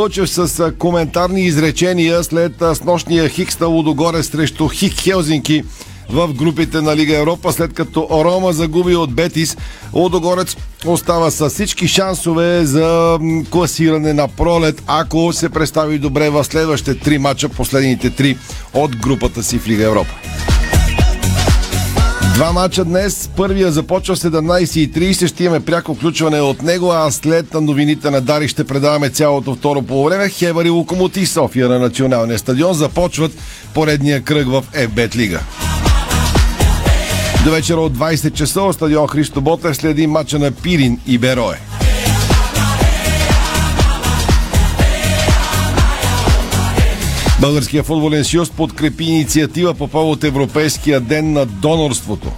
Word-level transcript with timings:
Лъчев 0.00 0.30
с 0.30 0.72
коментарни 0.78 1.42
изречения 1.42 2.24
след 2.24 2.52
снощния 2.74 3.28
Хикс 3.28 3.60
на 3.60 3.66
Лудогоре 3.66 4.22
срещу 4.22 4.68
Хик 4.68 5.00
Хелзинки 5.00 5.62
в 6.10 6.34
групите 6.34 6.80
на 6.80 6.96
Лига 6.96 7.18
Европа, 7.18 7.52
след 7.52 7.72
като 7.72 8.06
Орома 8.10 8.52
загуби 8.52 8.96
от 8.96 9.14
Бетис. 9.14 9.56
Лудогорец 9.94 10.56
остава 10.86 11.30
с 11.30 11.48
всички 11.48 11.88
шансове 11.88 12.64
за 12.64 13.18
класиране 13.50 14.12
на 14.12 14.28
пролет, 14.28 14.82
ако 14.86 15.32
се 15.32 15.48
представи 15.48 15.98
добре 15.98 16.30
в 16.30 16.44
следващите 16.44 16.98
три 16.98 17.18
мача, 17.18 17.48
последните 17.48 18.10
три 18.10 18.38
от 18.74 18.96
групата 18.96 19.42
си 19.42 19.58
в 19.58 19.68
Лига 19.68 19.84
Европа. 19.84 20.14
Два 22.36 22.52
мача 22.52 22.84
днес. 22.84 23.30
Първия 23.36 23.72
започва 23.72 24.16
17.30. 24.16 25.26
Ще 25.26 25.44
имаме 25.44 25.64
пряко 25.64 25.94
включване 25.94 26.40
от 26.40 26.62
него, 26.62 26.92
а 26.92 27.10
след 27.10 27.54
новините 27.54 28.10
на 28.10 28.20
Дари 28.20 28.48
ще 28.48 28.64
предаваме 28.64 29.10
цялото 29.10 29.54
второ 29.54 29.82
полувреме. 29.82 30.28
Хевър 30.28 30.64
и 30.64 30.70
Локомотив 30.70 31.28
София 31.28 31.68
на 31.68 31.78
националния 31.78 32.38
стадион 32.38 32.74
започват 32.74 33.32
поредния 33.74 34.22
кръг 34.22 34.46
в 34.48 34.62
ФБЕТ 34.62 35.16
Лига. 35.16 35.40
До 37.44 37.50
вечера 37.50 37.80
от 37.80 37.98
20 37.98 38.32
часа 38.32 38.72
стадион 38.72 39.08
Христо 39.08 39.40
Ботев 39.40 39.76
следи 39.76 40.06
мача 40.06 40.38
на 40.38 40.50
Пирин 40.50 40.98
и 41.06 41.18
Берое. 41.18 41.75
Българския 47.46 47.82
футболен 47.82 48.24
съюз 48.24 48.50
подкрепи 48.50 49.04
инициатива 49.04 49.74
по 49.74 49.88
повод 49.88 50.24
Европейския 50.24 51.00
ден 51.00 51.32
на 51.32 51.46
донорството. 51.46 52.32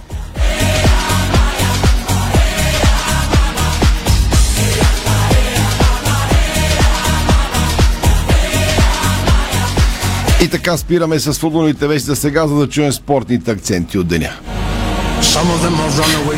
И 10.43 10.47
така 10.47 10.77
спираме 10.77 11.19
с 11.19 11.33
футболните 11.33 11.87
вести 11.87 12.05
за 12.05 12.15
сега, 12.15 12.47
за 12.47 12.55
да 12.55 12.69
чуем 12.69 12.91
спортните 12.91 13.51
акценти 13.51 13.97
от 13.97 14.07
деня. 14.07 14.31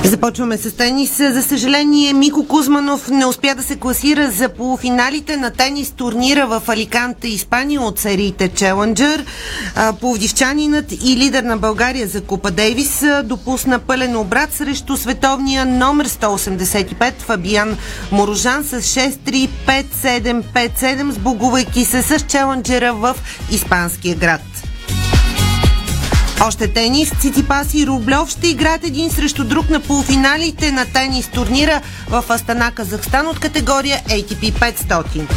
Започваме 0.03 0.57
с 0.57 0.71
тенис. 0.71 1.17
За 1.17 1.43
съжаление, 1.43 2.13
Мико 2.13 2.47
Кузманов 2.47 3.09
не 3.09 3.25
успя 3.25 3.55
да 3.55 3.63
се 3.63 3.75
класира 3.75 4.31
за 4.31 4.49
полуфиналите 4.49 5.37
на 5.37 5.51
тенис 5.51 5.91
турнира 5.91 6.47
в 6.47 6.61
Аликанте, 6.67 7.27
Испания 7.27 7.81
от 7.81 7.99
сериите 7.99 8.47
Челенджер. 8.47 9.25
Пловдивчанинът 9.99 10.91
и 10.91 11.17
лидер 11.17 11.43
на 11.43 11.57
България 11.57 12.07
за 12.07 12.21
Купа 12.21 12.51
Дейвис 12.51 13.03
допусна 13.23 13.79
пълен 13.79 14.17
обрат 14.17 14.53
срещу 14.53 14.97
световния 14.97 15.65
номер 15.65 16.07
185 16.07 17.13
Фабиан 17.19 17.77
Морожан 18.11 18.63
с 18.63 18.81
6-3-5-7-5-7, 18.81 21.09
сбогувайки 21.09 21.85
се 21.85 22.01
с 22.01 22.19
Челенджера 22.19 22.93
в 22.93 23.15
испанския 23.51 24.15
град. 24.15 24.41
Още 26.47 26.67
тенис, 26.67 27.11
Циципас 27.19 27.73
и 27.73 27.87
Рублев 27.87 28.29
ще 28.29 28.47
играят 28.47 28.83
един 28.83 29.11
срещу 29.11 29.43
друг 29.43 29.69
на 29.69 29.79
полуфиналите 29.79 30.71
на 30.71 30.85
тенис 30.85 31.27
турнира 31.27 31.81
в 32.09 32.23
Астана, 32.29 32.71
Казахстан 32.71 33.27
от 33.27 33.39
категория 33.39 34.01
ATP 34.07 34.73
500. 34.73 35.27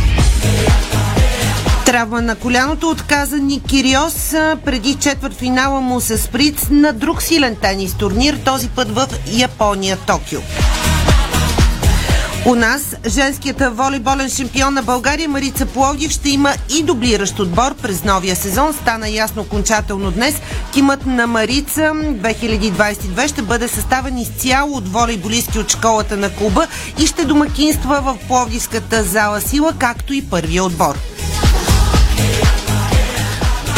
Травма 1.87 2.23
на 2.23 2.35
коляното 2.35 2.91
отказа 2.91 3.37
Ник 3.37 3.63
Кириос 3.67 4.31
преди 4.65 4.95
четвърт 4.95 5.35
финала 5.35 5.81
му 5.81 6.01
с 6.01 6.19
Сприц 6.19 6.69
на 6.71 6.93
друг 6.93 7.23
силен 7.23 7.57
тенис 7.57 7.95
турнир, 7.95 8.39
този 8.45 8.69
път 8.69 8.91
в 8.91 9.07
Япония, 9.33 9.97
Токио. 9.97 10.41
У 12.47 12.55
нас 12.55 12.97
женският 13.07 13.63
волейболен 13.77 14.29
шампион 14.31 14.75
на 14.75 14.83
България 14.83 15.29
Марица 15.29 15.67
Пловдив 15.67 16.11
ще 16.11 16.31
има 16.31 16.53
и 16.79 16.83
дублиращ 16.83 17.39
отбор 17.39 17.75
през 17.75 18.05
новия 18.05 18.37
сезон. 18.37 18.73
Стана 18.73 19.09
ясно 19.09 19.43
окончателно 19.43 20.11
днес. 20.11 20.35
Тимът 20.73 21.07
на 21.07 21.27
Марица 21.27 21.81
2022 21.81 23.29
ще 23.29 23.43
бъде 23.43 23.69
съставен 23.69 24.19
изцяло 24.19 24.77
от 24.77 24.89
волейболистки 24.89 25.59
от 25.59 25.73
школата 25.73 26.17
на 26.17 26.31
клуба 26.31 26.67
и 26.99 27.07
ще 27.07 27.25
домакинства 27.25 28.01
в 28.01 28.19
Пловдивската 28.29 29.03
зала 29.03 29.41
Сила, 29.41 29.73
както 29.79 30.15
и 30.15 30.23
първия 30.23 30.65
отбор. 30.65 30.99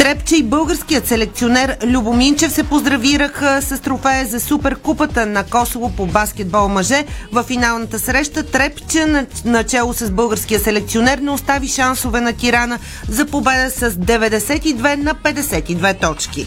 Трепче 0.06 0.36
и 0.36 0.42
българският 0.42 1.06
селекционер 1.06 1.76
Любо 1.86 2.12
Минчев 2.12 2.52
се 2.52 2.62
поздравираха 2.62 3.62
с 3.62 3.78
трофея 3.82 4.26
за 4.26 4.40
Суперкупата 4.40 5.26
на 5.26 5.44
Косово 5.44 5.92
по 5.96 6.06
баскетбол 6.06 6.68
мъже. 6.68 7.04
В 7.32 7.42
финалната 7.42 7.98
среща 7.98 8.42
Трепче, 8.42 9.26
начало 9.44 9.94
с 9.94 10.10
българския 10.10 10.60
селекционер, 10.60 11.18
не 11.18 11.30
остави 11.30 11.68
шансове 11.68 12.20
на 12.20 12.32
Тирана 12.32 12.78
за 13.08 13.26
победа 13.26 13.70
с 13.70 13.90
92 13.90 14.96
на 14.96 15.14
52 15.14 16.00
точки. 16.00 16.46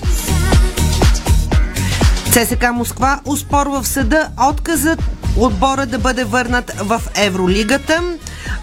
ЦСК 2.31 2.65
Москва 2.73 3.19
успорва 3.25 3.81
в 3.81 3.87
съда 3.87 4.29
отказът 4.49 4.99
отбора 5.37 5.85
да 5.85 5.99
бъде 5.99 6.23
върнат 6.23 6.71
в 6.71 7.01
Евролигата. 7.15 8.03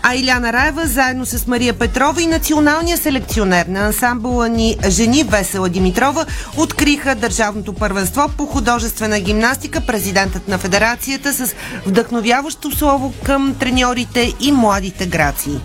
А 0.02 0.14
Иляна 0.14 0.52
Раева, 0.52 0.86
заедно 0.86 1.26
с 1.26 1.46
Мария 1.46 1.74
Петрова 1.74 2.22
и 2.22 2.26
националния 2.26 2.98
селекционер 2.98 3.66
на 3.66 3.80
ансамбъла 3.80 4.48
ни 4.48 4.76
Жени 4.88 5.24
Весела 5.24 5.68
Димитрова, 5.68 6.26
откриха 6.56 7.14
държавното 7.14 7.72
първенство 7.72 8.30
по 8.36 8.46
художествена 8.46 9.20
гимнастика, 9.20 9.80
президентът 9.80 10.48
на 10.48 10.58
федерацията 10.58 11.32
с 11.32 11.54
вдъхновяващо 11.86 12.70
слово 12.70 13.14
към 13.24 13.56
треньорите 13.60 14.34
и 14.40 14.52
младите 14.52 15.06
грации. 15.06 15.60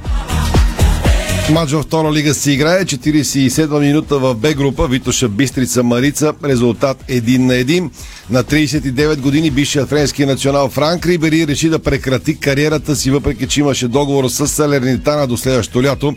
Матч 1.51 1.72
във 1.72 1.85
втора 1.85 2.13
лига 2.13 2.34
се 2.34 2.51
играе. 2.51 2.85
47 2.85 3.79
минута 3.79 4.19
в 4.19 4.35
Б 4.35 4.53
група. 4.53 4.88
Витоша 4.88 5.29
Бистрица 5.29 5.84
Марица. 5.84 6.34
Резултат 6.44 7.03
1 7.09 7.38
на 7.38 7.53
1. 7.53 7.89
На 8.29 8.44
39 8.44 9.19
години 9.19 9.51
бившият 9.51 9.89
френски 9.89 10.25
национал 10.25 10.69
Франк 10.69 11.06
Рибери 11.06 11.47
реши 11.47 11.69
да 11.69 11.79
прекрати 11.79 12.39
кариерата 12.39 12.95
си, 12.95 13.12
въпреки 13.12 13.47
че 13.47 13.59
имаше 13.59 13.88
договор 13.88 14.28
с 14.29 14.47
Салернитана 14.47 15.28
до 15.28 15.38
следващото 15.38 15.84
лято. 15.84 16.16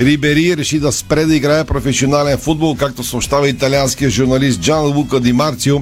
Рибери 0.00 0.56
реши 0.56 0.78
да 0.80 0.92
спре 0.92 1.24
да 1.24 1.36
играе 1.36 1.64
професионален 1.64 2.38
футбол, 2.38 2.76
както 2.76 3.04
съобщава 3.04 3.48
италианският 3.48 4.12
журналист 4.12 4.60
Джан 4.60 4.86
Лука 4.96 5.20
Ди 5.20 5.32
Марцио. 5.32 5.78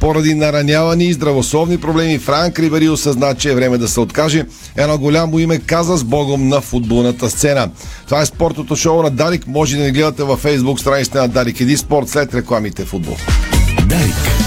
Поради 0.00 0.34
наранявани 0.34 1.04
и 1.04 1.12
здравословни 1.12 1.78
проблеми 1.78 2.18
Франк 2.18 2.58
Ривари 2.58 2.88
осъзна, 2.88 3.34
че 3.34 3.50
е 3.50 3.54
време 3.54 3.78
да 3.78 3.88
се 3.88 4.00
откаже. 4.00 4.46
Едно 4.76 4.98
голямо 4.98 5.38
име 5.38 5.58
каза 5.58 5.96
с 5.96 6.04
богом 6.04 6.48
на 6.48 6.60
футболната 6.60 7.30
сцена. 7.30 7.70
Това 8.04 8.20
е 8.20 8.26
спортното 8.26 8.76
шоу 8.76 9.02
на 9.02 9.10
Дарик. 9.10 9.46
Може 9.46 9.76
да 9.76 9.82
ни 9.82 9.90
гледате 9.90 10.22
във 10.22 10.40
фейсбук 10.40 10.80
страницата 10.80 11.20
на 11.20 11.28
Дарик 11.28 11.60
Еди 11.60 11.76
Спорт 11.76 12.08
след 12.08 12.34
рекламите 12.34 12.84
футбол. 12.84 13.16
Дарик. 13.88 14.43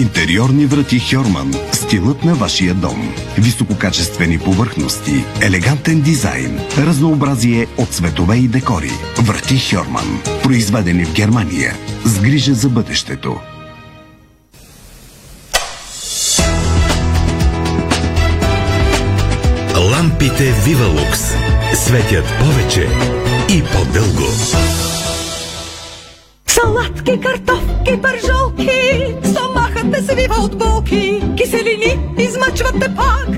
Интериорни 0.00 0.66
врати 0.66 0.98
Хьорман. 0.98 1.54
Стилът 1.72 2.24
на 2.24 2.34
вашия 2.34 2.74
дом. 2.74 3.14
Висококачествени 3.38 4.38
повърхности, 4.38 5.24
елегантен 5.40 6.00
дизайн, 6.00 6.60
разнообразие 6.78 7.66
от 7.76 7.88
цветове 7.88 8.36
и 8.36 8.48
декори. 8.48 8.90
Врати 9.18 9.58
Хьорман. 9.58 10.22
Произведени 10.42 11.04
в 11.04 11.14
Германия. 11.14 11.74
С 12.04 12.20
грижа 12.20 12.54
за 12.54 12.68
бъдещето. 12.68 13.36
Лампите 19.76 20.52
Вивалукс 20.64 21.20
светят 21.74 22.24
повече 22.38 22.88
и 23.48 23.62
по-дълго. 23.62 24.26
Салатки, 26.46 27.20
картофки, 27.20 28.02
пържолки, 28.02 28.70
стомахът 29.80 29.92
те 29.92 30.12
свива 30.12 30.34
от 30.44 30.58
болки, 30.58 31.22
киселини 31.36 31.98
измъчват 32.18 32.74
те 32.80 32.94
пак. 32.94 33.28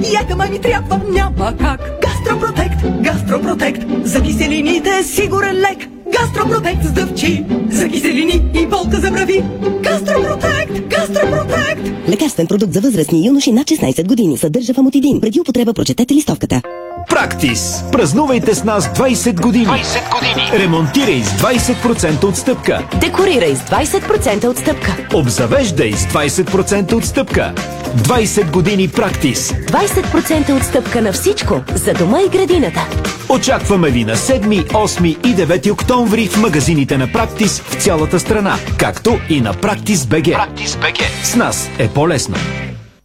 Диета 0.00 0.36
май 0.36 0.50
ми 0.50 0.60
трябва, 0.60 1.00
няма 1.10 1.56
как. 1.60 2.00
Гастропротект, 2.02 3.02
гастропротект, 3.02 3.82
за 4.04 4.22
киселините 4.22 4.90
е 5.00 5.02
сигурен 5.02 5.56
лек. 5.56 5.88
Гастропротект 6.12 6.84
сдъвчи, 6.84 7.44
за 7.70 7.88
киселини 7.88 8.50
и 8.54 8.66
болка 8.66 9.00
за 9.00 9.10
брави. 9.10 9.42
Гастропротект, 9.82 10.88
гастропротект. 10.88 12.08
Лекарствен 12.08 12.46
продукт 12.46 12.72
за 12.72 12.80
възрастни 12.80 13.26
юноши 13.26 13.52
над 13.52 13.66
16 13.66 14.06
години. 14.06 14.38
Съдържа 14.38 14.74
фамотидин. 14.74 15.20
Преди 15.20 15.40
употреба 15.40 15.74
прочетете 15.74 16.14
листовката. 16.14 16.62
Практис. 17.08 17.84
Празнувайте 17.92 18.54
с 18.54 18.64
нас 18.64 18.88
20 18.88 19.40
години. 19.40 19.66
20 19.66 20.18
години. 20.18 20.50
Ремонтирай 20.52 21.22
с 21.22 21.28
20% 21.28 22.24
отстъпка. 22.24 22.82
Декорирай 23.00 23.56
с 23.56 23.60
20% 23.60 24.48
отстъпка. 24.48 24.96
Обзавеждай 25.14 25.92
с 25.92 26.06
20% 26.06 26.94
отстъпка. 26.94 27.52
20 27.96 28.50
години 28.50 28.88
Практис. 28.88 29.52
20% 29.52 30.56
отстъпка 30.56 31.02
на 31.02 31.12
всичко 31.12 31.60
за 31.74 31.94
дома 31.94 32.20
и 32.20 32.28
градината. 32.28 32.86
Очакваме 33.28 33.90
ви 33.90 34.04
на 34.04 34.16
7, 34.16 34.66
8 34.66 35.06
и 35.06 35.36
9 35.36 35.72
октомври 35.72 36.26
в 36.26 36.40
магазините 36.40 36.98
на 36.98 37.12
Практис 37.12 37.60
в 37.60 37.74
цялата 37.74 38.20
страна, 38.20 38.56
както 38.78 39.18
и 39.28 39.40
на 39.40 39.54
Практис 39.54 40.06
БГ. 40.06 40.24
Практис 40.24 40.76
БГ. 40.76 40.98
С 41.22 41.34
нас 41.34 41.70
е 41.78 41.88
по-лесно. 41.88 42.36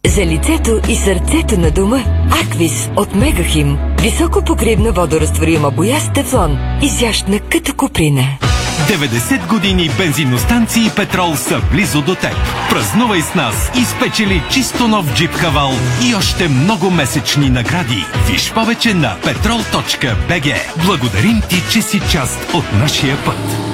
За 0.06 0.26
лицето 0.26 0.80
и 0.88 0.96
сърцето 0.96 1.60
на 1.60 1.70
дома 1.70 2.04
Аквис 2.42 2.90
от 2.96 3.14
Мегахим. 3.14 3.78
Високо 4.02 4.44
покривна 4.44 4.92
водорастворима 4.92 5.70
боя 5.70 6.00
с 6.00 6.12
тефлон. 6.12 6.58
Изящна 6.82 7.40
като 7.40 7.74
куприна. 7.74 8.24
90 8.88 9.48
години 9.48 9.90
бензиностанции 9.98 10.90
Петрол 10.96 11.36
са 11.36 11.60
близо 11.72 12.02
до 12.02 12.14
теб. 12.14 12.36
Празнувай 12.70 13.20
с 13.20 13.34
нас 13.34 13.70
и 13.80 13.84
спечели 13.84 14.42
чисто 14.50 14.88
нов 14.88 15.14
джип 15.14 15.30
Хавал 15.30 15.72
и 16.08 16.14
още 16.14 16.48
много 16.48 16.90
месечни 16.90 17.50
награди. 17.50 18.04
Виж 18.30 18.52
повече 18.52 18.94
на 18.94 19.16
petrol.bg. 19.24 20.54
Благодарим 20.84 21.42
ти, 21.48 21.62
че 21.72 21.82
си 21.82 22.00
част 22.12 22.54
от 22.54 22.64
нашия 22.72 23.16
път. 23.24 23.73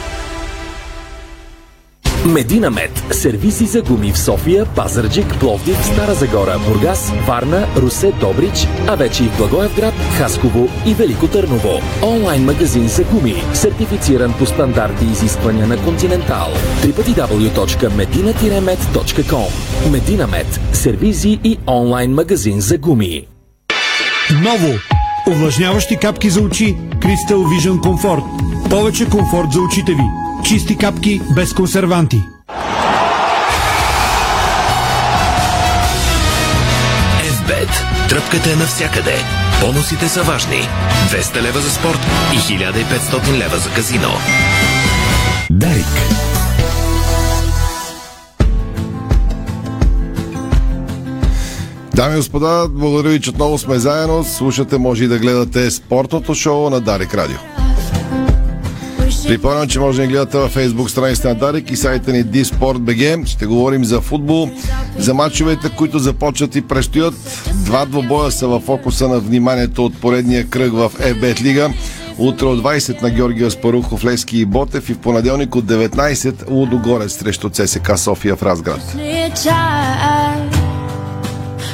Мединамет. 2.25 2.91
Сервиси 3.11 3.65
за 3.65 3.81
гуми 3.81 4.11
в 4.11 4.17
София, 4.17 4.65
Пазарджик, 4.75 5.39
Пловдив, 5.39 5.77
Стара 5.83 6.13
Загора, 6.13 6.59
Бургас, 6.67 7.11
Варна, 7.27 7.67
Русе, 7.77 8.11
Добрич, 8.19 8.67
а 8.87 8.95
вече 8.95 9.23
и 9.23 9.27
в 9.27 9.37
Благоевград, 9.37 9.93
Хасково 10.17 10.67
и 10.85 10.93
Велико 10.93 11.27
Търново. 11.27 11.81
Онлайн 12.01 12.45
магазин 12.45 12.87
за 12.87 13.03
гуми, 13.03 13.43
сертифициран 13.53 14.33
по 14.33 14.45
стандарти 14.45 15.05
и 15.05 15.11
изисквания 15.11 15.67
на 15.67 15.77
Континентал. 15.77 16.49
www.medina-med.com 16.83 19.51
Мединамет. 19.91 20.59
Сервизи 20.73 21.39
и 21.43 21.57
онлайн 21.67 22.13
магазин 22.13 22.61
за 22.61 22.77
гуми. 22.77 23.27
Ново! 24.31 24.73
Увлажняващи 25.27 25.97
капки 25.97 26.29
за 26.29 26.41
очи 26.41 26.77
Crystal 26.99 27.35
Vision 27.35 27.79
Comfort. 27.79 28.23
Повече 28.69 29.09
комфорт 29.09 29.51
за 29.51 29.61
очите 29.61 29.91
ви. 29.91 30.30
Чисти 30.43 30.77
капки 30.77 31.21
без 31.35 31.53
консерванти. 31.53 32.23
FBET. 37.23 37.69
Тръпката 38.09 38.51
е 38.51 38.55
навсякъде. 38.55 39.15
Бонусите 39.61 40.09
са 40.09 40.23
важни. 40.23 40.67
200 41.09 41.41
лева 41.41 41.59
за 41.59 41.71
спорт 41.71 41.99
и 42.33 42.37
1500 42.37 43.37
лева 43.37 43.57
за 43.57 43.69
казино. 43.69 44.09
Дарик. 45.51 45.85
Дами 51.95 52.13
и 52.13 52.17
господа, 52.17 52.67
благодаря 52.69 53.09
ви, 53.09 53.21
че 53.21 53.29
отново 53.29 53.57
сме 53.57 53.79
заедно. 53.79 54.23
Слушате, 54.23 54.77
може 54.77 55.03
и 55.03 55.07
да 55.07 55.19
гледате 55.19 55.71
спортното 55.71 56.35
шоу 56.35 56.69
на 56.69 56.81
Дарик 56.81 57.13
Радио. 57.13 57.60
Припомням, 59.27 59.67
че 59.67 59.79
може 59.79 59.97
да 59.97 60.01
ни 60.01 60.13
гледате 60.13 60.37
във 60.37 60.55
Facebook 60.55 60.87
страницата 60.87 61.27
на 61.27 61.35
Дарик 61.35 61.71
и 61.71 61.75
сайта 61.75 62.11
ни 62.11 62.25
dsport.bg. 62.25 63.25
Ще 63.25 63.45
говорим 63.45 63.85
за 63.85 64.01
футбол, 64.01 64.49
за 64.97 65.13
матчовете, 65.13 65.69
които 65.69 65.99
започват 65.99 66.55
и 66.55 66.61
предстоят. 66.61 67.13
Два 67.65 67.85
двобоя 67.85 68.31
са 68.31 68.47
в 68.47 68.59
фокуса 68.59 69.07
на 69.07 69.19
вниманието 69.19 69.85
от 69.85 70.01
поредния 70.01 70.47
кръг 70.47 70.73
в 70.73 70.91
FBET 70.99 71.41
Лига. 71.41 71.69
Утре 72.17 72.45
от 72.45 72.63
20 72.63 73.01
на 73.01 73.09
Георгия 73.09 73.51
Спарухов, 73.51 74.05
Лески 74.05 74.37
и 74.37 74.45
Ботев 74.45 74.89
и 74.89 74.93
в 74.93 74.97
понеделник 74.97 75.55
от 75.55 75.65
19 75.65 76.49
Лудогорец 76.49 77.17
срещу 77.17 77.49
ЦСК 77.49 77.97
София 77.97 78.35
в 78.35 78.43
Разград. 78.43 78.95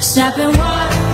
Snapping 0.01 0.53
one, 0.53 1.06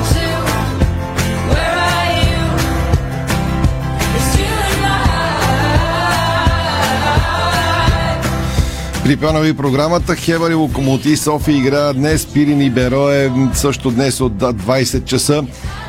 Припомням 9.04 9.44
ви 9.44 9.54
програмата 9.54 10.16
Хевър 10.16 10.52
и 10.52 10.54
Локомотив 10.54 11.20
София 11.20 11.58
играят 11.58 11.98
днес. 11.98 12.26
Пирин 12.26 12.62
и 12.62 12.70
Берое 12.70 13.32
също 13.54 13.92
днес 13.92 14.22
от 14.22 14.34
20 14.34 15.06
часа. 15.06 15.44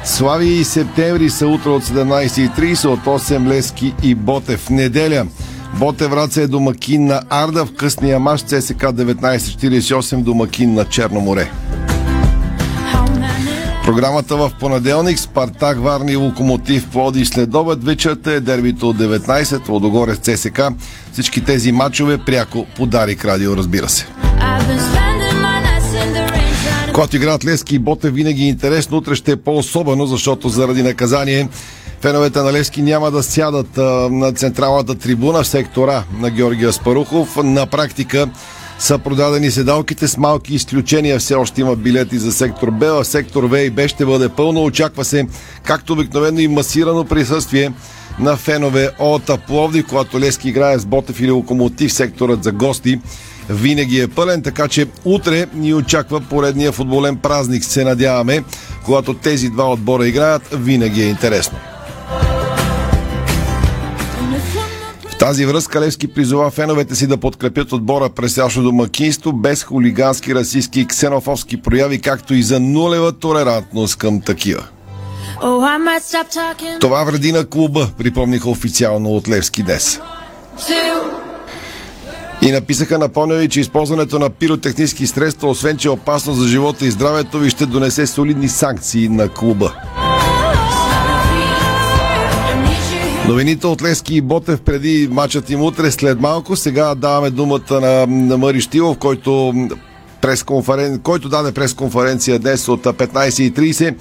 Слави 0.05 0.46
и 0.46 0.64
Септември 0.64 1.31
са 1.31 1.46
утре 1.46 1.70
от 1.70 1.84
17.30 1.84 2.87
от 2.87 3.00
8 3.00 3.49
Лески 3.49 3.94
и 4.02 4.14
Ботев. 4.14 4.70
Неделя. 4.70 5.26
Ботев 5.78 6.11
Враца 6.11 6.43
е 6.43 6.46
домакин 6.46 7.06
на 7.06 7.22
Арда 7.31 7.66
в 7.66 7.75
късния 7.75 8.19
мач 8.19 8.40
ЦСК 8.40 8.82
1948 8.82 10.22
домакин 10.22 10.75
на 10.75 10.84
Черно 10.84 11.20
море. 11.20 11.50
Програмата 13.85 14.37
в 14.37 14.53
понеделник 14.61 15.19
Спартак, 15.19 15.81
Варни 15.81 16.13
и 16.13 16.17
Локомотив 16.17 16.89
Плоди 16.93 17.25
след 17.25 17.55
обед 17.55 17.85
вечерта 17.85 18.33
е 18.33 18.41
дербито 18.41 18.89
от 18.89 18.97
19 18.97 19.69
Лодогорец 19.69 20.19
ЦСК. 20.19 20.63
Всички 21.13 21.45
тези 21.45 21.73
матчове 21.73 22.19
пряко 22.19 22.67
подарик 22.77 23.25
радио, 23.25 23.57
разбира 23.57 23.89
се. 23.89 24.07
Когато 26.93 27.17
играят 27.17 27.45
Лески 27.45 27.75
и 27.75 27.79
Боте 27.79 28.11
винаги 28.11 28.43
е 28.43 28.49
интересно, 28.49 28.97
утре 28.97 29.15
ще 29.15 29.33
е 29.33 29.37
по-особено, 29.37 30.07
защото 30.07 30.49
заради 30.49 30.83
наказание 30.83 31.49
феновете 32.01 32.39
на 32.39 32.53
Левски 32.53 32.83
няма 32.83 33.11
да 33.11 33.23
сядат 33.23 33.77
на 34.11 34.33
централната 34.33 34.95
трибуна 34.95 35.43
в 35.43 35.49
сектора 35.49 36.03
на 36.21 36.31
Георгия 36.31 36.73
Спарухов. 36.73 37.37
На 37.37 37.67
практика 37.67 38.29
са 38.85 38.99
продадени 38.99 39.51
седалките 39.51 40.09
с 40.09 40.17
малки 40.17 40.55
изключения. 40.55 41.19
Все 41.19 41.35
още 41.35 41.61
има 41.61 41.77
билети 41.77 42.19
за 42.19 42.33
сектор 42.33 42.71
Б, 42.71 42.99
а 43.01 43.05
сектор 43.05 43.45
В 43.45 43.65
и 43.65 43.71
Б 43.71 43.89
ще 43.89 44.05
бъде 44.05 44.29
пълно. 44.29 44.65
Очаква 44.65 45.05
се, 45.05 45.27
както 45.63 45.93
обикновено 45.93 46.41
и 46.41 46.49
масирано 46.49 47.05
присъствие 47.05 47.73
на 48.19 48.37
фенове 48.37 48.91
от 48.99 49.31
Пловдив, 49.47 49.87
когато 49.89 50.21
Лески 50.21 50.49
играе 50.49 50.79
с 50.79 50.87
Ботев 50.87 51.21
или 51.21 51.31
Локомотив, 51.31 51.93
секторът 51.93 52.45
за 52.45 52.53
гости 52.53 53.01
винаги 53.51 54.01
е 54.01 54.09
пълен, 54.09 54.43
така 54.43 54.69
че 54.69 54.87
утре 55.05 55.47
ни 55.55 55.75
очаква 55.75 56.21
поредния 56.21 56.73
футболен 56.73 57.17
празник, 57.17 57.65
се 57.65 57.85
надяваме. 57.85 58.45
Когато 58.85 59.15
тези 59.15 59.49
два 59.49 59.73
отбора 59.73 60.09
играят, 60.09 60.49
винаги 60.53 61.03
е 61.03 61.09
интересно. 61.09 61.59
Тази 65.25 65.47
връзка 65.47 65.81
Левски 65.81 66.09
призова 66.09 66.50
феновете 66.50 66.94
си 66.94 67.06
да 67.06 67.17
подкрепят 67.17 67.73
отбора 67.73 68.09
през 68.09 68.35
цялото 68.35 68.62
домакинство 68.62 69.33
без 69.33 69.64
хулигански, 69.64 70.35
расистски 70.35 70.81
и 70.81 70.87
ксенофобски 70.87 71.62
прояви, 71.62 72.00
както 72.00 72.35
и 72.35 72.43
за 72.43 72.61
нулева 72.61 73.12
толерантност 73.12 73.97
към 73.97 74.21
такива. 74.21 74.64
Oh, 75.43 76.78
Това 76.81 77.04
вреди 77.04 77.33
на 77.33 77.47
клуба, 77.47 77.88
припомниха 77.99 78.50
официално 78.50 79.11
от 79.11 79.28
Левски 79.28 79.62
днес. 79.62 80.00
И 82.43 82.52
написаха 82.52 82.99
напомняли, 82.99 83.49
че 83.49 83.61
използването 83.61 84.19
на 84.19 84.31
пиротехнически 84.31 85.07
средства, 85.07 85.49
освен 85.49 85.76
че 85.76 85.88
е 85.88 85.90
опасно 85.90 86.35
за 86.35 86.49
живота 86.49 86.87
и 86.87 86.90
здравето 86.90 87.38
ви, 87.38 87.50
ще 87.50 87.66
донесе 87.66 88.07
солидни 88.07 88.49
санкции 88.49 89.09
на 89.09 89.28
клуба. 89.28 89.73
Новините 93.28 93.66
от 93.66 93.83
Лески 93.83 94.14
и 94.14 94.21
Ботев 94.21 94.61
преди 94.61 95.09
мачът 95.11 95.50
им 95.50 95.62
утре 95.62 95.90
след 95.90 96.21
малко. 96.21 96.57
Сега 96.57 96.95
даваме 96.95 97.31
думата 97.31 97.81
на, 97.81 98.07
на 98.07 98.38
Мари 98.38 98.61
Штилов, 98.61 98.99
който, 98.99 99.54
пресконферен... 100.21 100.99
който 100.99 101.28
даде 101.28 101.52
пресконференция 101.52 102.38
днес 102.38 102.69
от 102.69 102.85
15.30. 102.85 103.95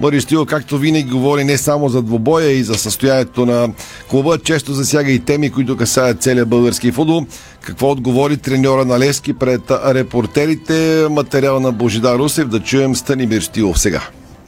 Мари 0.00 0.20
Штилов, 0.20 0.46
както 0.46 0.78
винаги, 0.78 1.10
говори 1.10 1.44
не 1.44 1.58
само 1.58 1.88
за 1.88 2.02
двобоя 2.02 2.50
и 2.50 2.62
за 2.62 2.74
състоянието 2.74 3.46
на 3.46 3.68
клуба, 4.10 4.38
често 4.38 4.72
засяга 4.72 5.10
и 5.10 5.18
теми, 5.18 5.50
които 5.50 5.76
касаят 5.76 6.22
целия 6.22 6.46
български 6.46 6.92
футбол. 6.92 7.26
Какво 7.60 7.90
отговори 7.90 8.36
треньора 8.36 8.84
на 8.84 8.98
Лески 8.98 9.32
пред 9.32 9.70
репортерите? 9.70 11.06
Материал 11.10 11.60
на 11.60 11.72
Божидар 11.72 12.18
Русев. 12.18 12.48
Да 12.48 12.60
чуем 12.60 12.96
Станимир 12.96 13.40
Штилов 13.40 13.78
сега. 13.78 14.02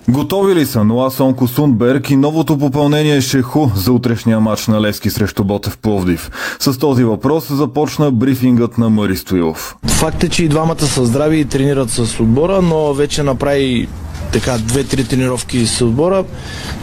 Готови 0.09 0.55
ли 0.55 0.67
са 0.67 0.85
Ноа 0.85 1.11
Сундберг 1.47 2.11
и 2.11 2.17
новото 2.17 2.59
попълнение 2.59 3.21
Шеху 3.21 3.69
за 3.75 3.93
утрешния 3.93 4.41
матч 4.41 4.67
на 4.67 4.81
Лески 4.81 5.11
срещу 5.11 5.45
Ботев 5.45 5.79
Пловдив? 5.79 6.31
С 6.61 6.79
този 6.79 7.05
въпрос 7.05 7.53
започна 7.53 8.11
брифингът 8.11 8.79
на 8.79 8.91
Мари 8.91 9.17
Стоилов. 9.17 9.77
Факт 9.87 10.25
е, 10.25 10.29
че 10.29 10.45
и 10.45 10.49
двамата 10.49 10.81
са 10.81 11.07
здрави 11.07 11.41
и 11.41 11.45
тренират 11.45 11.91
с 11.91 12.21
отбора, 12.21 12.63
но 12.63 12.95
вече 12.95 13.23
направи 13.23 13.89
така 14.33 14.59
две-три 14.59 15.05
тренировки 15.05 15.67
с 15.67 15.85
отбора. 15.85 16.25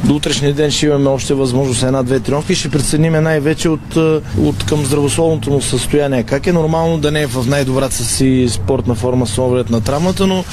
До 0.04 0.16
утрешния 0.16 0.54
ден 0.54 0.72
ще 0.72 0.86
имаме 0.86 1.10
още 1.10 1.34
възможност 1.34 1.84
една-две 1.84 2.20
тренировки. 2.20 2.56
Ще 2.56 2.70
преценим 2.70 3.24
най-вече 3.24 3.70
от, 3.70 3.98
а, 3.98 4.22
от 4.38 4.64
към 4.64 4.86
здравословното 4.86 5.52
му 5.52 5.62
състояние. 5.62 6.24
Как 6.24 6.48
е 6.48 6.54
нормално 6.54 6.98
да 6.98 7.12
не 7.12 7.22
е 7.22 7.28
в 7.28 7.46
най-добрата 7.48 7.96
си 7.96 8.48
спортна 8.50 8.96
форма 8.96 9.28
с 9.28 9.38
оглед 9.38 9.70
на 9.70 9.82
травмата, 9.82 10.28
но 10.28 10.44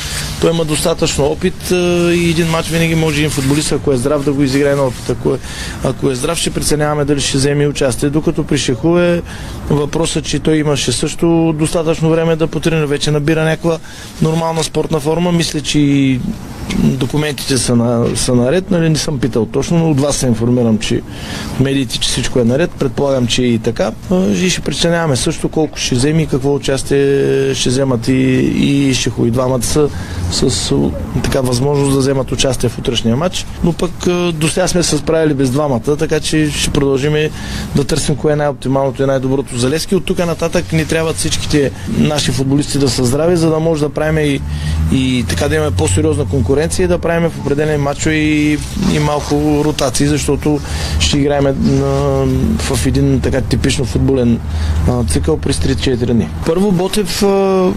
той 0.40 0.50
има 0.50 0.64
достатъчно 0.64 1.24
опит 1.24 1.70
а, 1.72 1.76
и 2.14 2.30
един 2.30 2.50
матч 2.50 2.68
винаги 2.68 2.94
може 2.94 3.18
един 3.18 3.30
футболист, 3.30 3.72
ако 3.72 3.92
е 3.92 3.96
здрав, 3.96 4.24
да 4.24 4.32
го 4.32 4.42
изиграе 4.42 4.74
на 4.74 4.82
опит. 4.82 5.10
Ако 5.10 5.34
е, 5.34 5.38
ако 5.84 6.10
е 6.10 6.14
здрав, 6.14 6.38
ще 6.38 6.50
преценяваме 6.50 7.04
дали 7.04 7.20
ще 7.20 7.36
вземе 7.36 7.68
участие. 7.68 8.10
Докато 8.10 8.44
при 8.44 8.58
Шеху 8.58 8.98
е 8.98 9.22
въпросът, 9.70 10.24
че 10.24 10.38
той 10.38 10.56
имаше 10.56 10.92
също 10.92 11.54
достатъчно 11.58 12.10
време 12.10 12.36
да 12.36 12.46
потренира, 12.46 12.86
вече 12.86 13.10
набира 13.10 13.44
някаква 13.44 13.78
нормална 14.22 14.64
спортна 14.64 15.00
форма. 15.00 15.32
Мисля, 15.32 15.60
че 15.60 15.78
и 15.78 16.20
документите 16.84 17.58
са, 17.58 17.76
на, 17.76 18.16
са 18.16 18.34
наред, 18.34 18.70
нали 18.70 18.88
не 18.88 18.96
съм 18.96 19.18
питал 19.18 19.46
точно, 19.46 19.78
но 19.78 19.90
от 19.90 20.00
вас 20.00 20.16
се 20.16 20.26
информирам, 20.26 20.78
че 20.78 21.00
медиите, 21.60 21.98
че 21.98 22.08
всичко 22.08 22.40
е 22.40 22.44
наред, 22.44 22.70
предполагам, 22.78 23.26
че 23.26 23.42
и 23.42 23.58
така. 23.58 23.92
И 24.42 24.50
ще 24.50 24.60
преценяваме 24.60 25.16
също 25.16 25.48
колко 25.48 25.78
ще 25.78 25.94
вземе 25.94 26.22
и 26.22 26.26
какво 26.26 26.54
участие 26.54 27.54
ще 27.54 27.68
вземат 27.68 28.08
и, 28.08 28.12
и 28.12 28.94
ще 28.94 29.10
и 29.24 29.30
двамата 29.30 29.62
са 29.62 29.88
с 30.30 30.74
така 31.22 31.40
възможност 31.40 31.92
да 31.92 31.98
вземат 31.98 32.32
участие 32.32 32.68
в 32.68 32.78
утрешния 32.78 33.16
матч. 33.16 33.46
Но 33.64 33.72
пък 33.72 33.90
до 34.32 34.48
сега 34.48 34.68
сме 34.68 34.82
се 34.82 34.98
справили 34.98 35.34
без 35.34 35.50
двамата, 35.50 35.96
така 35.98 36.20
че 36.20 36.50
ще 36.50 36.70
продължим 36.70 37.14
да 37.76 37.84
търсим 37.84 38.16
кое 38.16 38.32
е 38.32 38.36
най-оптималното 38.36 39.02
и 39.02 39.06
най-доброто 39.06 39.58
за 39.58 39.70
Лески. 39.70 39.96
От 39.96 40.04
тук 40.04 40.18
нататък 40.18 40.72
ни 40.72 40.86
трябват 40.86 41.16
всичките 41.16 41.70
наши 41.98 42.32
футболисти 42.32 42.78
да 42.78 42.88
са 42.88 43.04
здрави, 43.04 43.36
за 43.36 43.50
да 43.50 43.58
може 43.58 43.80
да 43.80 43.88
правим 43.88 44.18
и, 44.18 44.40
и 44.92 45.24
така 45.28 45.48
да 45.48 45.54
имаме 45.54 45.70
по-сериозна 45.70 46.24
конкуренция 46.24 46.84
и 46.84 46.88
да 46.88 46.98
правим 46.98 47.30
в 47.30 47.38
определени 47.38 47.78
матчове 47.78 48.14
и, 48.14 48.58
и 48.92 48.98
малко 48.98 49.62
ротации, 49.64 50.06
защото 50.06 50.60
ще 51.00 51.18
играем 51.18 51.44
в 52.58 52.86
един 52.86 53.20
така 53.20 53.40
типично 53.40 53.84
футболен 53.84 54.40
а, 54.88 55.04
цикъл 55.04 55.36
през 55.36 55.56
3-4 55.56 56.12
дни. 56.12 56.28
Първо 56.46 56.72
Ботев 56.72 57.22
а, 57.22 57.72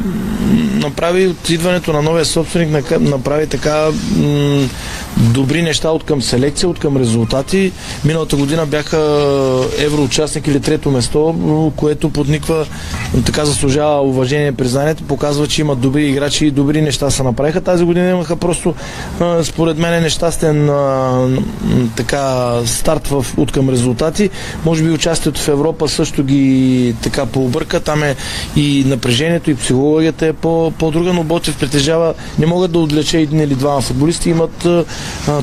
направи 0.73 1.27
от 1.27 1.49
идването 1.49 1.93
на 1.93 2.01
новия 2.01 2.25
собственик, 2.25 2.99
направи 2.99 3.47
така 3.47 3.87
м- 4.17 4.67
добри 5.17 5.61
неща 5.61 5.89
от 5.89 6.03
към 6.03 6.21
селекция, 6.21 6.69
от 6.69 6.79
към 6.79 6.97
резултати. 6.97 7.71
Миналата 8.05 8.35
година 8.35 8.65
бяха 8.65 8.97
евроучастник 9.79 10.47
или 10.47 10.59
трето 10.59 10.91
место, 10.91 11.71
което 11.75 12.09
подниква, 12.09 12.65
така 13.25 13.45
заслужава 13.45 14.01
уважение 14.01 14.47
и 14.47 14.51
признанието, 14.51 15.03
показва, 15.03 15.47
че 15.47 15.61
имат 15.61 15.79
добри 15.79 16.07
играчи 16.07 16.45
и 16.45 16.51
добри 16.51 16.81
неща 16.87 17.11
се 17.11 17.23
направиха. 17.23 17.61
Тази 17.61 17.83
година 17.83 18.09
имаха 18.09 18.35
просто, 18.35 18.73
според 19.43 19.77
мен, 19.77 20.03
нещастен 20.03 20.69
така 21.95 22.53
старт 22.65 23.07
в, 23.07 23.25
от 23.37 23.51
към 23.51 23.69
резултати. 23.69 24.29
Може 24.65 24.83
би 24.83 24.89
участието 24.89 25.41
в 25.41 25.47
Европа 25.47 25.87
също 25.87 26.23
ги 26.23 26.95
така 27.03 27.25
пообърка. 27.25 27.79
Там 27.79 28.03
е 28.03 28.15
и 28.55 28.83
напрежението, 28.87 29.51
и 29.51 29.55
психологията 29.55 30.25
е 30.25 30.33
по, 30.33 30.71
по-друга, 30.71 31.13
но 31.13 31.23
Ботев 31.23 31.57
притежава, 31.57 32.13
не 32.39 32.45
могат 32.45 32.71
да 32.71 32.79
отлече 32.79 33.19
един 33.19 33.41
или 33.41 33.55
двама 33.55 33.81
футболисти. 33.81 34.29
Имат 34.29 34.67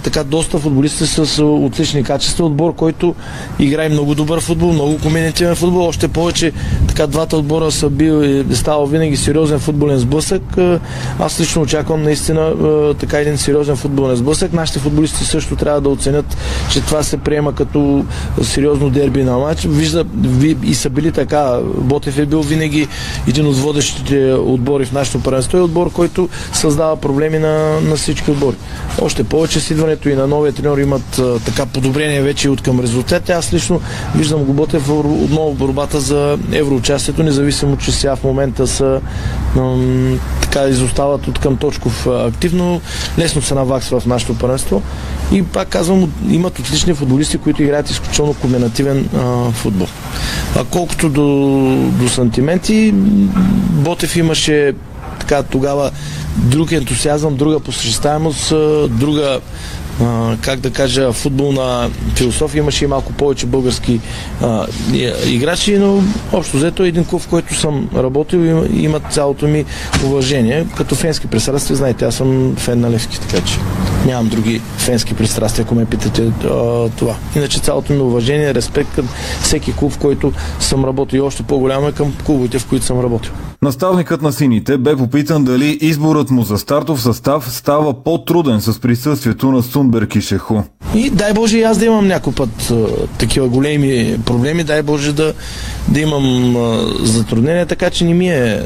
така 0.02 0.24
доста 0.24 0.58
футболисти 0.58 1.06
с 1.06 1.42
отлични 1.42 2.04
качества. 2.04 2.46
Отбор, 2.46 2.74
който 2.74 3.14
играе 3.58 3.88
много 3.88 4.14
добър 4.14 4.40
футбол, 4.40 4.72
много 4.72 4.98
комбинативен 4.98 5.56
футбол. 5.56 5.88
Още 5.88 6.08
повече 6.08 6.52
така 6.88 7.06
двата 7.06 7.36
отбора 7.36 7.70
са 7.70 7.90
бил, 7.90 8.22
е 8.22 8.54
ставал 8.54 8.86
винаги 8.86 9.16
сериозен 9.16 9.58
футболен 9.58 9.98
сблъсък. 9.98 10.42
А, 11.18 11.28
Аз 11.34 11.40
лично 11.40 11.62
очаквам 11.62 12.02
наистина 12.02 12.54
така 13.00 13.18
един 13.18 13.38
сериозен 13.38 13.76
футболен 13.76 14.16
сблъсък. 14.16 14.52
Нашите 14.52 14.78
футболисти 14.78 15.24
също 15.24 15.56
трябва 15.56 15.80
да 15.80 15.88
оценят, 15.88 16.36
че 16.72 16.80
това 16.80 17.02
се 17.02 17.16
приема 17.16 17.54
като 17.54 18.04
сериозно 18.42 18.90
дерби 18.90 19.24
на 19.24 19.38
матч. 19.38 19.66
Вижда, 19.70 20.04
ви, 20.14 20.56
и 20.62 20.74
са 20.74 20.90
били 20.90 21.12
така. 21.12 21.58
Ботев 21.78 22.18
е 22.18 22.26
бил 22.26 22.40
винаги 22.40 22.88
един 23.28 23.46
от 23.46 23.56
водещите 23.56 24.32
отбори 24.32 24.84
в 24.84 24.92
нашето 24.92 25.22
първенство 25.22 25.58
и 25.58 25.60
отбор, 25.60 25.92
който 25.92 26.28
създава 26.52 26.96
проблеми 26.96 27.38
на, 27.38 27.80
на 27.80 27.96
всички 27.96 28.30
отбори. 28.30 28.56
Още 29.02 29.24
повече 29.24 29.60
с 29.60 29.70
идването 29.70 30.08
и 30.08 30.14
на 30.14 30.26
новия 30.26 30.52
тренер 30.52 30.78
имат 30.78 31.20
така 31.44 31.66
подобрение 31.66 32.22
вече 32.22 32.50
от 32.50 32.60
към 32.60 32.80
резултати. 32.80 33.32
Аз 33.32 33.52
лично 33.52 33.80
виждам 34.16 34.44
го 34.44 34.52
Ботев 34.52 34.90
отново 34.90 35.52
в 35.52 35.58
борбата 35.58 36.00
за 36.00 36.38
евроучастието, 36.52 37.22
независимо, 37.22 37.76
че 37.76 37.92
сега 37.92 38.16
в 38.16 38.24
момента 38.24 38.66
са 38.66 39.00
така 40.40 40.68
изостават 40.68 41.23
от 41.28 41.38
към 41.38 41.56
точков 41.56 42.06
активно. 42.06 42.80
Лесно 43.18 43.42
се 43.42 43.54
наваксва 43.54 44.00
в 44.00 44.06
нашето 44.06 44.38
първенство. 44.38 44.82
И 45.32 45.42
пак 45.42 45.68
казвам, 45.68 46.12
имат 46.30 46.58
отлични 46.58 46.94
футболисти, 46.94 47.38
които 47.38 47.62
играят 47.62 47.90
изключително 47.90 48.34
комбинативен 48.34 49.08
а, 49.16 49.50
футбол. 49.50 49.88
А 50.56 50.64
колкото 50.64 51.08
до, 51.08 51.22
до 52.02 52.08
сантименти, 52.08 52.92
Ботев 53.72 54.16
имаше 54.16 54.72
така 55.20 55.42
тогава 55.42 55.90
друг 56.36 56.72
ентусиазъм, 56.72 57.36
друга 57.36 57.60
посещаемост, 57.60 58.48
друга 58.90 59.40
как 60.40 60.60
да 60.60 60.70
кажа, 60.70 61.12
футболна 61.12 61.90
философия. 62.14 62.58
Имаше 62.58 62.84
и 62.84 62.88
малко 62.88 63.12
повече 63.12 63.46
български 63.46 64.00
а, 64.42 64.66
играчи, 65.26 65.78
но 65.78 66.02
общо 66.32 66.56
взето 66.56 66.84
е 66.84 66.88
един 66.88 67.04
клуб, 67.04 67.22
в 67.22 67.28
който 67.28 67.54
съм 67.54 67.88
работил 67.96 68.38
и 68.72 68.82
имат 68.82 69.02
цялото 69.10 69.46
ми 69.46 69.64
уважение. 70.04 70.66
Като 70.76 70.94
фенски 70.94 71.26
пристрастия, 71.26 71.76
знаете, 71.76 72.04
аз 72.04 72.14
съм 72.14 72.54
фен 72.56 72.80
на 72.80 72.90
Левски, 72.90 73.20
така 73.20 73.46
че 73.46 73.58
нямам 74.06 74.28
други 74.28 74.60
фенски 74.76 75.14
пристрастия, 75.14 75.62
ако 75.64 75.74
ме 75.74 75.84
питате 75.84 76.22
а, 76.44 76.88
това. 76.88 77.16
Иначе 77.36 77.60
цялото 77.60 77.92
ми 77.92 77.98
уважение, 77.98 78.54
респект 78.54 78.94
към 78.94 79.08
всеки 79.42 79.76
клуб, 79.76 79.92
в 79.92 79.98
който 79.98 80.32
съм 80.60 80.84
работил 80.84 81.18
и 81.18 81.20
още 81.20 81.42
по-голямо 81.42 81.88
е 81.88 81.92
към 81.92 82.12
клубите, 82.26 82.58
в 82.58 82.66
които 82.66 82.84
съм 82.84 83.00
работил. 83.00 83.32
Наставникът 83.62 84.22
на 84.22 84.32
сините 84.32 84.78
бе 84.78 84.96
попитан 84.96 85.44
дали 85.44 85.78
изборът 85.80 86.30
му 86.30 86.42
за 86.42 86.58
стартов 86.58 87.02
състав 87.02 87.52
става 87.52 88.04
по-труден 88.04 88.60
с 88.60 88.78
присъствието 88.80 89.52
на 89.52 89.62
Сунберг 89.62 89.83
и 90.14 90.20
Шеху. 90.20 90.62
И 90.94 91.10
дай 91.10 91.32
Боже 91.32 91.58
и 91.58 91.62
аз 91.62 91.78
да 91.78 91.84
имам 91.84 92.06
някой 92.06 92.32
път 92.32 92.70
а, 92.70 92.86
такива 93.18 93.48
големи 93.48 94.18
проблеми, 94.26 94.64
дай 94.64 94.82
Боже 94.82 95.12
да, 95.12 95.34
да 95.88 96.00
имам 96.00 96.56
а, 96.56 96.88
затруднения, 97.02 97.66
така 97.66 97.90
че 97.90 98.04
не 98.04 98.14
ми 98.14 98.28
е, 98.28 98.62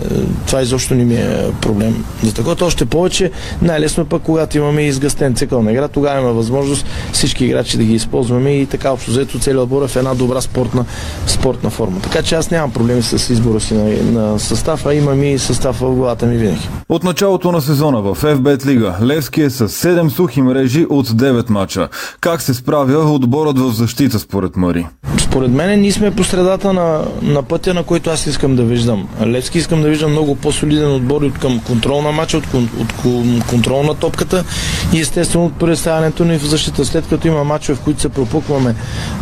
това 0.46 0.62
изобщо 0.62 0.94
не 0.94 1.04
ми 1.04 1.14
е 1.14 1.50
проблем. 1.60 2.04
За 2.22 2.34
такова 2.34 2.66
още 2.66 2.84
повече, 2.84 3.30
най-лесно 3.62 4.02
е 4.02 4.06
пък 4.06 4.22
когато 4.22 4.58
имаме 4.58 4.82
изгъстен 4.82 5.34
цикъл 5.34 5.62
на 5.62 5.72
игра, 5.72 5.88
тогава 5.88 6.20
има 6.20 6.32
възможност 6.32 6.86
всички 7.12 7.44
играчи 7.44 7.76
да 7.76 7.84
ги 7.84 7.94
използваме 7.94 8.50
и 8.50 8.66
така 8.66 8.92
общо 8.92 9.10
взето 9.10 9.38
целият 9.38 9.62
отбор 9.62 9.82
е 9.82 9.88
в 9.88 9.96
една 9.96 10.14
добра 10.14 10.40
спортна, 10.40 10.84
спортна 11.26 11.70
форма. 11.70 12.00
Така 12.02 12.22
че 12.22 12.34
аз 12.34 12.50
нямам 12.50 12.70
проблеми 12.70 13.02
с 13.02 13.32
избора 13.32 13.60
си 13.60 13.74
на, 13.74 14.20
на 14.20 14.38
състав, 14.38 14.86
а 14.86 14.94
имам 14.94 15.22
и 15.22 15.38
състав 15.38 15.80
в 15.80 15.94
главата 15.94 16.26
ми 16.26 16.36
винаги. 16.36 16.68
От 16.88 17.04
началото 17.04 17.52
на 17.52 17.60
сезона 17.60 18.02
в 18.02 18.22
FBET 18.22 18.66
Лига 18.66 18.96
Левски 19.02 19.42
е 19.42 19.50
с 19.50 19.68
7 19.68 20.08
сухи 20.08 20.42
мрежи 20.42 20.86
от 20.90 21.07
9 21.08 21.50
мача. 21.50 21.88
Как 22.20 22.42
се 22.42 22.54
справя 22.54 23.12
отборът 23.12 23.58
в 23.58 23.72
защита 23.72 24.18
според 24.18 24.56
Мари? 24.56 24.86
Според 25.18 25.50
мен 25.50 25.80
ние 25.80 25.92
сме 25.92 26.10
по 26.10 26.24
средата 26.24 26.72
на, 26.72 27.04
на 27.22 27.42
пътя, 27.42 27.74
на 27.74 27.82
който 27.82 28.10
аз 28.10 28.26
искам 28.26 28.56
да 28.56 28.62
виждам. 28.62 29.08
Левски 29.26 29.58
искам 29.58 29.82
да 29.82 29.88
виждам 29.88 30.10
много 30.10 30.34
по-солиден 30.36 30.94
отбор 30.94 31.22
от 31.22 31.38
към 31.38 31.60
контрол 31.60 32.02
на 32.02 32.12
матча, 32.12 32.38
от, 32.38 32.44
от 32.54 32.92
кон- 32.92 33.46
контрол 33.50 33.82
на 33.82 33.94
топката 33.94 34.44
и 34.92 35.00
естествено 35.00 35.44
от 35.44 35.58
представянето 35.58 36.24
ни 36.24 36.38
в 36.38 36.44
защита. 36.44 36.84
След 36.84 37.08
като 37.08 37.28
има 37.28 37.44
матчове, 37.44 37.78
в 37.78 37.80
които 37.80 38.00
се 38.00 38.08
пропукваме 38.08 38.74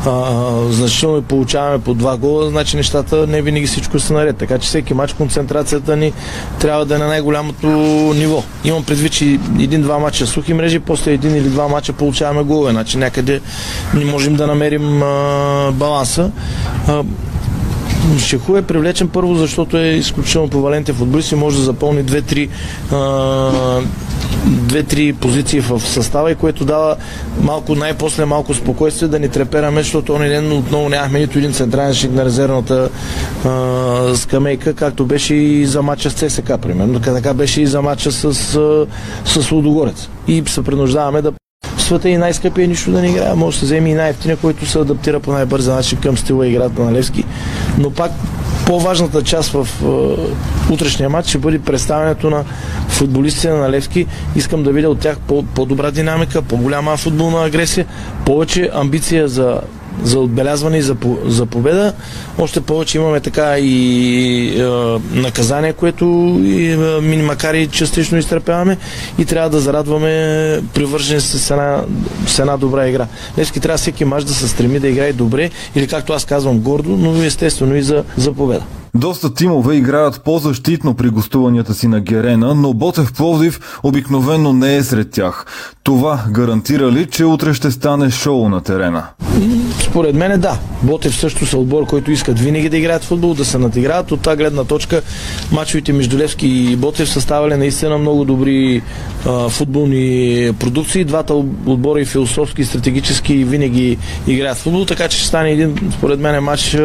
а, 0.07 0.33
значително 0.71 1.19
и 1.19 1.23
получаваме 1.23 1.79
по 1.79 1.95
два 1.95 2.17
гола, 2.17 2.51
значи 2.51 2.77
нещата 2.77 3.27
не 3.27 3.43
винаги 3.43 3.67
всичко 3.67 3.99
са 3.99 4.13
наред. 4.13 4.37
Така 4.37 4.59
че 4.59 4.69
всеки 4.69 4.95
матч 4.95 5.13
концентрацията 5.13 5.97
ни 5.97 6.13
трябва 6.61 6.87
да 6.87 6.95
е 6.95 6.99
на 6.99 7.07
най-голямото 7.07 7.67
ниво. 8.17 8.43
Имам 8.65 8.85
предвид, 8.85 9.13
че 9.13 9.25
един-два 9.61 9.99
матча 9.99 10.27
сухи 10.27 10.55
мрежи, 10.55 10.79
после 10.79 11.13
един 11.13 11.37
или 11.37 11.49
два 11.49 11.69
матча 11.77 11.93
получаваме 11.93 12.43
голове. 12.43 12.71
Значи 12.73 12.99
някъде 12.99 13.41
не 13.95 14.05
можем 14.05 14.35
да 14.35 14.47
намерим 14.47 15.03
а, 15.03 15.73
баланса. 15.73 16.31
А, 16.89 17.05
Шеху 18.19 18.57
е 18.57 18.63
привлечен 18.63 19.09
първо, 19.09 19.35
защото 19.35 19.77
е 19.77 19.87
изключително 19.87 20.49
повалентен 20.49 20.95
футболист 20.95 21.33
и 21.33 21.35
може 21.35 21.57
да 21.57 21.63
запълни 21.63 22.03
две-три 22.03 22.49
а, 22.93 23.81
две-три 24.47 25.13
позиции 25.13 25.61
в 25.61 25.81
състава 25.81 26.31
и 26.31 26.35
което 26.35 26.65
дава 26.65 26.97
малко, 27.43 27.75
най-после 27.75 28.25
малко 28.25 28.55
спокойствие 28.55 29.09
да 29.09 29.19
ни 29.19 29.29
трепераме, 29.29 29.83
защото 29.83 30.13
он 30.13 30.21
ден 30.21 30.53
отново 30.53 30.89
нямахме 30.89 31.19
нито 31.19 31.39
един 31.39 31.53
централен 31.53 31.89
защитник 31.89 32.17
на 32.17 32.25
резервната 32.25 32.89
а, 33.45 34.17
скамейка, 34.17 34.75
както 34.75 35.07
беше 35.07 35.35
и 35.35 35.67
за 35.67 35.83
матча 35.83 36.11
с 36.11 36.15
ЦСК, 36.15 36.53
примерно. 36.63 37.01
Така 37.01 37.35
беше 37.35 37.63
и 37.63 37.67
за 37.67 37.83
матча 37.83 38.13
с, 38.13 38.25
а, 38.25 38.87
с 39.25 39.51
Лудогорец. 39.51 40.09
И 40.29 40.43
се 40.47 40.65
принуждаваме 40.65 41.23
да 41.23 41.33
в 41.77 41.83
света 41.83 42.09
и 42.09 42.17
най-скъпия 42.17 42.69
нищо 42.69 42.91
да 42.91 43.01
не 43.01 43.09
играе. 43.09 43.35
Може 43.35 43.57
да 43.57 43.59
се 43.59 43.65
вземе 43.65 43.91
и 43.91 43.95
най-ефтиния, 43.95 44.37
който 44.37 44.67
се 44.67 44.79
адаптира 44.79 45.21
по 45.21 45.33
най-бърза 45.33 45.75
начин 45.75 45.99
към 45.99 46.17
стила 46.19 46.47
и 46.47 46.51
играта 46.51 46.83
на 46.83 46.93
Левски. 46.93 47.25
Но 47.79 47.91
пак 47.91 48.13
по-важната 48.67 49.23
част 49.23 49.51
в 49.51 49.69
е, 49.83 50.73
утрешния 50.73 51.11
матч 51.11 51.29
ще 51.29 51.39
бъде 51.39 51.59
представянето 51.59 52.31
на 52.31 52.45
футболистите 52.89 53.49
на 53.51 53.71
Левски. 53.71 54.07
Искам 54.37 54.63
да 54.63 54.73
видя 54.73 54.89
от 54.89 54.99
тях 55.01 55.19
по- 55.19 55.43
по-добра 55.43 55.91
динамика, 55.91 56.43
по-голяма 56.43 56.97
футболна 56.97 57.45
агресия, 57.45 57.87
повече 58.25 58.71
амбиция 58.75 59.29
за 59.29 59.61
за 60.03 60.19
отбелязване 60.21 60.79
и 60.79 60.83
за, 60.83 60.97
за 61.25 61.47
победа. 61.47 61.93
Още 62.39 62.61
повече 62.61 62.99
имаме 62.99 63.21
така 63.21 63.59
и 63.59 64.61
е, 64.61 64.65
наказание, 65.13 65.73
което 65.73 66.05
и, 66.45 66.73
е, 66.73 67.23
макар 67.23 67.55
и 67.55 67.67
частично 67.67 68.19
изтърпяваме 68.19 68.77
и 69.19 69.25
трябва 69.25 69.51
да 69.51 69.61
зарадваме 69.61 70.09
привържени 70.75 71.21
с 71.21 71.51
една, 71.51 71.85
с 72.27 72.39
една 72.39 72.57
добра 72.57 72.89
игра. 72.89 73.07
Левски 73.39 73.61
трябва 73.61 73.79
всеки 73.79 74.05
мач 74.05 74.25
да 74.25 74.35
се 74.35 74.49
стреми 74.49 74.79
да 74.79 74.89
играе 74.89 75.13
добре 75.13 75.51
или 75.75 75.87
както 75.87 76.13
аз 76.13 76.25
казвам 76.25 76.59
гордо, 76.59 76.91
но 76.91 77.23
естествено 77.23 77.77
и 77.77 77.83
за, 77.83 78.05
за 78.17 78.33
победа. 78.33 78.65
Доста 78.97 79.35
тимове 79.35 79.75
играят 79.75 80.21
по-защитно 80.25 80.95
при 80.95 81.09
гостуванията 81.09 81.75
си 81.75 81.89
на 81.89 82.01
Герена, 82.01 82.55
но 82.55 82.75
Ботев 82.75 83.13
Пловдив 83.13 83.79
обикновено 83.83 84.53
не 84.53 84.77
е 84.77 84.83
сред 84.83 85.11
тях. 85.11 85.47
Това 85.83 86.21
гарантира 86.31 86.93
ли, 86.93 87.07
че 87.07 87.25
утре 87.25 87.55
ще 87.55 87.71
стане 87.71 88.11
шоу 88.11 88.49
на 88.49 88.61
терена? 88.61 89.05
Според 89.81 90.15
мен 90.15 90.33
е 90.33 90.39
да. 90.39 90.59
Ботев 90.83 91.17
също 91.17 91.47
са 91.47 91.59
отбор, 91.59 91.87
който 91.87 92.11
искат 92.11 92.41
винаги 92.41 92.69
да 92.69 92.77
играят 92.77 93.05
футбол, 93.05 93.35
да 93.35 93.45
се 93.45 93.59
надиграят. 93.59 94.13
От 94.13 94.21
тази 94.21 94.37
гледна 94.37 94.65
точка 94.65 95.03
мачовете 95.53 95.93
между 95.93 96.19
Левски 96.19 96.49
и 96.49 96.77
Ботев 96.77 97.09
са 97.09 97.21
ставали 97.21 97.57
наистина 97.57 97.99
много 97.99 98.25
добри 98.25 98.83
а, 99.27 99.49
футболни 99.49 100.51
продукции. 100.61 101.05
Двата 101.05 101.35
отбора 101.67 102.01
и 102.01 102.05
философски 102.05 102.63
и 102.63 102.65
стратегически 102.65 103.45
винаги 103.45 103.99
играят 104.27 104.59
футбол, 104.59 104.85
така 104.85 105.09
че 105.09 105.19
ще 105.19 105.27
стане 105.27 105.51
един, 105.51 105.93
според 105.99 106.21
мен, 106.21 106.45
матч 106.45 106.77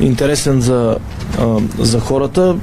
интересен 0.00 0.60
за, 0.60 0.96
а, 1.38 1.49
за 1.78 2.00
хората. 2.00 2.56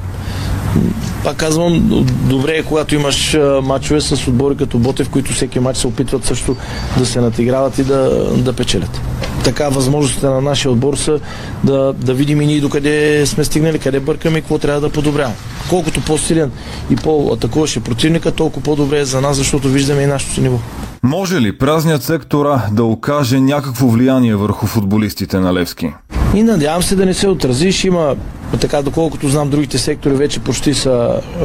Пак 1.23 1.37
казвам, 1.37 2.05
добре 2.29 2.51
е 2.51 2.63
когато 2.63 2.95
имаш 2.95 3.33
а, 3.33 3.61
мачове 3.63 4.01
с 4.01 4.27
отбори 4.27 4.57
като 4.57 4.79
Ботев, 4.79 5.09
които 5.09 5.33
всеки 5.33 5.59
матч 5.59 5.79
се 5.79 5.87
опитват 5.87 6.25
също 6.25 6.55
да 6.97 7.05
се 7.05 7.21
натиграват 7.21 7.77
и 7.77 7.83
да, 7.83 8.31
да 8.37 8.53
печелят. 8.53 9.01
Така 9.43 9.69
възможностите 9.69 10.25
на 10.25 10.41
нашия 10.41 10.71
отбор 10.71 10.95
са 10.95 11.19
да, 11.63 11.93
да 11.93 12.13
видим 12.13 12.41
и 12.41 12.45
ние 12.45 12.61
докъде 12.61 13.25
сме 13.25 13.43
стигнали, 13.43 13.79
къде 13.79 13.99
бъркаме 13.99 14.37
и 14.37 14.41
какво 14.41 14.57
трябва 14.57 14.81
да 14.81 14.89
подобряваме. 14.89 15.35
Колкото 15.69 16.01
по-силен 16.01 16.51
и 16.89 16.95
по-атакуваше 16.95 17.79
противника, 17.79 18.31
толкова 18.31 18.63
по-добре 18.63 18.99
е 18.99 19.05
за 19.05 19.21
нас, 19.21 19.37
защото 19.37 19.67
виждаме 19.69 20.01
и 20.01 20.05
нашето 20.05 20.33
си 20.33 20.41
ниво. 20.41 20.57
Може 21.03 21.41
ли 21.41 21.57
празният 21.57 22.03
сектора 22.03 22.61
да 22.71 22.83
окаже 22.83 23.39
някакво 23.39 23.87
влияние 23.87 24.35
върху 24.35 24.65
футболистите 24.65 25.39
на 25.39 25.53
Левски? 25.53 25.93
И 26.35 26.43
надявам 26.43 26.83
се 26.83 26.95
да 26.95 27.05
не 27.05 27.13
се 27.13 27.27
отрази. 27.27 27.71
Ще 27.71 27.87
има, 27.87 28.15
така 28.61 28.81
доколкото 28.81 29.29
знам, 29.29 29.49
другите 29.49 29.77
сектори 29.77 30.13
вече 30.13 30.39
почти 30.39 30.73
са 30.73 31.19
е, 31.19 31.41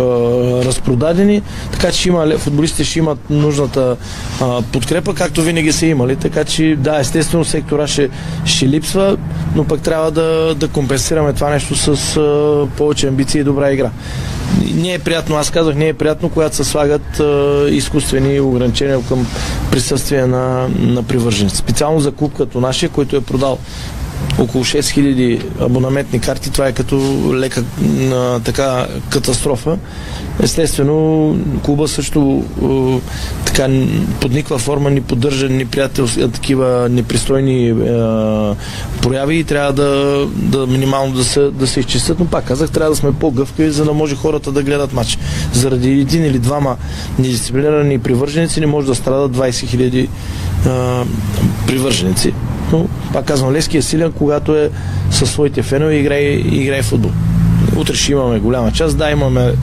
разпродадени, 0.64 1.42
така 1.72 1.92
че 1.92 2.08
има, 2.08 2.38
футболистите 2.38 2.84
ще 2.84 2.98
имат 2.98 3.30
нужната 3.30 3.96
е, 4.40 4.44
подкрепа, 4.72 5.14
както 5.14 5.42
винаги 5.42 5.72
са 5.72 5.86
имали. 5.86 6.16
Така 6.16 6.44
че, 6.44 6.76
да, 6.78 7.00
естествено 7.00 7.44
сектора 7.44 7.86
ще, 7.86 8.10
ще 8.44 8.68
липсва, 8.68 9.16
но 9.54 9.64
пък 9.64 9.80
трябва 9.80 10.10
да, 10.10 10.54
да 10.54 10.68
компенсираме 10.68 11.32
това 11.32 11.50
нещо 11.50 11.74
с 11.76 12.16
е, 12.16 12.76
повече 12.76 13.08
амбиции 13.08 13.40
и 13.40 13.44
добра 13.44 13.72
игра. 13.72 13.90
Не 14.74 14.94
е 14.94 14.98
приятно, 14.98 15.36
аз 15.36 15.50
казах, 15.50 15.74
не 15.74 15.88
е 15.88 15.94
приятно, 15.94 16.28
когато 16.28 16.56
се 16.56 16.64
слагат 16.64 17.20
е, 17.20 17.24
изкуствени 17.70 18.40
ограничения 18.40 19.00
към 19.08 19.26
присъствие 19.70 20.26
на, 20.26 20.68
на 20.78 21.02
привърженици. 21.02 21.56
Специално 21.56 22.00
за 22.00 22.12
клуб 22.12 22.32
като 22.36 22.60
нашия, 22.60 22.88
който 22.88 23.16
е 23.16 23.20
продал 23.20 23.58
около 24.38 24.64
6000 24.64 25.42
абонаментни 25.60 26.20
карти. 26.20 26.50
Това 26.50 26.68
е 26.68 26.72
като 26.72 26.96
лека 27.34 27.64
а, 28.12 28.40
така 28.40 28.86
катастрофа. 29.10 29.78
Естествено, 30.42 31.36
клуба 31.64 31.88
също 31.88 32.44
а, 32.62 32.98
така 33.44 33.68
под 34.20 34.32
никаква 34.32 34.58
форма 34.58 34.90
ни 34.90 35.00
поддържа 35.00 35.48
неприятелски, 35.48 36.30
такива 36.32 36.88
непристойни 36.90 37.70
а, 37.70 38.54
прояви 39.02 39.36
и 39.36 39.44
трябва 39.44 39.72
да, 39.72 40.22
да 40.36 40.66
минимално 40.66 41.14
да 41.14 41.24
се, 41.24 41.40
да 41.40 41.66
се 41.66 41.80
изчистят. 41.80 42.18
Но 42.18 42.26
пак 42.26 42.44
казах, 42.44 42.70
трябва 42.70 42.90
да 42.90 42.96
сме 42.96 43.12
по-гъвкави, 43.12 43.70
за 43.70 43.84
да 43.84 43.92
може 43.92 44.16
хората 44.16 44.52
да 44.52 44.62
гледат 44.62 44.92
матч. 44.92 45.18
Заради 45.52 45.90
един 45.90 46.24
или 46.24 46.38
двама 46.38 46.76
недисциплинирани 47.18 47.98
привърженици 47.98 48.60
не 48.60 48.66
може 48.66 48.86
да 48.86 48.94
страдат 48.94 49.36
20 49.36 49.50
000 49.50 50.08
привърженици. 51.66 52.32
Но, 52.72 52.88
пак 53.12 53.24
казвам, 53.24 53.52
Лески 53.52 53.76
е 53.78 53.82
силен, 53.82 54.12
когато 54.12 54.56
е 54.56 54.70
със 55.10 55.30
своите 55.30 55.62
фенове 55.62 55.94
и 55.94 56.00
играе, 56.00 56.22
играе 56.32 56.82
футбол. 56.82 57.10
Утре 57.76 57.94
ще 57.94 58.12
имаме 58.12 58.38
голяма 58.38 58.72
част. 58.72 58.98
Да, 58.98 59.10
имаме 59.10 59.54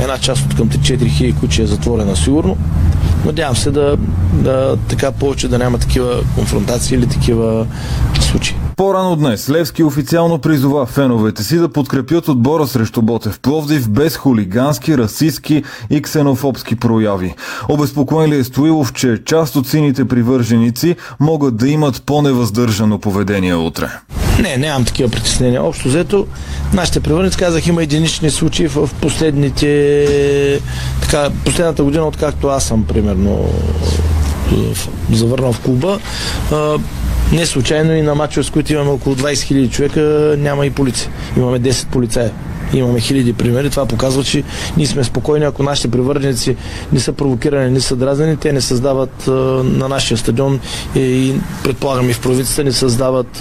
една 0.00 0.18
част 0.18 0.44
от 0.44 0.56
към 0.56 0.68
4 0.68 1.16
хиляди, 1.16 1.34
която 1.38 1.62
е 1.62 1.66
затворена 1.66 2.16
сигурно. 2.16 2.56
Надявам 3.24 3.56
се 3.56 3.70
да, 3.70 3.96
да 4.32 4.76
така 4.88 5.12
повече 5.12 5.48
да 5.48 5.58
няма 5.58 5.78
такива 5.78 6.22
конфронтации 6.34 6.96
или 6.96 7.06
такива 7.06 7.66
случаи. 8.20 8.54
По-рано 8.78 9.16
днес 9.16 9.50
Левски 9.50 9.84
официално 9.84 10.38
призова 10.38 10.86
феновете 10.86 11.44
си 11.44 11.56
да 11.56 11.68
подкрепят 11.68 12.28
отбора 12.28 12.66
срещу 12.66 13.02
Ботев 13.02 13.40
Пловдив 13.40 13.90
без 13.90 14.16
хулигански, 14.16 14.98
расистски 14.98 15.62
и 15.90 16.02
ксенофобски 16.02 16.76
прояви. 16.76 17.34
Обезпокоен 17.68 18.30
ли 18.30 18.38
е 18.38 18.44
Стоилов, 18.44 18.92
че 18.92 19.22
част 19.24 19.56
от 19.56 19.68
сините 19.68 20.08
привърженици 20.08 20.96
могат 21.20 21.56
да 21.56 21.68
имат 21.68 22.02
по-невъздържано 22.02 22.98
поведение 22.98 23.54
утре? 23.54 23.88
Не, 24.42 24.56
нямам 24.56 24.84
такива 24.84 25.10
притеснения. 25.10 25.64
Общо 25.64 25.88
взето, 25.88 26.26
нашите 26.74 27.00
привърженици, 27.00 27.38
казах, 27.38 27.66
има 27.66 27.82
единични 27.82 28.30
случаи 28.30 28.68
в 28.68 28.90
последните 29.00 30.60
така, 31.02 31.30
последната 31.44 31.84
година, 31.84 32.06
откакто 32.06 32.48
аз 32.48 32.64
съм, 32.64 32.84
примерно, 32.84 33.48
завърнал 35.12 35.52
в 35.52 35.60
клуба. 35.60 35.98
Не 37.32 37.46
случайно 37.46 37.92
и 37.92 38.02
на 38.02 38.14
мачове, 38.14 38.44
с 38.44 38.50
които 38.50 38.72
имаме 38.72 38.90
около 38.90 39.16
20 39.16 39.32
000 39.32 39.70
човека, 39.70 40.34
няма 40.38 40.66
и 40.66 40.70
полиция. 40.70 41.10
Имаме 41.36 41.60
10 41.60 41.88
полицаи. 41.88 42.28
Имаме 42.72 43.00
хиляди 43.00 43.32
примери. 43.32 43.70
Това 43.70 43.86
показва, 43.86 44.24
че 44.24 44.42
ние 44.76 44.86
сме 44.86 45.04
спокойни, 45.04 45.44
ако 45.44 45.62
нашите 45.62 45.88
привърженици 45.88 46.56
не 46.92 47.00
са 47.00 47.12
провокирани, 47.12 47.70
не 47.70 47.80
са 47.80 47.96
дразнени, 47.96 48.36
те 48.36 48.52
не 48.52 48.60
създават 48.60 49.26
на 49.64 49.88
нашия 49.88 50.18
стадион 50.18 50.60
и, 50.96 51.34
предполагам 51.64 52.10
и 52.10 52.12
в 52.12 52.20
провинцията 52.20 52.64
не 52.64 52.72
създават 52.72 53.32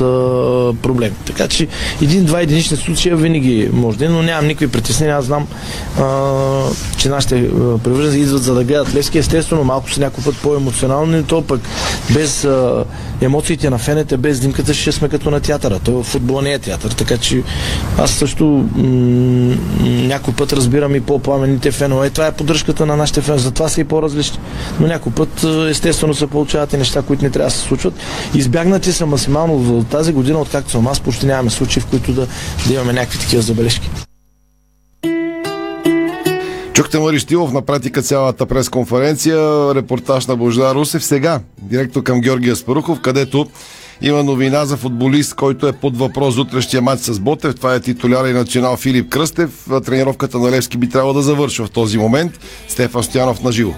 проблеми. 0.81 1.15
Така 1.25 1.47
че 1.47 1.67
един-два 2.01 2.41
единични 2.41 2.77
случая 2.77 3.15
винаги 3.15 3.69
може 3.73 3.97
да 3.97 4.05
е, 4.05 4.09
но 4.09 4.21
нямам 4.21 4.47
никакви 4.47 4.67
притеснения. 4.67 5.17
Аз 5.17 5.25
знам, 5.25 5.47
че 6.97 7.09
нашите 7.09 7.49
привърженици 7.83 8.19
идват 8.19 8.43
за 8.43 8.53
да 8.53 8.63
гледат 8.63 8.95
Левски. 8.95 9.17
Естествено, 9.17 9.63
малко 9.63 9.91
са 9.91 9.99
някой 9.99 10.23
път 10.23 10.35
по-емоционални, 10.43 11.23
то 11.23 11.41
пък 11.41 11.61
без 12.13 12.47
емоциите 13.21 13.69
на 13.69 13.77
фените, 13.77 14.17
без 14.17 14.39
димката 14.39 14.73
ще 14.73 14.91
сме 14.91 15.09
като 15.09 15.31
на 15.31 15.39
театъра. 15.39 15.79
То 15.79 16.03
футбол 16.03 16.41
не 16.41 16.53
е 16.53 16.59
театър, 16.59 16.91
така 16.91 17.17
че 17.17 17.43
аз 17.97 18.11
също 18.11 18.65
някой 19.83 20.33
път 20.33 20.53
разбирам 20.53 20.95
и 20.95 21.01
по-пламените 21.01 21.71
фенове. 21.71 22.09
Това 22.09 22.27
е 22.27 22.31
поддръжката 22.31 22.85
на 22.85 22.95
нашите 22.95 23.21
фенове, 23.21 23.43
затова 23.43 23.69
са 23.69 23.81
и 23.81 23.83
по-различни. 23.83 24.39
Но 24.79 24.87
някой 24.87 25.11
път 25.11 25.45
естествено 25.69 26.13
се 26.13 26.27
получават 26.27 26.73
и 26.73 26.77
неща, 26.77 27.01
които 27.01 27.23
не 27.23 27.29
трябва 27.29 27.49
да 27.49 27.55
се 27.55 27.67
случват. 27.67 27.93
Избягнати 28.35 28.91
са 28.91 29.05
максимално 29.05 29.63
за 29.63 29.83
тази 29.83 30.13
година, 30.13 30.39
откакто 30.39 30.71
съм 30.71 30.87
аз, 30.87 30.99
почти 30.99 31.25
нямаме 31.25 31.49
случаи, 31.49 31.81
в 31.81 31.85
които 31.85 32.13
да, 32.13 32.27
да 32.67 32.73
имаме 32.73 32.93
някакви 32.93 33.19
такива 33.19 33.41
забележки. 33.41 33.89
Чухте 36.73 36.99
Мари 36.99 37.19
Штилов, 37.19 37.53
на 37.53 37.61
практика 37.61 38.01
цялата 38.01 38.45
пресконференция, 38.45 39.75
репортаж 39.75 40.27
на 40.27 40.35
Бождар 40.35 40.75
Русев. 40.75 41.03
Сега, 41.03 41.39
директно 41.61 42.03
към 42.03 42.21
Георгия 42.21 42.55
Спарухов, 42.55 43.01
където 43.01 43.47
има 44.01 44.23
новина 44.23 44.65
за 44.65 44.77
футболист, 44.77 45.35
който 45.35 45.67
е 45.67 45.73
под 45.73 45.97
въпрос 45.97 46.37
утрешния 46.37 46.81
матч 46.81 47.01
с 47.01 47.19
Ботев. 47.19 47.55
Това 47.55 47.75
е 47.75 47.79
титуляра 47.79 48.29
и 48.29 48.33
национал 48.33 48.77
Филип 48.77 49.09
Кръстев. 49.09 49.67
Тренировката 49.85 50.39
на 50.39 50.51
Левски 50.51 50.77
би 50.77 50.89
трябвало 50.89 51.13
да 51.13 51.21
завършва 51.21 51.65
в 51.65 51.71
този 51.71 51.97
момент. 51.97 52.39
Стефан 52.67 53.03
Стоянов 53.03 53.43
на 53.43 53.51
живо. 53.51 53.73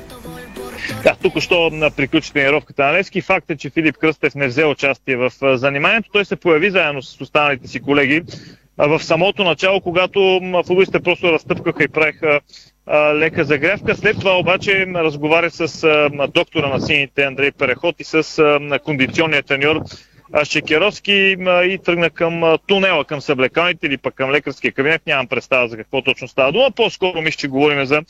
Да, 1.03 1.15
тук 1.23 1.39
що 1.39 1.71
приключи 1.97 2.33
тренировката 2.33 2.83
на 2.83 2.93
Левски. 2.93 3.21
Факт 3.21 3.49
е, 3.49 3.57
че 3.57 3.69
Филип 3.69 3.97
Кръстев 3.97 4.35
не 4.35 4.47
взе 4.47 4.65
участие 4.65 5.15
в 5.15 5.31
заниманието. 5.41 6.09
Той 6.13 6.25
се 6.25 6.35
появи 6.35 6.71
заедно 6.71 7.01
с 7.01 7.21
останалите 7.21 7.67
си 7.67 7.79
колеги 7.79 8.21
в 8.77 9.03
самото 9.03 9.43
начало, 9.43 9.81
когато 9.81 10.41
футболистите 10.65 10.99
просто 10.99 11.31
разтъпкаха 11.31 11.83
и 11.83 11.87
правиха 11.87 12.39
лека 13.13 13.45
загрявка. 13.45 13.95
След 13.95 14.19
това 14.19 14.37
обаче 14.37 14.85
разговаря 14.95 15.51
с 15.51 15.87
доктора 16.33 16.67
на 16.67 16.81
сините 16.81 17.23
Андрей 17.23 17.51
Переход 17.51 17.95
и 17.99 18.03
с 18.03 18.59
кондиционния 18.83 19.43
треньор 19.43 19.81
Шекеровски 20.43 21.35
и 21.63 21.79
тръгна 21.85 22.09
към 22.09 22.57
тунела, 22.67 23.05
към 23.05 23.21
съблекалните 23.21 23.87
или 23.87 23.97
пък 23.97 24.15
към 24.15 24.31
лекарския 24.31 24.71
кабинет. 24.71 25.01
Нямам 25.07 25.27
представа 25.27 25.67
за 25.67 25.77
какво 25.77 26.01
точно 26.01 26.27
става 26.27 26.51
дума. 26.51 26.71
По-скоро 26.71 27.21
ми 27.21 27.31
ще 27.31 27.47
говорим 27.47 27.85
за 27.85 28.01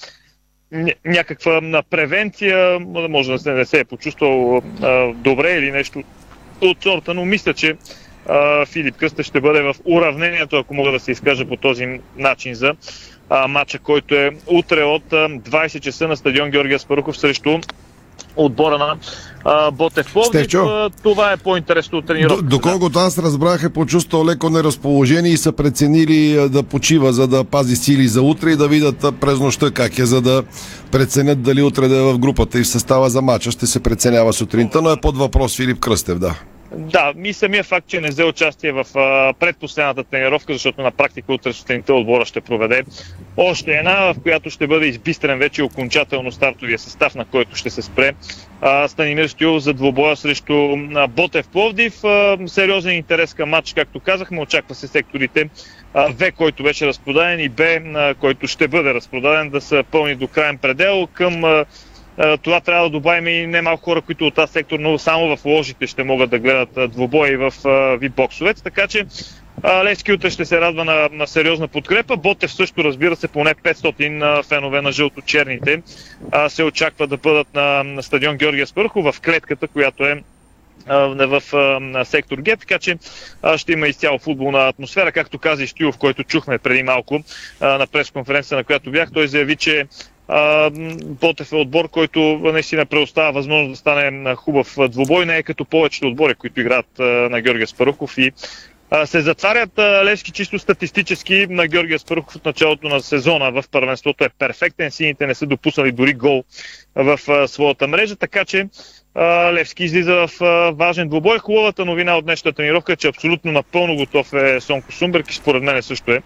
някаква 1.05 1.81
превенция, 1.89 2.79
може 2.79 3.31
да 3.31 3.39
се 3.39 3.53
не 3.53 3.65
се 3.65 3.79
е 3.79 3.85
почувствал 3.85 4.61
добре 5.13 5.51
или 5.51 5.71
нещо 5.71 6.03
от 6.61 6.83
сорта, 6.83 7.13
но 7.13 7.25
мисля, 7.25 7.53
че 7.53 7.75
Филип 8.65 8.95
Кръстев 8.95 9.25
ще 9.25 9.41
бъде 9.41 9.61
в 9.61 9.75
уравнението, 9.85 10.57
ако 10.57 10.73
мога 10.73 10.91
да 10.91 10.99
се 10.99 11.11
изкажа 11.11 11.45
по 11.45 11.57
този 11.57 11.99
начин 12.17 12.55
за 12.55 12.73
матча, 13.47 13.79
който 13.79 14.15
е 14.15 14.31
утре 14.47 14.83
от 14.83 15.13
а, 15.13 15.29
20 15.29 15.79
часа 15.79 16.07
на 16.07 16.17
стадион 16.17 16.49
Георгия 16.49 16.79
Спарухов 16.79 17.17
срещу 17.17 17.59
отбора 18.35 18.77
на 18.77 18.95
а, 19.45 19.71
Ботев 19.71 20.13
Пловдив. 20.13 20.29
Стефчо. 20.29 20.65
А, 20.65 20.89
Това 21.03 21.31
е 21.31 21.37
по-интересно 21.37 21.97
от 21.97 22.05
тренировката. 22.05 22.49
Доколкото 22.49 22.99
аз 22.99 23.17
разбрах, 23.17 23.63
е 23.63 23.69
почувствал 23.69 24.25
леко 24.25 24.49
неразположение 24.49 25.31
и 25.31 25.37
са 25.37 25.51
преценили 25.51 26.49
да 26.49 26.63
почива, 26.63 27.13
за 27.13 27.27
да 27.27 27.43
пази 27.43 27.75
сили 27.75 28.07
за 28.07 28.21
утре 28.21 28.51
и 28.51 28.55
да 28.55 28.67
видят 28.67 29.05
през 29.21 29.39
нощта 29.39 29.71
как 29.71 29.99
е, 29.99 30.05
за 30.05 30.21
да 30.21 30.43
преценят 30.91 31.41
дали 31.41 31.61
утре 31.61 31.87
да 31.87 31.97
е 31.97 32.13
в 32.13 32.19
групата 32.19 32.59
и 32.59 32.63
в 32.63 32.67
състава 32.67 33.09
за 33.09 33.21
матча. 33.21 33.51
Ще 33.51 33.67
се 33.67 33.79
преценява 33.79 34.33
сутринта, 34.33 34.81
но 34.81 34.91
е 34.91 35.01
под 35.01 35.17
въпрос 35.17 35.57
Филип 35.57 35.79
Кръстев, 35.79 36.19
да. 36.19 36.35
Да, 36.71 37.13
и 37.23 37.33
самия 37.33 37.63
факт, 37.63 37.87
че 37.87 38.01
не 38.01 38.09
взе 38.09 38.23
участие 38.23 38.71
в 38.71 38.85
а, 38.95 39.33
предпоследната 39.33 40.03
тренировка, 40.03 40.53
защото 40.53 40.81
на 40.81 40.91
практика 40.91 41.33
утре 41.33 41.53
сутринта 41.53 41.93
отбора 41.93 42.25
ще 42.25 42.41
проведе 42.41 42.83
още 43.37 43.71
една, 43.71 44.13
в 44.13 44.15
която 44.23 44.49
ще 44.49 44.67
бъде 44.67 44.85
избистрен 44.85 45.39
вече 45.39 45.63
окончателно 45.63 46.31
стартовия 46.31 46.79
състав, 46.79 47.15
на 47.15 47.25
който 47.25 47.55
ще 47.55 47.69
се 47.69 47.81
спре 47.81 48.13
а, 48.61 48.87
Станимир 48.87 49.27
Стоилов 49.27 49.63
за 49.63 49.73
двобоя 49.73 50.15
срещу 50.15 50.77
а, 50.95 51.07
Ботев 51.07 51.47
Пловдив. 51.47 52.03
А, 52.03 52.37
сериозен 52.47 52.95
интерес 52.95 53.33
към 53.33 53.49
матч, 53.49 53.73
както 53.73 53.99
казахме, 53.99 54.41
очаква 54.41 54.75
се 54.75 54.87
секторите 54.87 55.49
В, 55.93 56.31
който 56.31 56.63
беше 56.63 56.87
разпродаден 56.87 57.39
и 57.39 57.49
Б, 57.49 57.63
който 58.19 58.47
ще 58.47 58.67
бъде 58.67 58.93
разпродаден, 58.93 59.49
да 59.49 59.61
са 59.61 59.83
пълни 59.91 60.15
до 60.15 60.27
крайен 60.27 60.57
предел. 60.57 61.07
Към 61.13 61.65
това 62.41 62.61
трябва 62.61 62.83
да 62.83 62.89
добавим 62.89 63.27
и 63.27 63.47
немалко 63.47 63.83
хора, 63.83 64.01
които 64.01 64.27
от 64.27 64.35
тази 64.35 64.51
сектор, 64.51 64.79
но 64.79 64.97
само 64.97 65.37
в 65.37 65.45
ложите 65.45 65.87
ще 65.87 66.03
могат 66.03 66.29
да 66.29 66.39
гледат 66.39 66.77
а, 66.77 66.87
двобои 66.87 67.35
в 67.35 67.53
а, 67.65 67.69
вип-боксовете. 67.97 68.63
Така 68.63 68.87
че 68.87 69.05
Левски 69.83 70.13
утре 70.13 70.29
ще 70.29 70.45
се 70.45 70.61
радва 70.61 70.85
на, 70.85 71.09
на 71.11 71.27
сериозна 71.27 71.67
подкрепа. 71.67 72.17
Ботев 72.17 72.53
също, 72.53 72.83
разбира 72.83 73.15
се, 73.15 73.27
поне 73.27 73.55
500 73.55 74.39
а, 74.39 74.43
фенове 74.43 74.81
на 74.81 74.91
жълто-черните 74.91 75.81
се 76.47 76.63
очаква 76.63 77.07
да 77.07 77.17
бъдат 77.17 77.47
на, 77.53 77.83
на 77.83 78.03
стадион 78.03 78.37
Георгия 78.37 78.67
Спърхов 78.67 79.15
в 79.15 79.21
клетката, 79.21 79.67
която 79.67 80.05
е 80.05 80.23
в 80.87 81.41
сектор 82.05 82.37
Г, 82.37 82.57
така 82.57 82.79
че 82.79 82.97
ще 83.57 83.71
има 83.71 83.87
изцяло 83.87 84.19
футболна 84.19 84.67
атмосфера, 84.67 85.11
както 85.11 85.39
каза 85.39 85.63
и 85.63 85.67
Стоилов, 85.67 85.97
който 85.97 86.23
чухме 86.23 86.57
преди 86.57 86.83
малко 86.83 87.23
на 87.61 87.87
пресконференция, 87.87 88.57
на 88.57 88.63
която 88.63 88.91
бях. 88.91 89.11
Той 89.13 89.27
заяви, 89.27 89.55
че 89.55 89.87
Ботев 91.03 91.51
е 91.51 91.55
отбор, 91.55 91.89
който 91.89 92.19
наистина 92.43 92.85
предоставя 92.85 93.31
възможност 93.31 93.71
да 93.71 93.77
стане 93.77 94.35
хубав 94.35 94.75
двубой, 94.89 95.25
не 95.25 95.37
е 95.37 95.43
като 95.43 95.65
повечето 95.65 96.07
отбори, 96.07 96.35
които 96.35 96.59
играят 96.59 96.99
на 97.31 97.41
Георгия 97.41 97.67
Спарухов 97.67 98.17
и 98.17 98.31
се 99.05 99.21
затварят 99.21 99.79
Левски 99.79 100.31
чисто 100.31 100.59
статистически 100.59 101.47
на 101.49 101.67
Георгия 101.67 101.99
Спарухов 101.99 102.35
от 102.35 102.45
началото 102.45 102.89
на 102.89 103.01
сезона 103.01 103.51
в 103.51 103.63
първенството 103.71 104.23
е 104.23 104.29
перфектен. 104.29 104.91
Сините 104.91 105.27
не 105.27 105.35
са 105.35 105.45
допуснали 105.45 105.91
дори 105.91 106.13
гол 106.13 106.43
в 106.95 107.19
своята 107.47 107.87
мрежа, 107.87 108.15
така 108.15 108.45
че 108.45 108.67
Левски 109.53 109.83
излиза 109.83 110.27
в 110.27 110.29
важен 110.75 111.09
двубой. 111.09 111.39
Хубавата 111.39 111.85
новина 111.85 112.17
от 112.17 112.25
днешната 112.25 112.55
тренировка 112.55 112.93
е, 112.93 112.95
че 112.95 113.07
абсолютно 113.07 113.51
напълно 113.51 113.95
готов 113.95 114.33
е 114.33 114.61
Сонко 114.61 114.91
Сумберг 114.91 115.31
и 115.31 115.35
според 115.35 115.63
мен 115.63 115.83
също 115.83 116.11
е. 116.11 116.21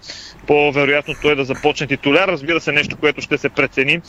По-вероятно 0.48 1.16
той 1.22 1.32
е 1.32 1.36
да 1.36 1.46
започне 1.46 1.88
титуляр. 1.88 2.28
Разбира 2.28 2.60
се, 2.60 2.72
нещо, 2.72 2.98
което 2.98 3.22
ще 3.22 3.38
се 3.38 3.50
прецени, 3.50 4.02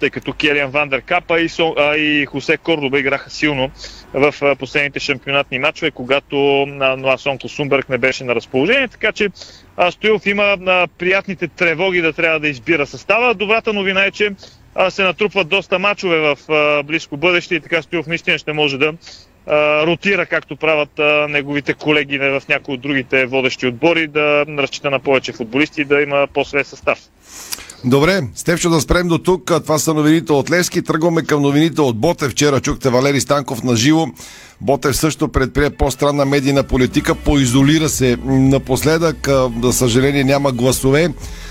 тъй 0.00 0.10
като 0.10 0.32
Келиан 0.32 0.70
Вандер 0.70 1.02
Капа 1.02 1.40
и, 1.40 1.48
Сон, 1.48 1.74
и 1.96 2.26
Хосе 2.26 2.56
Кордоба 2.56 2.98
играха 2.98 3.30
силно 3.30 3.70
в 4.14 4.56
последните 4.58 5.00
шампионатни 5.00 5.58
матчове, 5.58 5.90
когато 5.90 6.36
Ноа 6.98 7.18
Сонко 7.18 7.48
Сумберг 7.48 7.88
не 7.88 7.98
беше 7.98 8.24
на 8.24 8.34
разположение. 8.34 8.88
Така 8.88 9.12
че 9.12 9.28
Стоилов 9.90 10.26
има 10.26 10.86
приятните 10.98 11.48
тревоги 11.48 12.00
да 12.00 12.12
трябва 12.12 12.40
да 12.40 12.48
избира 12.48 12.86
състава. 12.86 13.34
Добрата 13.34 13.72
новина 13.72 14.04
е, 14.04 14.10
че 14.10 14.30
се 14.90 15.02
натрупват 15.02 15.48
доста 15.48 15.78
мачове 15.78 16.18
в 16.18 16.38
близко 16.84 17.16
бъдеще 17.16 17.54
и 17.54 17.60
така 17.60 17.82
Стоилов 17.82 18.06
наистина 18.06 18.38
ще 18.38 18.52
може 18.52 18.78
да 18.78 18.92
ротира, 19.86 20.26
както 20.26 20.56
правят 20.56 21.00
неговите 21.28 21.74
колеги 21.74 22.18
в 22.18 22.42
някои 22.48 22.74
от 22.74 22.80
другите 22.80 23.26
водещи 23.26 23.66
отбори, 23.66 24.06
да 24.06 24.44
разчита 24.48 24.90
на 24.90 24.98
повече 24.98 25.32
футболисти 25.32 25.80
и 25.80 25.84
да 25.84 26.00
има 26.02 26.26
по-свеж 26.34 26.66
състав. 26.66 26.98
Добре, 27.84 28.20
Стефчо 28.34 28.70
да 28.70 28.80
спрем 28.80 29.08
до 29.08 29.18
тук. 29.18 29.52
Това 29.62 29.78
са 29.78 29.94
новините 29.94 30.32
от 30.32 30.50
Левски. 30.50 30.82
Тръгваме 30.82 31.22
към 31.22 31.42
новините 31.42 31.80
от 31.80 31.98
Ботев. 31.98 32.32
Вчера 32.32 32.60
чухте 32.60 32.90
Валери 32.90 33.20
Станков 33.20 33.62
на 33.62 33.76
живо. 33.76 34.06
Ботев 34.60 34.96
също 34.96 35.28
предприе 35.28 35.70
по-странна 35.70 36.24
медийна 36.24 36.62
политика. 36.62 37.14
Поизолира 37.14 37.88
се 37.88 38.16
напоследък. 38.24 39.28
За 39.62 39.72
съжаление 39.72 40.24
няма 40.24 40.52
гласове. 40.52 41.08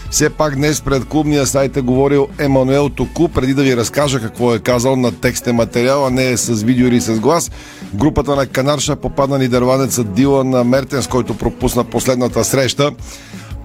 Все 0.10 0.30
пак 0.30 0.56
днес 0.56 0.82
пред 0.82 1.06
клубния 1.06 1.46
сайт 1.46 1.78
е 1.78 1.82
говорил 1.82 2.28
Емануел 2.40 2.90
Току, 2.90 3.28
преди 3.28 3.54
да 3.54 3.64
ви 3.64 3.78
разкажа 3.78 4.20
какво 4.20 4.56
е 4.56 4.60
казал 4.60 4.96
на 4.96 5.12
текстен 5.12 5.56
материал, 5.56 6.06
а 6.06 6.10
не 6.10 6.38
с 6.38 6.64
видео 6.64 6.88
или 6.88 7.02
с 7.02 7.20
глас. 7.20 7.52
Групата 7.94 8.36
на 8.36 8.48
Канарша 8.48 8.96
попадна 8.96 9.38
нидерландецът 9.38 10.14
Дилан 10.14 10.68
Мертенс, 10.68 11.08
който 11.08 11.38
пропусна 11.38 11.84
последната 11.84 12.44
среща. 12.44 12.92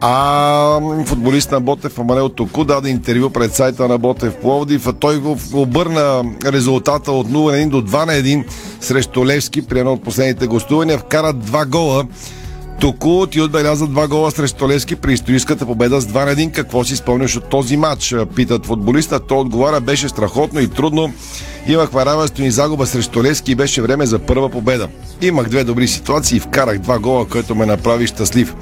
А 0.02 0.80
футболист 1.06 1.52
на 1.52 1.60
Ботев 1.60 1.98
Аманел 1.98 2.28
Току 2.28 2.64
даде 2.64 2.88
интервю 2.88 3.30
пред 3.30 3.54
сайта 3.54 3.88
на 3.88 3.98
Ботев 3.98 4.36
Пловдив. 4.36 4.88
Той 5.00 5.22
обърна 5.52 6.24
резултата 6.44 7.12
от 7.12 7.28
0 7.28 7.32
на 7.32 7.58
1 7.58 7.68
до 7.68 7.82
2 7.82 8.06
на 8.06 8.12
1 8.12 8.44
срещу 8.80 9.26
Левски 9.26 9.62
при 9.62 9.78
едно 9.78 9.92
от 9.92 10.04
последните 10.04 10.46
гостувания. 10.46 10.98
Вкара 10.98 11.32
два 11.32 11.66
гола. 11.66 12.04
Току 12.80 13.26
ти 13.26 13.40
отбеляза 13.40 13.86
два 13.86 14.08
гола 14.08 14.30
срещу 14.30 14.68
Левски 14.68 14.96
при 14.96 15.12
историческата 15.12 15.66
победа 15.66 16.00
с 16.00 16.06
2 16.06 16.24
на 16.24 16.34
1. 16.34 16.52
Какво 16.52 16.84
си 16.84 16.96
спомняш 16.96 17.36
от 17.36 17.44
този 17.44 17.76
матч? 17.76 18.14
Питат 18.36 18.66
футболиста. 18.66 19.20
Той 19.20 19.38
отговаря, 19.38 19.80
беше 19.80 20.08
страхотно 20.08 20.60
и 20.60 20.68
трудно. 20.68 21.12
Имахме 21.66 22.04
равенство 22.04 22.42
и 22.42 22.50
загуба 22.50 22.86
срещу 22.86 23.22
Левски 23.22 23.52
и 23.52 23.54
беше 23.54 23.82
време 23.82 24.06
за 24.06 24.18
първа 24.18 24.48
победа. 24.48 24.88
Имах 25.22 25.48
две 25.48 25.64
добри 25.64 25.88
ситуации 25.88 26.36
и 26.36 26.40
вкарах 26.40 26.78
два 26.78 26.98
гола, 26.98 27.28
което 27.28 27.54
ме 27.54 27.66
направи 27.66 28.06
щастлив. 28.06 28.54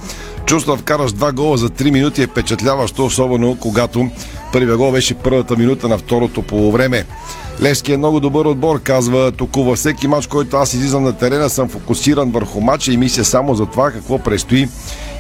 Чувство 0.47 0.73
да 0.73 0.79
вкараш 0.79 1.13
два 1.13 1.33
гола 1.33 1.57
за 1.57 1.69
3 1.69 1.91
минути 1.91 2.23
е 2.23 2.27
впечатляващо, 2.27 3.05
особено 3.05 3.57
когато 3.61 4.11
първия 4.53 4.77
гол 4.77 4.93
беше 4.93 5.15
първата 5.15 5.57
минута 5.57 5.89
на 5.89 5.99
второто 5.99 6.43
полувреме. 6.43 7.05
Левски 7.61 7.93
е 7.93 7.97
много 7.97 8.21
добър 8.21 8.47
отбор, 8.47 8.83
казва 8.83 9.33
Току. 9.33 9.63
Във 9.63 9.79
всеки 9.79 10.09
матч, 10.09 10.27
който 10.27 10.57
аз 10.57 10.75
излизам 10.75 11.03
на 11.03 11.13
терена, 11.13 11.51
съм 11.51 11.69
фокусиран 11.69 12.31
върху 12.31 12.61
матча 12.61 12.93
и 12.93 12.97
мисля 12.97 13.25
само 13.25 13.55
за 13.55 13.67
това 13.67 13.91
какво 13.91 14.19
предстои 14.19 14.69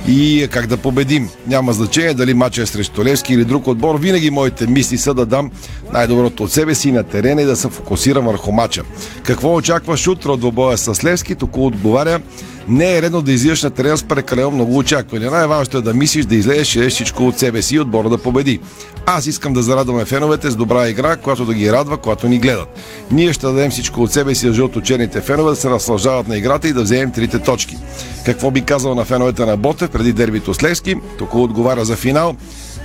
и 0.09 0.49
как 0.51 0.67
да 0.67 0.77
победим. 0.77 1.29
Няма 1.47 1.73
значение 1.73 2.15
дали 2.15 2.35
матчът 2.35 2.69
е 2.69 2.73
срещу 2.73 3.05
Левски 3.05 3.35
или 3.35 3.45
друг 3.45 3.67
отбор. 3.67 4.01
Винаги 4.01 4.31
моите 4.31 4.67
мисли 4.67 4.99
са 4.99 5.15
да 5.15 5.27
дам 5.27 5.51
най-доброто 5.93 6.43
от 6.43 6.53
себе 6.53 6.75
си 6.75 6.93
на 6.93 7.03
терена 7.03 7.43
и 7.43 7.45
да 7.45 7.57
се 7.57 7.69
фокусирам 7.69 8.27
върху 8.27 8.53
матча. 8.53 8.83
Какво 9.23 9.55
очакваш 9.55 10.09
утре 10.09 10.31
от 10.31 10.41
двобоя 10.41 10.79
с 10.79 11.05
Левски? 11.05 11.35
Току 11.35 11.67
отговаря 11.67 12.21
не 12.69 12.97
е 12.97 13.03
редно 13.03 13.23
да 13.23 13.33
излизаш 13.33 13.63
на 13.63 13.71
терена 13.71 13.99
с 13.99 14.03
прекалено 14.03 14.51
много 14.51 14.79
очаквания. 14.79 15.31
Най-важното 15.31 15.79
е 15.79 15.83
да 15.83 15.95
мислиш, 15.95 16.25
да 16.25 16.35
излезеш 16.35 16.77
и 16.77 16.89
всичко 16.89 17.27
от 17.27 17.39
себе 17.39 17.63
си 17.63 17.77
и 17.77 17.81
отбора 17.81 18.09
да 18.09 18.19
победи. 18.19 18.61
Аз 19.07 19.27
искам 19.27 19.53
да 19.53 19.63
зарадваме 19.63 20.05
феновете 20.05 20.51
с 20.51 20.57
добра 20.57 20.89
игра, 20.89 21.17
която 21.17 21.45
да 21.45 21.55
ги 21.55 21.73
радва, 21.73 21.97
когато 21.97 22.29
ни 22.29 22.39
гледат. 22.39 22.69
Ние 23.11 23.33
ще 23.33 23.47
дадем 23.47 23.71
всичко 23.71 24.03
от 24.03 24.13
себе 24.13 24.35
си 24.35 24.47
за 24.47 24.53
жълто-черните 24.53 25.21
фенове 25.21 25.51
да 25.51 25.57
се 25.57 25.69
наслаждават 25.69 26.29
на 26.29 26.37
играта 26.37 26.69
и 26.69 26.73
да 26.73 26.83
вземем 26.83 27.13
трите 27.13 27.39
точки. 27.39 27.77
Какво 28.25 28.51
би 28.51 28.61
казал 28.61 28.95
на 28.95 29.05
феновете 29.05 29.47
на 29.47 29.57
Ботев 29.57 29.91
преди 29.91 30.13
дербито 30.13 30.55
с 30.55 30.63
Левски? 30.63 30.95
Тук 31.19 31.35
отговаря 31.35 31.85
за 31.85 31.97
финал. 31.97 32.37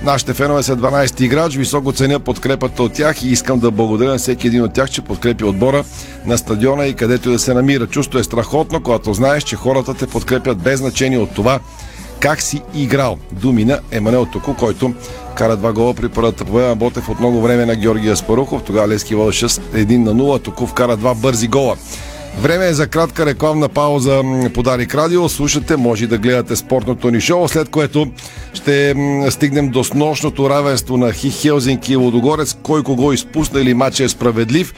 Нашите 0.04 0.34
фенове 0.34 0.62
са 0.62 0.76
12 0.76 1.20
играч, 1.20 1.56
високо 1.56 1.92
ценя 1.92 2.20
подкрепата 2.20 2.82
от 2.82 2.92
тях 2.92 3.22
и 3.22 3.28
искам 3.28 3.58
да 3.58 3.70
благодаря 3.70 4.10
на 4.10 4.18
всеки 4.18 4.46
един 4.46 4.62
от 4.62 4.72
тях, 4.72 4.90
че 4.90 5.02
подкрепи 5.02 5.44
отбора 5.44 5.84
на 6.26 6.38
стадиона 6.38 6.86
и 6.86 6.94
където 6.94 7.28
и 7.28 7.32
да 7.32 7.38
се 7.38 7.54
намира. 7.54 7.86
Чувство 7.86 8.18
е 8.18 8.24
страхотно, 8.24 8.82
когато 8.82 9.14
знаеш, 9.14 9.42
че 9.42 9.56
хората 9.56 9.94
те 9.94 10.06
подкрепят 10.06 10.58
без 10.58 10.80
значение 10.80 11.18
от 11.18 11.34
това 11.34 11.60
как 12.20 12.42
си 12.42 12.62
играл. 12.74 13.18
Думи 13.32 13.64
на 13.64 13.80
Еманел 13.90 14.26
Току, 14.26 14.54
който 14.54 14.94
кара 15.36 15.56
два 15.56 15.72
гола 15.72 15.94
при 15.94 16.08
първата 16.08 16.44
победа 16.44 16.68
на 16.68 16.76
Ботев 16.76 17.08
от 17.08 17.20
много 17.20 17.40
време 17.40 17.66
на 17.66 17.76
Георгия 17.76 18.16
Спарухов. 18.16 18.62
Тогава 18.62 18.88
Лески 18.88 19.14
водеше 19.14 19.48
с 19.48 19.60
1 19.60 19.96
на 19.96 20.14
0. 20.14 20.42
Току 20.42 20.66
вкара 20.66 20.96
два 20.96 21.14
бързи 21.14 21.48
гола. 21.48 21.76
Време 22.40 22.66
е 22.66 22.74
за 22.74 22.86
кратка 22.86 23.26
рекламна 23.26 23.68
пауза 23.68 24.22
по 24.54 24.62
Дарик 24.62 24.94
Радио. 24.94 25.28
Слушате, 25.28 25.76
може 25.76 26.06
да 26.06 26.18
гледате 26.18 26.56
спортното 26.56 27.10
ни 27.10 27.20
шоу, 27.20 27.48
след 27.48 27.68
което 27.68 28.06
ще 28.54 28.94
стигнем 29.30 29.68
до 29.68 29.84
снощното 29.84 30.50
равенство 30.50 30.96
на 30.96 31.12
Хелзинки 31.12 31.92
и 31.92 31.96
Лодогорец. 31.96 32.56
Кой 32.62 32.82
кого 32.82 33.12
изпусна 33.12 33.60
или 33.60 33.74
матчът 33.74 34.04
е 34.04 34.08
справедлив. 34.08 34.74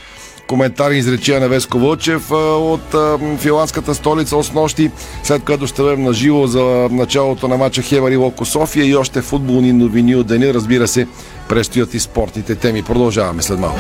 Коментари 0.49 0.97
изречения 0.97 1.41
на 1.41 1.49
Веско 1.49 1.79
Вълчев 1.79 2.31
от 2.31 2.95
а, 2.95 3.19
м, 3.21 3.39
финландската 3.39 3.95
столица 3.95 4.37
от 4.37 4.55
нощи, 4.55 4.91
след 5.23 5.45
което 5.45 5.67
ще 5.67 5.83
бъдем 5.83 6.03
на 6.03 6.13
живо 6.13 6.47
за 6.47 6.89
началото 6.91 7.49
на 7.49 7.57
матча 7.57 7.83
Хевър 7.83 8.11
и 8.11 8.17
Локо 8.17 8.45
София 8.45 8.87
и 8.87 8.97
още 8.97 9.23
футболни 9.23 9.73
новини 9.73 10.17
от 10.17 10.27
деня. 10.27 10.55
Разбира 10.55 10.89
се, 10.89 11.07
предстоят 11.49 11.95
и 11.95 12.01
спортните 12.01 12.55
теми. 12.55 12.83
Продължаваме 12.83 13.43
след 13.43 13.59
малко. 13.59 13.79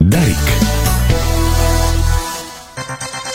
Дарик. 0.00 0.36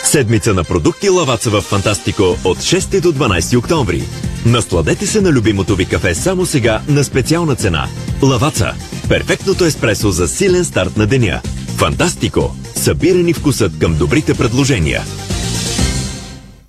Седмица 0.04 0.54
на 0.54 0.64
продукти 0.64 1.08
Лаваца 1.08 1.50
в 1.50 1.60
Фантастико 1.60 2.22
от 2.44 2.58
6 2.58 3.00
до 3.00 3.12
12 3.12 3.58
октомври. 3.58 4.02
Насладете 4.46 5.06
се 5.06 5.20
на 5.20 5.32
любимото 5.32 5.76
ви 5.76 5.86
кафе 5.86 6.14
само 6.14 6.46
сега 6.46 6.80
на 6.88 7.04
специална 7.04 7.54
цена. 7.54 7.86
Лаваца. 8.22 8.74
Перфектното 9.08 9.64
еспресо 9.64 10.10
за 10.10 10.28
силен 10.28 10.64
старт 10.64 10.96
на 10.96 11.06
деня. 11.06 11.40
Фантастико. 11.76 12.56
Събирани 12.74 13.32
вкусът 13.32 13.78
към 13.78 13.96
добрите 13.96 14.34
предложения. 14.34 15.02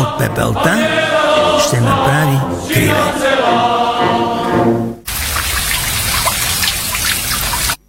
От 0.00 0.18
пепелта 0.18 0.88
ще 1.66 1.80
направи 1.80 2.38
криле. 2.74 3.12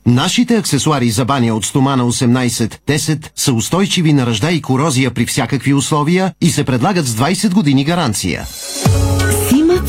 Нашите 0.06 0.58
аксесуари 0.58 1.10
за 1.10 1.26
баня 1.26 1.56
от 1.56 1.65
стомана 1.65 2.04
18-10 2.04 3.30
са 3.36 3.54
устойчиви 3.54 4.13
на 4.13 4.26
ръжда 4.26 4.52
и 4.52 4.62
корозия 4.62 5.12
при 5.12 5.26
всякакви 5.26 5.74
условия 5.74 6.34
и 6.41 6.50
се 6.50 6.63
предлагат 6.63 7.08
с 7.08 7.15
20 7.15 7.54
години 7.54 7.84
гаранция. 7.84 8.45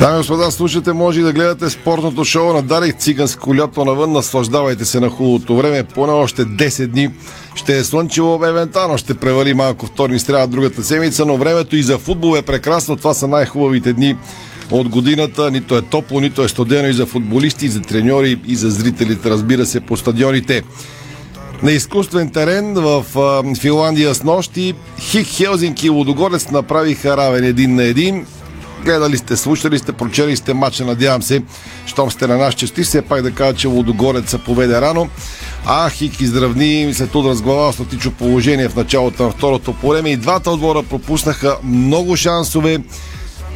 Дами 0.00 0.14
и 0.14 0.18
господа, 0.18 0.50
слушате, 0.50 0.92
може 0.92 1.20
и 1.20 1.22
да 1.22 1.32
гледате 1.32 1.70
спортното 1.70 2.24
шоу 2.24 2.52
на 2.52 2.62
Дарик 2.62 2.96
Циганско 2.98 3.56
лято 3.56 3.84
навън. 3.84 4.12
Наслаждавайте 4.12 4.84
се 4.84 5.00
на 5.00 5.08
хубавото 5.08 5.56
време. 5.56 5.84
Поне 5.84 6.12
още 6.12 6.44
10 6.44 6.86
дни 6.86 7.10
ще 7.54 7.78
е 7.78 7.84
слънчево, 7.84 8.44
евентуално 8.44 8.98
ще 8.98 9.14
превали 9.14 9.54
малко 9.54 9.86
вторник 9.86 10.20
стрява 10.20 10.46
другата 10.46 10.84
седмица, 10.84 11.26
но 11.26 11.36
времето 11.36 11.76
и 11.76 11.82
за 11.82 11.98
футбол 11.98 12.36
е 12.36 12.42
прекрасно. 12.42 12.96
Това 12.96 13.14
са 13.14 13.28
най-хубавите 13.28 13.92
дни 13.92 14.16
от 14.70 14.88
годината. 14.88 15.50
Нито 15.50 15.76
е 15.76 15.82
топло, 15.82 16.20
нито 16.20 16.42
е 16.42 16.48
студено 16.48 16.88
и 16.88 16.92
за 16.92 17.06
футболисти, 17.06 17.66
и 17.66 17.68
за 17.68 17.80
треньори, 17.80 18.40
и 18.46 18.56
за 18.56 18.70
зрителите, 18.70 19.30
разбира 19.30 19.66
се, 19.66 19.80
по 19.80 19.96
стадионите. 19.96 20.62
На 21.62 21.72
изкуствен 21.72 22.30
терен 22.30 22.74
в 22.74 23.04
Финландия 23.60 24.14
с 24.14 24.22
нощи 24.22 24.74
Хик 25.00 25.26
Хелзинки 25.26 25.86
и 25.86 25.90
Лудогорец 25.90 26.50
направиха 26.50 27.16
равен 27.16 27.44
един 27.44 27.74
на 27.74 27.82
един. 27.82 28.26
Гледали 28.84 29.16
сте, 29.16 29.36
слушали 29.36 29.78
сте, 29.78 29.92
прочели 29.92 30.36
сте 30.36 30.54
матча, 30.54 30.84
надявам 30.84 31.22
се, 31.22 31.42
щом 31.86 32.10
сте 32.10 32.26
на 32.26 32.36
нас 32.36 32.54
чести, 32.54 32.82
все 32.82 33.02
пак 33.02 33.22
да 33.22 33.30
кажа, 33.30 33.56
че 33.56 33.68
Лудогорец 33.68 34.30
се 34.30 34.38
поведе 34.38 34.80
рано. 34.80 35.08
А 35.66 35.90
Хик 35.90 36.20
изравни 36.20 36.94
след 36.94 37.14
удар 37.14 37.34
с 37.34 37.72
статично 37.74 38.10
положение 38.10 38.68
в 38.68 38.76
началото 38.76 39.22
на 39.22 39.30
второто 39.30 39.72
по 39.72 39.88
време 39.88 40.10
и 40.10 40.16
двата 40.16 40.50
отбора 40.50 40.82
пропуснаха 40.82 41.56
много 41.64 42.16
шансове. 42.16 42.78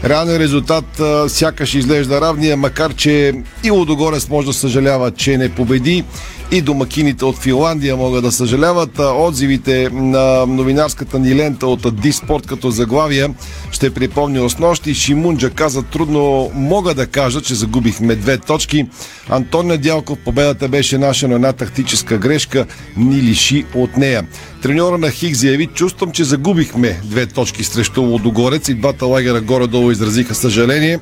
Реален 0.04 0.36
резултат 0.36 1.00
а, 1.00 1.28
сякаш 1.28 1.74
изглежда 1.74 2.20
равния, 2.20 2.56
макар 2.56 2.94
че 2.94 3.32
и 3.62 3.70
Лудогорец 3.70 4.28
може 4.28 4.46
да 4.46 4.52
съжалява, 4.52 5.10
че 5.10 5.38
не 5.38 5.48
победи 5.48 6.04
и 6.50 6.60
домакините 6.60 7.24
от 7.24 7.38
Финландия 7.38 7.96
могат 7.96 8.24
да 8.24 8.32
съжаляват. 8.32 8.98
Отзивите 8.98 9.90
на 9.92 10.46
новинарската 10.46 11.18
ни 11.18 11.36
лента 11.36 11.66
от 11.66 12.00
Диспорт 12.00 12.46
като 12.46 12.70
заглавия 12.70 13.34
ще 13.70 13.94
припомня 13.94 14.44
оснощи. 14.44 14.94
Шимунджа 14.94 15.50
каза 15.50 15.82
трудно 15.82 16.50
мога 16.54 16.94
да 16.94 17.06
кажа, 17.06 17.40
че 17.40 17.54
загубихме 17.54 18.14
две 18.14 18.38
точки. 18.38 18.86
Антон 19.28 19.66
Недялков 19.66 20.18
победата 20.24 20.68
беше 20.68 20.98
наша, 20.98 21.28
но 21.28 21.34
една 21.34 21.52
тактическа 21.52 22.18
грешка 22.18 22.66
ни 22.96 23.22
лиши 23.22 23.64
от 23.74 23.96
нея. 23.96 24.26
Треньора 24.62 24.98
на 24.98 25.10
Хик 25.10 25.34
заяви, 25.34 25.66
чувствам, 25.66 26.12
че 26.12 26.24
загубихме 26.24 27.00
две 27.04 27.26
точки 27.26 27.64
срещу 27.64 28.02
Лодогорец 28.02 28.68
и 28.68 28.74
двата 28.74 29.06
лагера 29.06 29.40
горе-долу 29.40 29.90
изразиха 29.90 30.34
съжаление. 30.34 30.98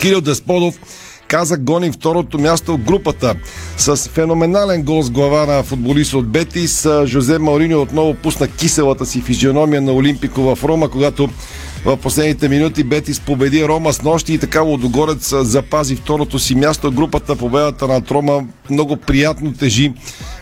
Кирил 0.00 0.20
Десподов 0.20 0.74
каза 1.28 1.56
гоним 1.56 1.92
второто 1.92 2.38
място 2.38 2.72
в 2.72 2.78
групата. 2.78 3.34
С 3.76 3.96
феноменален 3.96 4.82
гол 4.82 5.02
с 5.02 5.10
глава 5.10 5.46
на 5.46 5.62
футболист 5.62 6.14
от 6.14 6.28
Бетис, 6.28 6.86
Жозе 7.04 7.38
Мауриньо 7.38 7.82
отново 7.82 8.14
пусна 8.14 8.48
киселата 8.48 9.06
си 9.06 9.20
физиономия 9.20 9.82
на 9.82 9.92
Олимпико 9.92 10.40
в 10.40 10.64
Рома, 10.64 10.88
когато 10.90 11.28
в 11.84 11.96
последните 11.96 12.48
минути 12.48 12.84
Бетис 12.84 13.20
победи 13.20 13.64
Рома 13.64 13.92
с 13.92 14.02
нощи 14.02 14.34
и 14.34 14.38
така 14.38 14.60
Лодогорец 14.60 15.34
запази 15.40 15.96
второто 15.96 16.38
си 16.38 16.54
място. 16.54 16.92
Групата 16.92 17.36
победата 17.36 17.88
на 17.88 18.02
Рома 18.10 18.44
много 18.70 18.96
приятно 18.96 19.52
тежи 19.52 19.92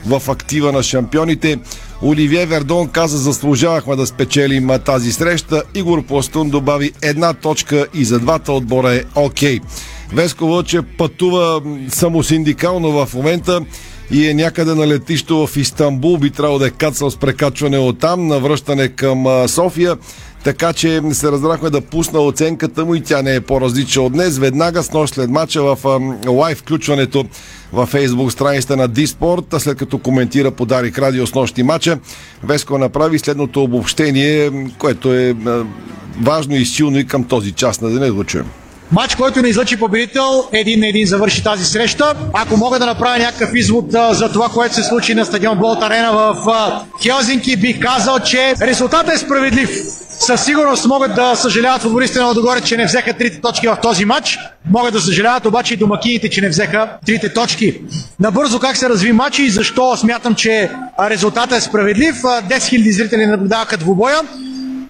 в 0.06 0.22
актива 0.28 0.72
на 0.72 0.82
шампионите. 0.82 1.58
Оливие 2.02 2.46
Вердон 2.46 2.88
каза 2.88 3.18
заслужавахме 3.18 3.96
да 3.96 4.06
спечелим 4.06 4.70
тази 4.84 5.12
среща. 5.12 5.62
Игор 5.74 6.02
Пластун 6.06 6.50
добави 6.50 6.92
една 7.02 7.32
точка 7.32 7.86
и 7.94 8.04
за 8.04 8.18
двата 8.18 8.52
отбора 8.52 8.94
е 8.94 9.02
окей. 9.14 9.58
Okay. 9.58 9.62
Веско 10.12 10.46
Вълче 10.46 10.82
пътува 10.82 11.62
самосиндикално 11.88 13.06
в 13.06 13.14
момента 13.14 13.60
и 14.10 14.28
е 14.28 14.34
някъде 14.34 14.74
на 14.74 14.86
летището 14.86 15.46
в 15.46 15.56
Истанбул. 15.56 16.18
Би 16.18 16.30
трябвало 16.30 16.58
да 16.58 16.66
е 16.66 16.70
кацал 16.70 17.10
с 17.10 17.16
прекачване 17.16 17.78
от 17.78 17.98
там, 17.98 18.26
на 18.26 18.38
връщане 18.38 18.88
към 18.88 19.48
София. 19.48 19.96
Така 20.44 20.72
че 20.72 21.02
се 21.12 21.32
разбрахме 21.32 21.70
да 21.70 21.80
пусна 21.80 22.20
оценката 22.20 22.84
му 22.84 22.94
и 22.94 23.00
тя 23.00 23.22
не 23.22 23.34
е 23.34 23.40
по-различна 23.40 24.02
от 24.02 24.12
днес. 24.12 24.38
Веднага 24.38 24.82
с 24.82 24.92
нощ 24.92 25.14
след 25.14 25.30
мача 25.30 25.62
в 25.62 25.78
лайв 26.28 26.58
включването 26.58 27.24
във 27.72 27.88
фейсбук 27.88 28.32
страницата 28.32 28.76
на 28.76 28.88
Диспорт, 28.88 29.44
след 29.58 29.78
като 29.78 29.98
коментира 29.98 30.50
по 30.50 30.66
Дарик 30.66 30.98
Радио 30.98 31.26
с 31.26 31.34
нощи 31.34 31.62
мача, 31.62 31.98
Веско 32.42 32.78
направи 32.78 33.18
следното 33.18 33.62
обобщение, 33.62 34.50
което 34.78 35.14
е 35.14 35.34
важно 36.20 36.56
и 36.56 36.64
силно 36.64 36.98
и 36.98 37.06
към 37.06 37.24
този 37.24 37.52
час 37.52 37.80
на 37.80 37.90
деня. 37.90 38.12
Го 38.12 38.24
чуем. 38.24 38.46
Матч, 38.92 39.14
който 39.14 39.42
не 39.42 39.48
излъчи 39.48 39.76
победител, 39.76 40.44
един 40.52 40.80
на 40.80 40.88
един 40.88 41.06
завърши 41.06 41.44
тази 41.44 41.64
среща. 41.64 42.14
Ако 42.32 42.56
мога 42.56 42.78
да 42.78 42.86
направя 42.86 43.18
някакъв 43.18 43.50
извод 43.54 43.94
а, 43.94 44.14
за 44.14 44.32
това, 44.32 44.48
което 44.48 44.74
се 44.74 44.82
случи 44.82 45.14
на 45.14 45.24
стадион 45.24 45.58
Болт 45.58 45.82
Арена 45.82 46.12
в 46.12 46.50
а, 46.50 46.82
Хелзинки, 47.02 47.56
бих 47.56 47.80
казал, 47.80 48.18
че 48.18 48.54
резултатът 48.60 49.14
е 49.14 49.18
справедлив. 49.18 49.70
Със 50.18 50.44
сигурност 50.44 50.86
могат 50.86 51.14
да 51.14 51.36
съжаляват 51.36 51.82
футболистите 51.82 52.20
на 52.20 52.26
Лодогоре, 52.26 52.60
че 52.60 52.76
не 52.76 52.84
взеха 52.84 53.12
трите 53.12 53.40
точки 53.40 53.68
в 53.68 53.78
този 53.82 54.04
матч. 54.04 54.38
Могат 54.70 54.92
да 54.92 55.00
съжаляват 55.00 55.46
обаче 55.46 55.74
и 55.74 55.76
домакините, 55.76 56.30
че 56.30 56.40
не 56.40 56.48
взеха 56.48 56.88
трите 57.06 57.32
точки. 57.32 57.80
Набързо 58.20 58.58
как 58.58 58.76
се 58.76 58.88
разви 58.88 59.12
матч 59.12 59.38
и 59.38 59.50
защо 59.50 59.96
смятам, 59.96 60.34
че 60.34 60.70
резултатът 61.00 61.58
е 61.58 61.60
справедлив. 61.60 62.22
10 62.22 62.48
000 62.50 62.90
зрители 62.90 63.26
наблюдаваха 63.26 63.76
двубоя. 63.76 64.20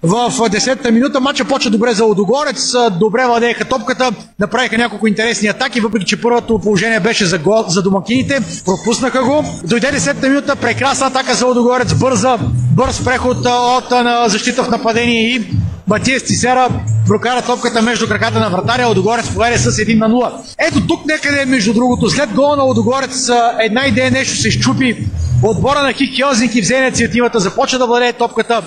В 0.05 0.31
10-та 0.31 0.91
минута. 0.91 1.21
Матча 1.21 1.45
почва 1.45 1.71
добре 1.71 1.93
за 1.93 2.05
Лодогорец, 2.05 2.73
добре 3.01 3.27
владееха 3.27 3.65
топката, 3.65 4.11
направиха 4.39 4.79
няколко 4.79 5.07
интересни 5.07 5.49
атаки, 5.49 5.81
въпреки 5.81 6.05
че 6.05 6.21
първото 6.21 6.59
положение 6.59 7.01
беше 7.01 7.27
за, 7.27 7.39
гол, 7.39 7.65
за 7.69 7.83
домакините, 7.83 8.41
пропуснаха 8.65 9.25
го. 9.25 9.45
Дойде 9.65 9.93
10-та 9.93 10.29
минута, 10.29 10.57
прекрасна 10.57 11.07
атака 11.07 11.35
за 11.35 11.47
Лодогорец, 11.47 11.95
бърза, 11.95 12.39
бърз 12.77 13.05
преход 13.05 13.37
от 13.47 13.91
на 13.91 14.29
защита 14.29 14.65
в 14.65 14.71
нападение 14.71 15.29
и 15.29 15.47
Матиес 15.87 16.23
Цисера 16.23 16.69
прокара 17.07 17.43
топката 17.43 17.83
между 17.83 18.09
краката 18.09 18.41
на 18.41 18.51
вратаря, 18.51 18.87
Лодогорец 18.87 19.31
поведе 19.35 19.59
с 19.59 19.71
1 19.71 19.99
на 19.99 20.09
0. 20.09 20.33
Ето 20.69 20.87
тук 20.87 21.07
някъде, 21.07 21.45
между 21.45 21.73
другото, 21.73 22.11
след 22.11 22.31
гола 22.31 22.57
на 22.57 22.63
Лодогорец, 22.63 23.31
една 23.61 23.87
идея 23.87 24.11
нещо 24.11 24.37
се 24.37 24.49
изчупи. 24.49 24.97
Отбора 25.43 25.83
на 25.83 25.93
Хик 25.93 26.17
Хелзинки 26.17 26.61
взе 26.61 26.77
инициативата, 26.77 27.41
започва 27.41 27.79
да 27.79 27.87
владее 27.87 28.13
топката, 28.13 28.63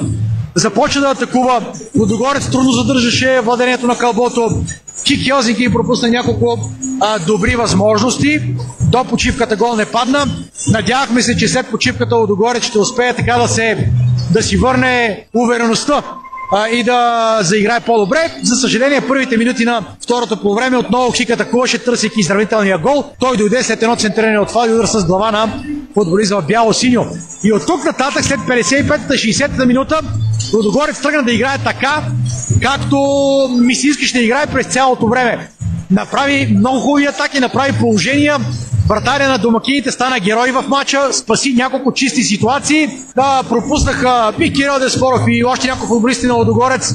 започва 0.58 1.02
да 1.02 1.08
атакува. 1.08 1.62
Лодогорец 2.00 2.50
трудно 2.50 2.72
задържаше 2.72 3.42
владението 3.44 3.88
на 3.88 3.98
кълбото. 3.98 4.62
Хик 5.08 5.26
Хелзинки 5.26 5.74
пропусна 5.74 6.10
няколко 6.10 6.60
а, 7.02 7.20
добри 7.20 7.56
възможности. 7.56 8.42
До 8.82 9.04
почивката 9.04 9.56
гол 9.56 9.76
не 9.76 9.86
падна. 9.86 10.26
Надявахме 10.68 11.22
се, 11.22 11.38
че 11.38 11.48
след 11.48 11.68
почивката 11.68 12.16
Лодогорец 12.16 12.64
ще 12.64 12.80
успее 12.80 13.14
така 13.14 13.38
да, 13.38 13.48
се, 13.48 13.90
да 14.32 14.44
си 14.44 14.58
върне 14.58 15.26
увереността 15.34 16.04
а, 16.54 16.70
и 16.70 16.84
да 16.84 17.40
заиграе 17.42 17.80
по-добре. 17.80 18.34
За 18.44 18.56
съжаление, 18.56 19.02
първите 19.08 19.38
минути 19.38 19.66
на 19.66 19.84
второто 20.04 20.42
по 20.42 20.56
време 20.56 20.78
отново 20.78 21.12
Хик 21.12 21.30
атакуваше, 21.30 21.78
търсейки 21.84 22.20
изравнителния 22.20 22.78
гол. 22.78 23.04
Той 23.20 23.38
дойде 23.38 23.64
след 23.64 23.84
едно 23.84 23.96
центриране 23.96 24.40
от 24.40 24.50
удар 24.50 24.86
с 24.86 25.06
глава 25.06 25.32
на 25.32 25.64
футболист 25.98 26.32
в 26.32 26.42
бяло-синьо. 26.42 27.06
И 27.44 27.54
от 27.54 27.66
тук 27.66 27.86
нататък, 27.86 28.24
след 28.24 28.40
55-та, 28.40 29.14
60-та 29.14 29.66
минута, 29.66 30.00
Лудогорец 30.54 31.02
тръгна 31.02 31.24
да 31.24 31.32
играе 31.34 31.58
така, 31.66 32.04
както 32.62 32.98
ми 33.60 33.76
се 33.76 33.88
искаше 33.88 34.14
да 34.14 34.20
играе 34.20 34.46
през 34.48 34.66
цялото 34.66 35.08
време. 35.08 35.50
Направи 35.92 36.56
много 36.58 36.80
хубави 36.80 37.06
атаки, 37.06 37.40
направи 37.40 37.80
положения, 37.80 38.38
Вратаря 38.90 39.28
на 39.28 39.38
домакините 39.38 39.92
стана 39.92 40.20
герой 40.20 40.52
в 40.52 40.64
матча, 40.68 41.14
спаси 41.14 41.54
няколко 41.54 41.94
чисти 41.94 42.24
ситуации. 42.24 42.90
Да, 43.16 43.44
пропуснаха 43.50 44.34
и 44.40 44.54
Кирил 44.54 44.80
Деспоров 44.80 45.22
и 45.28 45.44
още 45.44 45.68
няколко 45.68 45.94
футболисти 45.94 46.26
на 46.26 46.34
Лодогорец. 46.34 46.94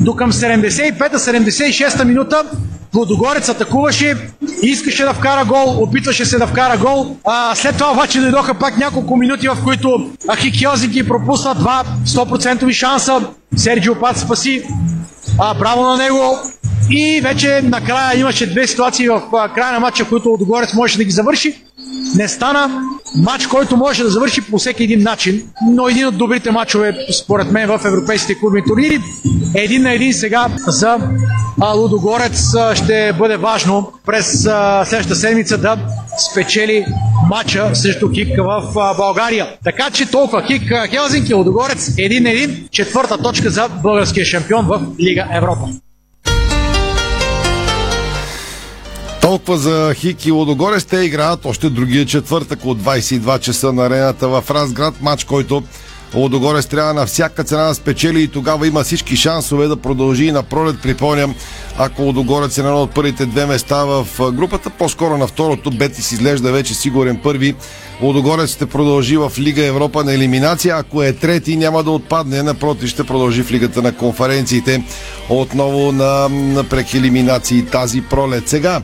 До 0.00 0.16
към 0.16 0.32
75-76 0.32 2.04
минута 2.04 2.44
Лодогорец 2.94 3.48
атакуваше, 3.48 4.16
искаше 4.62 5.04
да 5.04 5.12
вкара 5.14 5.44
гол, 5.44 5.82
опитваше 5.82 6.24
се 6.24 6.38
да 6.38 6.46
вкара 6.46 6.78
гол. 6.78 7.16
А, 7.24 7.54
след 7.54 7.76
това 7.76 7.92
обаче 7.92 8.20
дойдоха 8.20 8.54
пак 8.54 8.78
няколко 8.78 9.16
минути, 9.16 9.48
в 9.48 9.56
които 9.64 10.10
Ахик 10.30 10.54
Хелзинки 10.58 11.08
пропусна 11.08 11.54
два 11.54 11.84
100% 12.06 12.72
шанса. 12.72 13.20
Серджио 13.56 13.94
Пат 13.94 14.18
спаси. 14.18 14.62
А, 15.38 15.54
браво 15.54 15.82
на 15.82 15.96
него. 15.96 16.38
И 16.90 17.20
вече 17.20 17.60
накрая 17.64 18.20
имаше 18.20 18.50
две 18.50 18.66
ситуации 18.66 19.08
в 19.08 19.22
края 19.54 19.72
на 19.72 19.80
матча, 19.80 20.04
които 20.04 20.28
Лодогорец 20.28 20.74
можеше 20.74 20.98
да 20.98 21.04
ги 21.04 21.10
завърши. 21.10 21.62
Не 22.14 22.28
стана 22.28 22.82
матч, 23.16 23.46
който 23.46 23.76
може 23.76 24.02
да 24.02 24.10
завърши 24.10 24.40
по 24.40 24.58
всеки 24.58 24.84
един 24.84 25.02
начин, 25.02 25.42
но 25.70 25.88
един 25.88 26.06
от 26.06 26.18
добрите 26.18 26.50
матчове, 26.50 26.98
според 27.12 27.52
мен, 27.52 27.68
в 27.68 27.80
европейските 27.84 28.38
клубни 28.40 28.62
турнири. 28.64 29.00
Един 29.54 29.82
на 29.82 29.92
един 29.92 30.14
сега 30.14 30.46
за 30.66 30.98
Лудогорец 31.76 32.54
ще 32.74 33.12
бъде 33.18 33.36
важно 33.36 33.92
през 34.06 34.42
следващата 34.84 35.14
седмица 35.14 35.58
да 35.58 35.78
спечели 36.30 36.86
матча 37.28 37.74
срещу 37.74 38.10
Хик 38.14 38.28
в 38.38 38.94
България. 38.96 39.46
Така 39.64 39.90
че 39.90 40.10
толкова 40.10 40.42
Хик 40.42 40.72
а, 40.72 40.86
Хелзинки, 40.86 41.34
Лудогорец, 41.34 41.94
един 41.98 42.22
на 42.22 42.30
един, 42.30 42.68
четвърта 42.70 43.18
точка 43.22 43.50
за 43.50 43.68
българския 43.68 44.26
шампион 44.26 44.66
в 44.66 44.80
Лига 45.00 45.26
Европа. 45.32 45.68
Толкова 49.28 49.58
за 49.58 49.94
Хик 49.94 50.26
и 50.26 50.30
Лодогорец. 50.30 50.84
Те 50.84 50.96
играят 50.96 51.44
още 51.44 51.70
другия 51.70 52.06
четвъртък 52.06 52.64
от 52.64 52.78
22 52.78 53.38
часа 53.38 53.72
на 53.72 53.86
арената 53.86 54.28
в 54.28 54.44
Разград. 54.50 54.94
Матч, 55.00 55.24
който 55.24 55.62
Лодогорец 56.14 56.66
трябва 56.66 56.94
на 56.94 57.06
всяка 57.06 57.44
цена 57.44 57.64
да 57.64 57.74
спечели 57.74 58.22
и 58.22 58.28
тогава 58.28 58.66
има 58.66 58.84
всички 58.84 59.16
шансове 59.16 59.66
да 59.66 59.76
продължи 59.76 60.24
и 60.24 60.32
на 60.32 60.42
пролет. 60.42 60.82
Припомням, 60.82 61.34
ако 61.78 62.02
Лодогорец 62.02 62.58
е 62.58 62.62
на 62.62 62.68
едно 62.68 62.82
от 62.82 62.90
първите 62.90 63.26
две 63.26 63.46
места 63.46 63.84
в 63.84 64.06
групата, 64.32 64.70
по-скоро 64.70 65.18
на 65.18 65.26
второто, 65.26 65.70
Бетис 65.70 66.12
изглежда 66.12 66.52
вече 66.52 66.74
сигурен 66.74 67.20
първи. 67.22 67.54
Лодогорец 68.02 68.50
ще 68.50 68.66
продължи 68.66 69.16
в 69.16 69.32
Лига 69.38 69.64
Европа 69.64 70.04
на 70.04 70.14
елиминация. 70.14 70.76
Ако 70.76 71.02
е 71.02 71.12
трети, 71.12 71.56
няма 71.56 71.82
да 71.82 71.90
отпадне. 71.90 72.42
Напротив, 72.42 72.88
ще 72.88 73.04
продължи 73.04 73.42
в 73.42 73.50
Лигата 73.50 73.82
на 73.82 73.92
конференциите. 73.92 74.84
Отново 75.28 75.92
на, 75.92 76.28
на 76.28 76.64
прек 76.64 76.94
елиминации 76.94 77.66
тази 77.66 78.02
пролет. 78.02 78.48
Сега, 78.48 78.82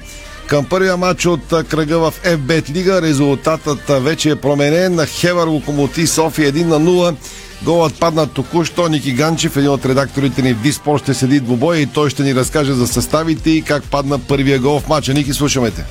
към 0.48 0.66
първия 0.70 0.96
матч 0.96 1.26
от 1.26 1.48
кръга 1.68 1.98
в 1.98 2.12
FBET 2.12 2.70
Лига 2.70 3.02
резултатът 3.02 4.04
вече 4.04 4.30
е 4.30 4.36
променен. 4.36 4.94
на 4.94 5.06
Хевър 5.06 5.46
Локомотив 5.46 6.10
София 6.10 6.52
1 6.52 6.64
на 6.64 6.80
0. 6.80 7.16
Голът 7.64 8.00
падна 8.00 8.32
току-що. 8.32 8.88
Ники 8.88 9.12
Ганчев, 9.12 9.56
един 9.56 9.70
от 9.70 9.86
редакторите 9.86 10.42
ни 10.42 10.54
в 10.54 10.62
Диспорт, 10.62 11.02
ще 11.02 11.14
седи 11.14 11.40
двубоя 11.40 11.80
и 11.80 11.86
той 11.86 12.10
ще 12.10 12.22
ни 12.22 12.34
разкаже 12.34 12.72
за 12.72 12.86
съставите 12.86 13.50
и 13.50 13.62
как 13.62 13.90
падна 13.90 14.18
първия 14.28 14.58
гол 14.58 14.80
в 14.80 14.88
матча. 14.88 15.14
Ники, 15.14 15.32
слушаме 15.32 15.70
те. 15.70 15.84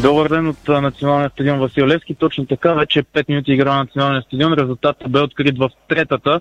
Добър 0.00 0.28
ден 0.28 0.48
от 0.48 0.68
националния 0.68 1.30
стадион 1.30 1.58
Васил 1.58 1.86
Левски. 1.86 2.14
Точно 2.14 2.46
така, 2.46 2.74
вече 2.74 3.02
5 3.02 3.28
минути 3.28 3.52
игра 3.52 3.74
на 3.74 3.78
националния 3.78 4.22
стадион. 4.22 4.52
Резултатът 4.52 5.12
бе 5.12 5.20
открит 5.20 5.58
в 5.58 5.70
третата. 5.88 6.40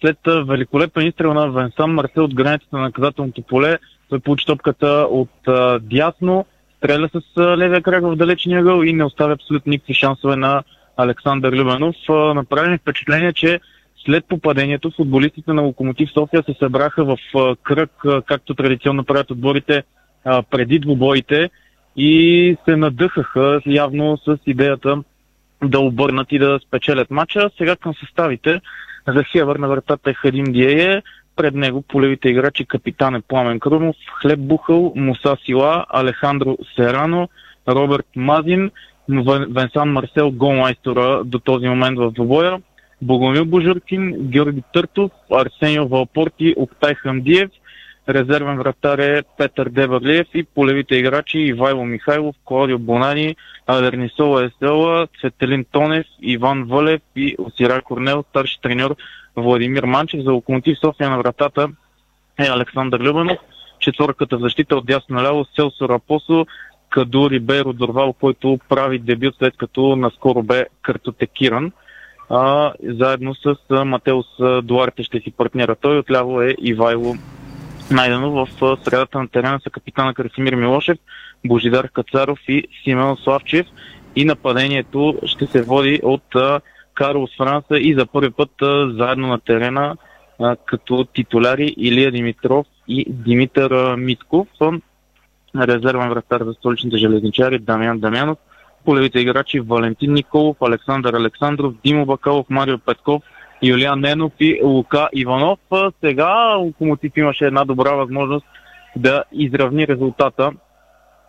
След 0.00 0.18
великолепен 0.26 1.06
изстрел 1.06 1.34
на 1.34 1.50
Венсан 1.50 1.90
Марсел 1.90 2.24
от 2.24 2.34
границата 2.34 2.76
на 2.76 2.82
наказателното 2.82 3.42
поле, 3.42 3.78
той 4.08 4.20
получи 4.20 4.46
топката 4.46 5.06
от 5.10 5.30
а, 5.46 5.78
дясно 5.78 6.44
стреля 6.78 7.08
с 7.14 7.40
левия 7.56 7.82
крак 7.82 8.02
в 8.02 8.16
далечния 8.16 8.62
гъл 8.62 8.82
и 8.82 8.92
не 8.92 9.04
оставя 9.04 9.32
абсолютно 9.32 9.70
никакви 9.70 9.94
шансове 9.94 10.36
на 10.36 10.62
Александър 10.96 11.52
Любенов. 11.52 11.96
Направи 12.08 12.78
впечатление, 12.78 13.32
че 13.32 13.60
след 14.06 14.24
попадението 14.28 14.90
футболистите 14.90 15.52
на 15.52 15.62
Локомотив 15.62 16.10
София 16.10 16.42
се 16.42 16.54
събраха 16.58 17.04
в 17.04 17.18
кръг, 17.62 17.90
както 18.26 18.54
традиционно 18.54 19.04
правят 19.04 19.30
отборите 19.30 19.82
преди 20.50 20.78
двубоите 20.78 21.50
и 21.96 22.56
се 22.64 22.76
надъхаха 22.76 23.60
явно 23.66 24.18
с 24.24 24.38
идеята 24.46 25.02
да 25.64 25.80
обърнат 25.80 26.32
и 26.32 26.38
да 26.38 26.58
спечелят 26.66 27.10
матча. 27.10 27.50
Сега 27.58 27.76
към 27.76 27.94
съставите 27.94 28.60
за 29.08 29.24
Хевър 29.24 29.56
на 29.56 29.68
вратата 29.68 30.10
е 30.10 30.14
Хадим 30.14 30.44
Диее, 30.44 31.02
пред 31.38 31.54
него 31.54 31.82
полевите 31.82 32.28
играчи 32.28 32.64
капитан 32.64 33.14
е 33.14 33.20
Пламен 33.20 33.60
Крумов, 33.60 33.96
Хлеб 34.20 34.40
Бухъл, 34.40 34.92
Муса 34.96 35.36
Сила, 35.44 35.86
Алехандро 35.88 36.56
Серано, 36.76 37.28
Роберт 37.68 38.06
Мазин, 38.16 38.70
Венсан 39.48 39.92
Марсел, 39.92 40.30
голмайстора 40.30 41.24
до 41.24 41.38
този 41.38 41.68
момент 41.68 41.98
в 41.98 42.10
двобоя, 42.10 42.58
Богомил 43.02 43.44
Божуркин, 43.44 44.14
Георги 44.18 44.62
Търтов, 44.72 45.10
Арсенио 45.32 45.88
Валпорти, 45.88 46.54
Октай 46.56 46.94
Хамдиев, 46.94 47.50
резервен 48.08 48.58
вратар 48.58 48.98
е 48.98 49.22
Петър 49.38 49.68
Девърлиев 49.68 50.26
и 50.34 50.44
полевите 50.44 50.96
играчи 50.96 51.38
Ивайло 51.38 51.84
Михайлов, 51.84 52.36
Клаудио 52.44 52.78
Бонани, 52.78 53.36
Адернисола 53.66 54.44
Есела, 54.44 55.06
Цветелин 55.20 55.64
Тонев, 55.72 56.06
Иван 56.22 56.64
Вълев 56.64 57.00
и 57.16 57.36
Осира 57.38 57.82
Корнел, 57.82 58.24
старши 58.30 58.60
треньор 58.62 58.96
Владимир 59.42 59.84
Манчев. 59.84 60.24
За 60.24 60.32
Локомотив 60.32 60.78
София 60.78 61.10
на 61.10 61.18
вратата 61.18 61.68
е 62.38 62.48
Александър 62.48 63.00
Любенов. 63.00 63.38
Четвърката 63.78 64.38
защита 64.38 64.76
от 64.76 64.86
дясно 64.86 65.16
наляво 65.16 65.46
Селсо 65.56 65.88
Рапосо, 65.88 66.46
Каду 66.90 67.30
Риберо 67.30 67.72
Дорвал, 67.72 68.12
който 68.12 68.58
прави 68.68 68.98
дебют 68.98 69.34
след 69.38 69.56
като 69.56 69.96
наскоро 69.96 70.42
бе 70.42 70.66
картотекиран. 70.82 71.72
А, 72.30 72.72
заедно 72.82 73.34
с 73.34 73.56
Матеус 73.84 74.26
Дуарте 74.62 75.02
ще 75.02 75.20
си 75.20 75.30
партнира. 75.30 75.76
Той 75.76 75.98
отляво 75.98 76.42
е 76.42 76.54
Ивайло 76.58 77.14
Найдено 77.90 78.30
в 78.30 78.48
средата 78.84 79.18
на 79.18 79.28
терена 79.28 79.60
са 79.64 79.70
капитана 79.70 80.14
Красимир 80.14 80.54
Милошев, 80.54 80.98
Божидар 81.46 81.88
Кацаров 81.88 82.38
и 82.48 82.64
Симеон 82.84 83.16
Славчев. 83.16 83.66
И 84.16 84.24
нападението 84.24 85.18
ще 85.26 85.46
се 85.46 85.62
води 85.62 86.00
от 86.02 86.36
Карлос 86.98 87.36
Франса 87.36 87.78
и 87.78 87.94
за 87.94 88.06
първи 88.06 88.30
път 88.30 88.50
заедно 88.98 89.26
на 89.26 89.38
терена 89.38 89.96
като 90.64 91.04
титуляри 91.04 91.74
Илия 91.76 92.12
Димитров 92.12 92.66
и 92.88 93.06
Димитър 93.08 93.96
Митков. 93.96 94.48
Резервен 95.56 96.10
вратар 96.10 96.44
за 96.44 96.52
столичните 96.52 96.96
железничари 96.96 97.58
Дамян 97.58 97.98
Дамянов. 97.98 98.38
Полевите 98.84 99.20
играчи 99.20 99.60
Валентин 99.60 100.12
Николов, 100.12 100.56
Александър 100.62 101.14
Александров, 101.14 101.74
Димо 101.84 102.06
Бакалов, 102.06 102.46
Марио 102.50 102.78
Петков, 102.78 103.22
Юлиан 103.62 104.00
Ненов 104.00 104.32
и 104.40 104.60
Лука 104.62 105.08
Иванов. 105.12 105.58
Сега 106.00 106.54
Локомотив 106.54 107.12
имаше 107.16 107.44
една 107.44 107.64
добра 107.64 107.92
възможност 107.92 108.46
да 108.96 109.24
изравни 109.32 109.86
резултата, 109.86 110.52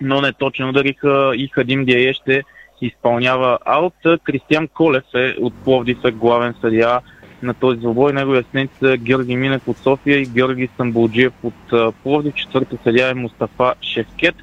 но 0.02 0.22
не 0.22 0.34
точно 0.34 0.70
удариха 0.70 1.32
и 1.36 1.48
Хадим 1.48 1.86
Диае 1.86 2.14
ще 2.14 2.44
изпълнява 2.82 3.60
аут. 3.66 3.94
Кристиан 4.24 4.68
Колев 4.68 5.04
е 5.16 5.36
от 5.42 5.54
Пловдив 5.64 5.98
е 6.06 6.12
главен 6.12 6.54
съдия 6.62 7.00
на 7.44 7.54
този 7.54 7.80
двобой. 7.80 8.14
Негови 8.14 8.38
асистенти 8.38 8.74
са 8.80 8.98
Георги 8.98 9.36
Минев 9.36 9.68
от 9.68 9.78
София 9.78 10.18
и 10.18 10.26
Георги 10.26 10.70
Самбулджиев 10.78 11.34
от 11.44 11.94
Пловдив. 12.04 12.34
Четвърта 12.36 12.78
съдия 12.84 13.10
е 13.10 13.14
Мустафа 13.14 13.74
Шевкет. 13.82 14.36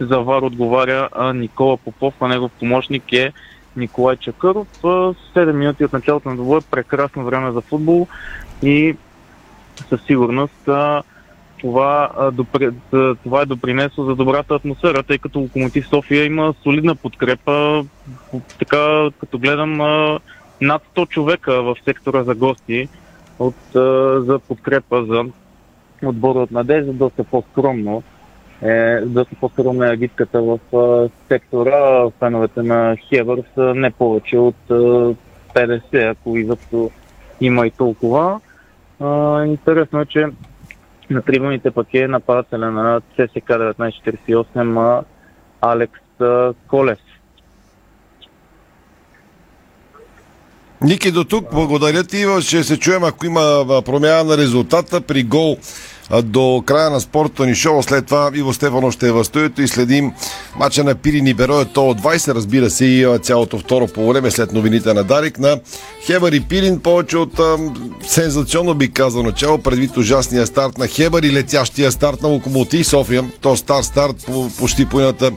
За 0.00 0.20
ВАР 0.20 0.42
отговаря 0.42 1.08
Никола 1.34 1.76
Попов, 1.76 2.14
а 2.20 2.28
негов 2.28 2.50
помощник 2.58 3.12
е 3.12 3.32
Николай 3.76 4.16
Чакъров. 4.16 4.68
А, 4.82 4.86
7 4.86 5.52
минути 5.52 5.84
от 5.84 5.92
началото 5.92 6.28
на 6.28 6.36
двобой, 6.36 6.60
прекрасно 6.70 7.24
време 7.24 7.52
за 7.52 7.60
футбол 7.60 8.06
и 8.62 8.96
със 9.88 10.02
сигурност 10.02 10.68
това, 11.60 12.10
допре, 12.32 12.70
това 13.22 13.42
е 13.42 13.46
допринесло 13.46 14.04
за 14.04 14.14
добрата 14.14 14.54
атмосфера, 14.54 15.02
тъй 15.02 15.18
като 15.18 15.38
Локомотив 15.38 15.88
София 15.88 16.24
има 16.24 16.54
солидна 16.62 16.94
подкрепа. 16.94 17.84
Така, 18.58 19.10
като 19.20 19.38
гледам 19.38 19.76
над 20.60 20.82
100 20.96 21.08
човека 21.08 21.62
в 21.62 21.76
сектора 21.84 22.24
за 22.24 22.34
гости 22.34 22.88
от, 23.38 23.54
за 24.26 24.40
подкрепа 24.48 25.04
за 25.04 25.24
отбора 26.08 26.38
от 26.38 26.50
Надежда, 26.50 26.92
доста 26.92 27.24
по-скромно. 27.24 28.02
Е, 28.62 29.00
доста 29.00 29.34
по-скромна 29.40 29.86
е 29.86 29.92
агитката 29.92 30.42
в 30.42 30.58
сектора. 31.28 32.10
Феновете 32.18 32.62
на 32.62 32.96
Хевър 33.08 33.42
са 33.54 33.74
не 33.74 33.90
повече 33.90 34.38
от 34.38 34.70
а, 34.70 34.74
50, 35.54 36.10
ако 36.10 36.36
изобщо 36.36 36.90
има 37.40 37.66
и 37.66 37.70
толкова. 37.70 38.40
Интересно 39.46 40.00
е, 40.00 40.06
че 40.06 40.26
на 41.10 41.22
трибуните 41.22 41.70
пък 41.70 41.94
е 41.94 42.08
нападателя 42.08 42.70
на 42.70 43.00
ЦСК 43.00 43.48
1948 43.48 44.80
а, 44.80 45.04
Алекс 45.60 46.00
а, 46.20 46.52
Колев. 46.68 46.98
Ники, 50.82 51.10
до 51.10 51.24
тук 51.24 51.50
благодаря 51.52 52.04
ти. 52.04 52.24
Ще 52.40 52.64
се 52.64 52.78
чуем, 52.78 53.04
ако 53.04 53.26
има 53.26 53.64
промяна 53.86 54.24
на 54.24 54.38
резултата 54.38 55.00
при 55.00 55.22
гол 55.22 55.56
до 56.24 56.62
края 56.66 56.90
на 56.90 57.00
спорта 57.00 57.46
ни 57.46 57.54
шоу. 57.54 57.82
След 57.82 58.06
това 58.06 58.30
Иво 58.34 58.52
Стефано 58.52 58.90
ще 58.90 59.08
е 59.08 59.12
в 59.12 59.24
студиото 59.24 59.62
и 59.62 59.68
следим 59.68 60.12
мача 60.56 60.84
на 60.84 60.94
Пирин 60.94 61.26
и 61.26 61.34
Берое 61.34 61.64
то 61.64 61.88
от 61.88 62.00
20. 62.00 62.34
Разбира 62.34 62.70
се 62.70 62.84
и 62.84 63.18
цялото 63.22 63.58
второ 63.58 63.86
по 63.86 64.08
време 64.08 64.30
след 64.30 64.52
новините 64.52 64.94
на 64.94 65.04
Дарик 65.04 65.38
на 65.38 65.60
Хебър 66.06 66.32
и 66.32 66.40
Пирин. 66.40 66.80
Повече 66.80 67.18
от 67.18 67.38
а, 67.38 67.56
сензационно 68.06 68.74
би 68.74 68.92
казал 68.92 69.22
начало, 69.22 69.58
предвид 69.58 69.96
ужасния 69.96 70.46
старт 70.46 70.78
на 70.78 70.86
Хебър 70.86 71.22
и 71.22 71.32
летящия 71.32 71.92
старт 71.92 72.22
на 72.22 72.28
Локомотив 72.28 72.86
София. 72.86 73.24
То 73.40 73.56
стар 73.56 73.82
старт 73.82 74.16
по, 74.26 74.50
почти 74.58 74.86
половината 74.86 75.30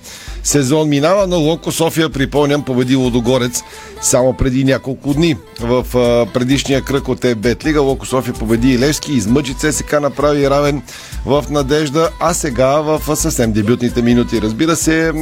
сезон 0.44 0.90
минава, 0.90 1.28
но 1.28 1.40
Локо 1.40 1.72
София, 1.72 2.10
припомням, 2.10 2.64
победи 2.64 2.96
Лодогорец 2.96 3.64
само 4.02 4.34
преди 4.34 4.64
няколко 4.64 5.14
дни. 5.14 5.36
В 5.60 5.98
а, 5.98 6.34
предишния 6.34 6.82
кръг 6.82 7.08
от 7.08 7.26
ЕБЕТ 7.26 7.66
Лига 7.66 7.82
Локо 7.82 8.06
София 8.06 8.34
победи 8.34 8.74
и 8.74 8.80
Левски, 8.80 9.14
измъчи 9.14 9.54
ЦСК 9.54 10.02
направи 10.02 10.50
равен 10.58 10.82
в 11.26 11.46
надежда, 11.50 12.10
а 12.20 12.34
сега 12.34 12.82
в 12.82 13.16
съвсем 13.16 13.52
дебютните 13.52 14.02
минути. 14.02 14.42
Разбира 14.42 14.76
се, 14.76 15.14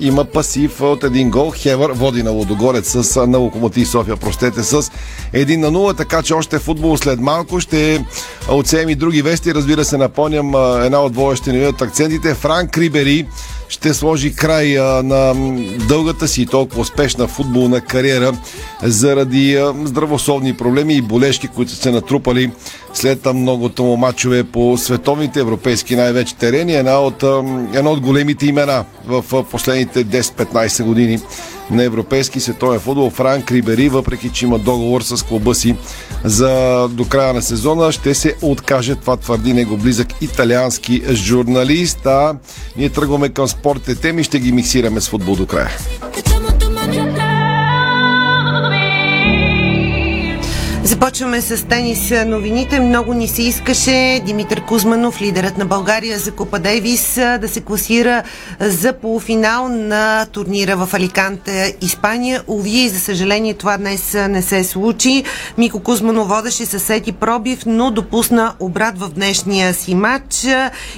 има 0.00 0.24
пасив 0.24 0.80
от 0.80 1.04
един 1.04 1.30
гол. 1.30 1.52
Хевър 1.56 1.90
води 1.90 2.22
на 2.22 2.30
Лодогорец 2.30 2.96
с 3.02 3.26
на 3.26 3.38
Локомотив 3.38 3.88
София, 3.88 4.16
простете, 4.16 4.62
с 4.62 4.82
1 4.82 5.56
на 5.56 5.70
0, 5.70 5.96
така 5.96 6.22
че 6.22 6.34
още 6.34 6.58
футбол 6.58 6.96
след 6.96 7.20
малко 7.20 7.60
ще 7.60 8.04
отсеем 8.48 8.88
и 8.88 8.94
други 8.94 9.22
вести. 9.22 9.54
Разбира 9.54 9.84
се, 9.84 9.96
напомням 9.96 10.54
една 10.84 11.00
от 11.00 11.14
водещите 11.14 11.52
ни 11.52 11.66
от 11.66 11.82
акцентите. 11.82 12.34
Франк 12.34 12.78
Рибери 12.78 13.26
ще 13.74 13.94
сложи 13.94 14.34
край 14.34 14.78
а, 14.78 15.02
на 15.02 15.34
дългата 15.88 16.28
си 16.28 16.46
толкова 16.46 16.80
успешна 16.80 17.26
футболна 17.28 17.80
кариера 17.80 18.32
заради 18.82 19.56
а, 19.56 19.74
здравословни 19.84 20.56
проблеми 20.56 20.94
и 20.94 21.02
болешки, 21.02 21.48
които 21.48 21.72
се 21.72 21.90
натрупали 21.90 22.50
след 22.92 23.26
а, 23.26 23.32
многото 23.32 23.84
му 23.84 23.96
мачове 23.96 24.44
по 24.44 24.78
световните 24.78 25.40
европейски 25.40 25.96
най-вече 25.96 26.34
терени. 26.34 26.74
Една 26.74 27.00
от, 27.00 27.22
а, 27.22 27.42
едно 27.74 27.92
от 27.92 28.00
големите 28.00 28.46
имена 28.46 28.84
в 29.06 29.24
а, 29.32 29.42
последните 29.42 30.04
10-15 30.04 30.84
години 30.84 31.18
на 31.70 31.84
европейски 31.84 32.40
световен 32.40 32.80
футбол. 32.80 33.10
Франк 33.10 33.52
Рибери, 33.52 33.88
въпреки 33.88 34.30
че 34.30 34.44
има 34.44 34.58
договор 34.58 35.02
с 35.02 35.22
клуба 35.22 35.54
си 35.54 35.76
за 36.24 36.88
до 36.88 37.04
края 37.04 37.34
на 37.34 37.42
сезона, 37.42 37.92
ще 37.92 38.14
се 38.14 38.36
откаже. 38.42 38.94
Това 38.94 39.16
твърди 39.16 39.52
него 39.52 39.76
близък 39.76 40.08
италиански 40.20 41.02
журналист. 41.12 42.06
А 42.06 42.34
ние 42.76 42.88
тръгваме 42.88 43.28
към 43.28 43.48
спортните 43.48 44.00
теми, 44.00 44.24
ще 44.24 44.38
ги 44.38 44.52
миксираме 44.52 45.00
с 45.00 45.08
футбол 45.08 45.36
до 45.36 45.46
края. 45.46 45.70
Започваме 50.94 51.40
с 51.40 51.66
тенис 51.68 52.12
новините. 52.26 52.80
Много 52.80 53.14
ни 53.14 53.28
се 53.28 53.42
искаше 53.42 54.22
Димитър 54.26 54.64
Кузманов, 54.64 55.20
лидерът 55.20 55.58
на 55.58 55.64
България 55.66 56.18
за 56.18 56.32
Купа 56.32 56.58
Дейвис, 56.58 57.14
да 57.14 57.48
се 57.48 57.60
класира 57.60 58.22
за 58.60 58.92
полуфинал 58.92 59.68
на 59.68 60.26
турнира 60.26 60.76
в 60.76 60.94
Аликанте, 60.94 61.76
Испания. 61.80 62.42
Ови, 62.48 62.88
за 62.88 63.00
съжаление, 63.00 63.54
това 63.54 63.76
днес 63.76 64.14
не 64.28 64.42
се 64.42 64.64
случи. 64.64 65.24
Мико 65.58 65.80
Кузманов 65.80 66.28
водеше 66.28 66.66
със 66.66 66.82
сети 66.82 67.12
пробив, 67.12 67.58
но 67.66 67.90
допусна 67.90 68.54
обрат 68.60 68.98
в 68.98 69.08
днешния 69.08 69.74
си 69.74 69.94
матч. 69.94 70.46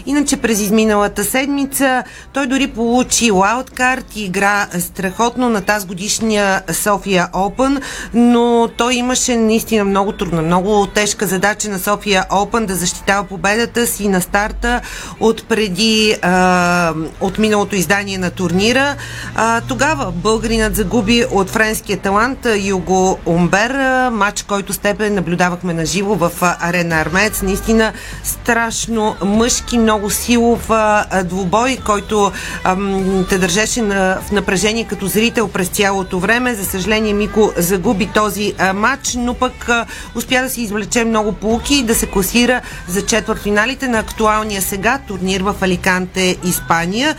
Иначе 0.06 0.36
през 0.36 0.60
изминалата 0.60 1.24
седмица 1.24 2.02
той 2.32 2.46
дори 2.46 2.66
получи 2.66 3.30
лауткарт 3.30 4.16
и 4.16 4.24
игра 4.24 4.66
страхотно 4.80 5.48
на 5.48 5.60
тази 5.60 5.86
годишния 5.86 6.62
София 6.72 7.28
Опен, 7.32 7.80
но 8.14 8.68
той 8.76 8.94
имаше 8.94 9.36
наистина 9.36 9.85
много 9.86 10.12
трудна, 10.12 10.42
много 10.42 10.86
тежка 10.86 11.26
задача 11.26 11.68
на 11.68 11.78
София 11.78 12.24
Опен 12.30 12.66
да 12.66 12.74
защитава 12.74 13.22
победата 13.22 13.86
си 13.86 14.08
на 14.08 14.20
старта 14.20 14.80
от 15.20 15.48
преди 15.48 16.16
а, 16.22 16.94
от 17.20 17.38
миналото 17.38 17.76
издание 17.76 18.18
на 18.18 18.30
турнира. 18.30 18.96
А, 19.34 19.60
тогава 19.60 20.12
българинът 20.12 20.76
загуби 20.76 21.24
от 21.30 21.50
френския 21.50 21.98
талант 21.98 22.46
Юго 22.56 23.18
Умбер, 23.26 23.72
матч, 24.10 24.42
който 24.42 24.72
с 24.72 24.78
тебе 24.78 25.10
наблюдавахме 25.10 25.74
на 25.74 25.86
живо 25.86 26.14
в 26.14 26.30
арена 26.40 27.00
Армец. 27.00 27.42
Наистина 27.42 27.92
страшно 28.24 29.16
мъжки, 29.24 29.78
много 29.78 30.10
силов 30.10 30.70
а, 30.70 31.22
двубой, 31.24 31.78
който 31.86 32.32
ам, 32.64 33.26
те 33.28 33.38
държеше 33.38 33.82
на, 33.82 34.18
в 34.28 34.32
напрежение 34.32 34.84
като 34.84 35.06
зрител 35.06 35.48
през 35.48 35.68
цялото 35.68 36.18
време. 36.18 36.54
За 36.54 36.64
съжаление 36.64 37.12
Мико 37.12 37.52
загуби 37.56 38.06
този 38.14 38.54
а, 38.58 38.72
матч, 38.72 39.14
но 39.14 39.34
пък 39.34 39.70
успя 40.14 40.42
да 40.42 40.50
си 40.50 40.62
извлече 40.62 41.04
много 41.04 41.32
полуки 41.32 41.74
и 41.74 41.82
да 41.82 41.94
се 41.94 42.06
класира 42.06 42.60
за 42.88 43.06
четвъртфиналите 43.06 43.88
на 43.88 43.98
актуалния 43.98 44.62
сега 44.62 44.98
турнир 45.08 45.40
в 45.40 45.54
Аликанте, 45.60 46.36
Испания. 46.44 47.16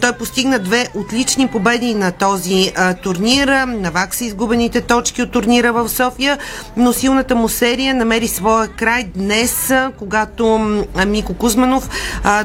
Той 0.00 0.12
постигна 0.18 0.58
две 0.58 0.88
отлични 0.94 1.48
победи 1.48 1.94
на 1.94 2.12
този 2.12 2.72
турнир. 3.02 3.48
Навак 3.66 4.14
са 4.14 4.24
изгубените 4.24 4.80
точки 4.80 5.22
от 5.22 5.30
турнира 5.30 5.72
в 5.72 5.88
София, 5.88 6.38
но 6.76 6.92
силната 6.92 7.34
му 7.34 7.48
серия 7.48 7.94
намери 7.94 8.28
своя 8.28 8.68
край 8.68 9.04
днес, 9.04 9.72
когато 9.98 10.58
Мико 11.06 11.34
Кузманов 11.34 11.88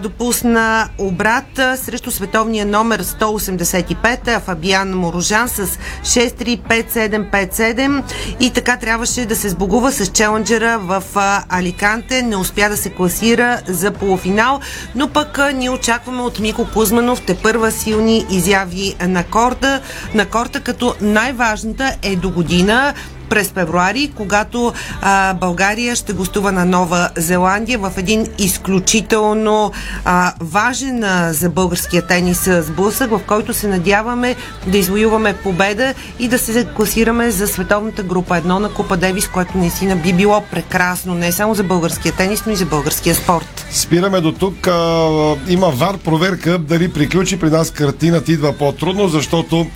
допусна 0.02 0.90
обрат 0.98 1.60
срещу 1.76 2.12
световния 2.12 2.66
номер 2.66 3.04
185 3.04 4.28
а, 4.28 4.40
Фабиан 4.40 4.98
Морожан 4.98 5.50
с 5.50 5.68
6-3-5-7-5-7 6.04 8.04
и 8.40 8.50
така 8.50 8.78
трябваше 8.78 9.26
да 9.30 9.36
се 9.36 9.50
сбогува 9.50 9.92
с 9.92 10.08
челенджера 10.08 10.80
в 10.80 11.04
Аликанте. 11.50 12.22
Не 12.22 12.36
успя 12.36 12.70
да 12.70 12.78
се 12.78 12.90
класира 12.90 13.62
за 13.68 13.92
полуфинал, 13.92 14.60
но 14.96 15.10
пък 15.10 15.40
а, 15.40 15.52
ние 15.52 15.70
очакваме 15.70 16.22
от 16.22 16.40
Мико 16.40 16.68
Кузманов 16.74 17.22
те 17.26 17.36
първа 17.36 17.72
силни 17.72 18.26
изяви 18.30 18.96
на 19.08 19.24
корта, 19.24 19.82
на 20.14 20.26
корта 20.26 20.60
като 20.60 20.96
най-важната 21.02 21.96
е 22.02 22.16
до 22.16 22.30
година 22.30 22.94
през 23.30 23.48
февруари, 23.50 24.12
когато 24.16 24.74
а, 25.02 25.34
България 25.34 25.96
ще 25.96 26.14
гостува 26.14 26.52
на 26.52 26.66
Нова 26.66 27.10
Зеландия 27.18 27.80
в 27.80 27.92
един 27.98 28.28
изключително 28.38 29.72
а, 30.06 30.34
важен 30.40 31.04
а, 31.04 31.34
за 31.34 31.50
българския 31.50 32.08
тенис 32.08 32.50
сблъсък, 32.62 33.10
в 33.12 33.22
който 33.28 33.54
се 33.54 33.68
надяваме 33.68 34.36
да 34.68 34.78
извоюваме 34.78 35.34
победа 35.34 35.94
и 36.20 36.28
да 36.28 36.40
се 36.40 36.68
класираме 36.76 37.32
за 37.32 37.48
световната 37.48 38.04
група 38.04 38.38
едно 38.38 38.60
на 38.60 38.70
Купа 38.70 38.98
Девис, 38.98 39.28
което 39.28 39.58
наистина 39.58 39.96
би 39.96 40.14
било 40.14 40.44
прекрасно 40.52 41.16
не 41.16 41.32
само 41.32 41.56
за 41.56 41.64
българския 41.64 42.14
тенис, 42.14 42.44
но 42.46 42.52
и 42.52 42.56
за 42.56 42.66
българския 42.66 43.16
спорт. 43.16 43.66
Спираме 43.72 44.22
до 44.22 44.32
тук. 44.32 44.68
А, 44.68 45.36
има 45.48 45.68
вар 45.68 45.98
проверка. 45.98 46.58
Дали 46.58 46.94
приключи 46.94 47.40
при 47.40 47.50
нас 47.50 47.72
картината 47.72 48.32
идва 48.32 48.54
по-трудно, 48.54 49.08
защото 49.08 49.68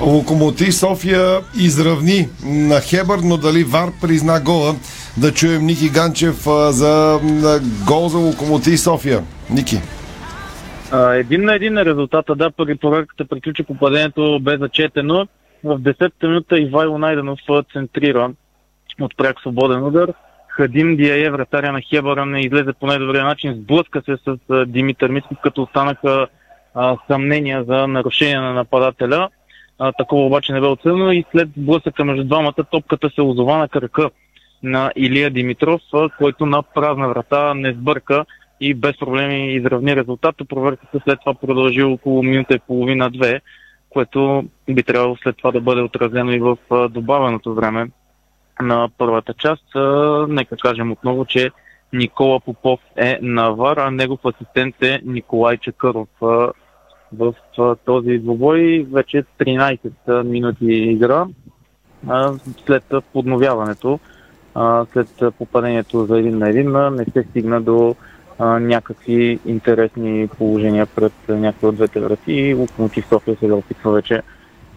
Локомотив 0.00 0.74
София 0.74 1.40
изравни 1.60 2.28
на 2.44 2.80
Хебър, 2.80 3.18
но 3.24 3.36
дали 3.36 3.64
Вар 3.64 3.90
призна 4.02 4.40
гола? 4.40 4.74
Да 5.20 5.32
чуем 5.32 5.66
Ники 5.66 5.90
Ганчев 5.90 6.44
за 6.70 7.20
гол 7.86 8.08
за 8.08 8.18
Локомотив 8.18 8.80
София. 8.80 9.22
Ники. 9.50 9.76
Един 11.14 11.44
на 11.44 11.54
един 11.54 11.78
е 11.78 11.84
резултата, 11.84 12.34
да, 12.34 12.50
при 12.50 12.76
проверката 12.76 13.24
приключи 13.24 13.62
попадението 13.62 14.40
бе 14.42 14.56
зачетено. 14.56 15.26
В 15.64 15.78
10-та 15.78 16.28
минута 16.28 16.58
Ивайло 16.58 16.98
Найденов 16.98 17.38
центрира 17.72 18.30
от 19.00 19.16
пряк 19.16 19.40
свободен 19.40 19.84
удар. 19.84 20.12
Хадим 20.48 20.96
Диае, 20.96 21.30
вратаря 21.30 21.72
на 21.72 21.80
Хебъра, 21.80 22.26
не 22.26 22.40
излезе 22.40 22.72
по 22.80 22.86
най-добрия 22.86 23.24
начин, 23.24 23.54
сблъска 23.54 24.02
се 24.04 24.16
с 24.26 24.66
Димитър 24.66 25.10
Митков, 25.10 25.38
като 25.42 25.62
останаха 25.62 26.26
а, 26.74 26.96
съмнения 27.06 27.64
за 27.64 27.86
нарушение 27.86 28.40
на 28.40 28.52
нападателя. 28.52 29.28
А, 29.78 29.92
такова 29.92 30.26
обаче 30.26 30.52
не 30.52 30.60
бе 30.60 30.66
отсъдено 30.66 31.12
и 31.12 31.24
след 31.32 31.48
сблъсъка 31.56 32.04
между 32.04 32.24
двамата 32.24 32.64
топката 32.70 33.10
се 33.10 33.22
озова 33.22 33.58
на 33.58 33.68
кръка 33.68 34.10
на 34.62 34.92
Илия 34.96 35.30
Димитров, 35.30 35.80
който 36.18 36.46
на 36.46 36.62
празна 36.62 37.08
врата 37.08 37.54
не 37.54 37.72
сбърка 37.72 38.24
и 38.60 38.74
без 38.74 38.98
проблеми 38.98 39.54
изравни 39.54 39.96
резултата. 39.96 40.44
Проверката 40.44 41.00
след 41.04 41.20
това 41.20 41.34
продължи 41.34 41.82
около 41.82 42.22
минута 42.22 42.54
и 42.54 42.58
половина-две, 42.58 43.40
което 43.90 44.44
би 44.70 44.82
трябвало 44.82 45.16
след 45.16 45.36
това 45.36 45.52
да 45.52 45.60
бъде 45.60 45.80
отразено 45.80 46.32
и 46.32 46.38
в 46.38 46.56
добавеното 46.88 47.54
време 47.54 47.90
на 48.60 48.88
първата 48.98 49.34
част. 49.34 49.64
Нека 50.28 50.56
кажем 50.56 50.92
отново, 50.92 51.24
че 51.24 51.50
Никола 51.92 52.40
Попов 52.40 52.80
е 52.96 53.18
на 53.22 53.50
ВАР, 53.50 53.76
а 53.76 53.90
негов 53.90 54.20
асистент 54.24 54.82
е 54.82 55.00
Николай 55.04 55.56
Чакъров. 55.56 56.08
В 57.12 57.34
този 57.84 58.18
двубой 58.18 58.86
вече 58.92 59.24
13 59.40 60.22
минути 60.22 60.66
игра 60.66 61.26
след 62.66 62.84
подновяването, 63.12 63.98
след 64.92 65.08
попадението 65.38 66.06
за 66.06 66.18
един 66.18 66.38
на 66.38 66.48
един, 66.48 66.72
не 66.72 67.04
се 67.04 67.26
стигна 67.30 67.60
до 67.60 67.96
някакви 68.40 69.38
интересни 69.46 70.28
положения 70.38 70.86
пред 70.86 71.12
някои 71.28 71.68
от 71.68 71.74
двете 71.74 72.00
врати 72.00 72.32
и 72.32 72.54
Локомотив 72.54 73.06
София 73.08 73.36
сега 73.40 73.54
опитва 73.54 73.92
вече 73.92 74.22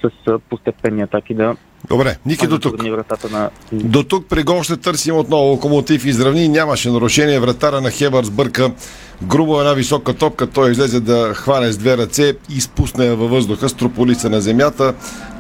с 0.01 0.39
постепенни 0.49 1.01
атаки 1.01 1.34
да 1.34 1.55
Добре, 1.89 2.17
Ники 2.25 2.47
до 2.47 2.59
тук. 2.59 2.84
на 3.32 3.49
До 3.71 4.03
тук 4.03 4.27
при 4.30 4.43
гол 4.43 4.63
ще 4.63 4.77
търсим 4.77 5.15
отново 5.15 5.43
локомотив 5.43 6.05
изравни. 6.05 6.47
Нямаше 6.47 6.91
нарушение. 6.91 7.39
Вратара 7.39 7.82
на 7.82 7.91
Хебър 7.91 8.23
сбърка 8.23 8.71
грубо 9.24 9.59
една 9.59 9.74
висока 9.74 10.13
топка. 10.13 10.47
Той 10.47 10.72
излезе 10.72 10.99
да 10.99 11.34
хване 11.34 11.72
с 11.72 11.78
две 11.78 11.97
ръце 11.97 12.34
и 12.49 12.61
спусне 12.61 13.05
я 13.05 13.15
във 13.15 13.30
въздуха, 13.30 13.70
строполи 13.70 14.15
се 14.15 14.30
на 14.30 14.41
земята. 14.41 14.93